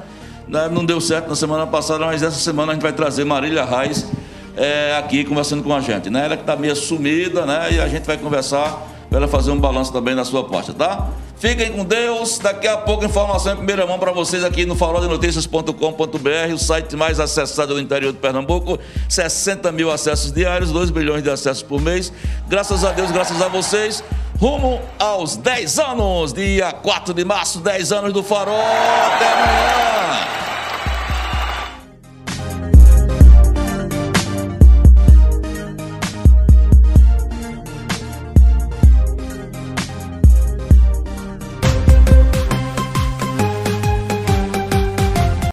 né? 0.47 0.69
Não 0.71 0.85
deu 0.85 1.01
certo 1.01 1.27
na 1.27 1.35
semana 1.35 1.67
passada, 1.67 2.05
mas 2.05 2.23
essa 2.23 2.39
semana 2.39 2.71
a 2.71 2.75
gente 2.75 2.81
vai 2.83 2.93
trazer 2.93 3.25
Marília 3.25 3.65
Reis 3.65 4.07
é, 4.55 4.95
aqui 4.97 5.25
conversando 5.25 5.61
com 5.61 5.73
a 5.75 5.81
gente. 5.81 6.09
Né? 6.09 6.23
Ela 6.23 6.37
que 6.37 6.43
está 6.43 6.55
meio 6.55 6.75
sumida, 6.75 7.45
né? 7.45 7.67
E 7.73 7.79
a 7.81 7.87
gente 7.89 8.05
vai 8.05 8.17
conversar 8.17 8.81
para 9.09 9.17
ela 9.19 9.27
fazer 9.27 9.51
um 9.51 9.59
balanço 9.59 9.91
também 9.91 10.15
da 10.15 10.23
sua 10.23 10.43
parte, 10.45 10.71
tá? 10.73 11.07
Fiquem 11.39 11.71
com 11.71 11.85
Deus. 11.85 12.37
Daqui 12.37 12.67
a 12.67 12.77
pouco 12.77 13.05
informação 13.05 13.53
em 13.53 13.55
primeira 13.55 13.87
mão 13.87 13.97
para 13.97 14.11
vocês 14.11 14.43
aqui 14.43 14.65
no 14.65 14.75
faroldenoticias.com.br, 14.75 16.53
o 16.53 16.57
site 16.57 16.97
mais 16.97 17.19
acessado 17.19 17.73
do 17.73 17.79
interior 17.79 18.11
de 18.11 18.19
Pernambuco. 18.19 18.77
60 19.07 19.71
mil 19.71 19.89
acessos 19.89 20.33
diários, 20.33 20.71
2 20.71 20.89
bilhões 20.89 21.23
de 21.23 21.29
acessos 21.29 21.63
por 21.63 21.81
mês. 21.81 22.11
Graças 22.49 22.83
a 22.83 22.91
Deus, 22.91 23.09
graças 23.11 23.41
a 23.41 23.47
vocês. 23.47 24.03
Rumo 24.37 24.81
aos 24.99 25.37
10 25.37 25.79
anos, 25.79 26.33
dia 26.33 26.73
4 26.73 27.13
de 27.13 27.23
março, 27.23 27.59
10 27.59 27.91
anos 27.93 28.13
do 28.13 28.21
Farol. 28.21 28.59
Até 28.59 29.33
amanhã. 29.33 30.58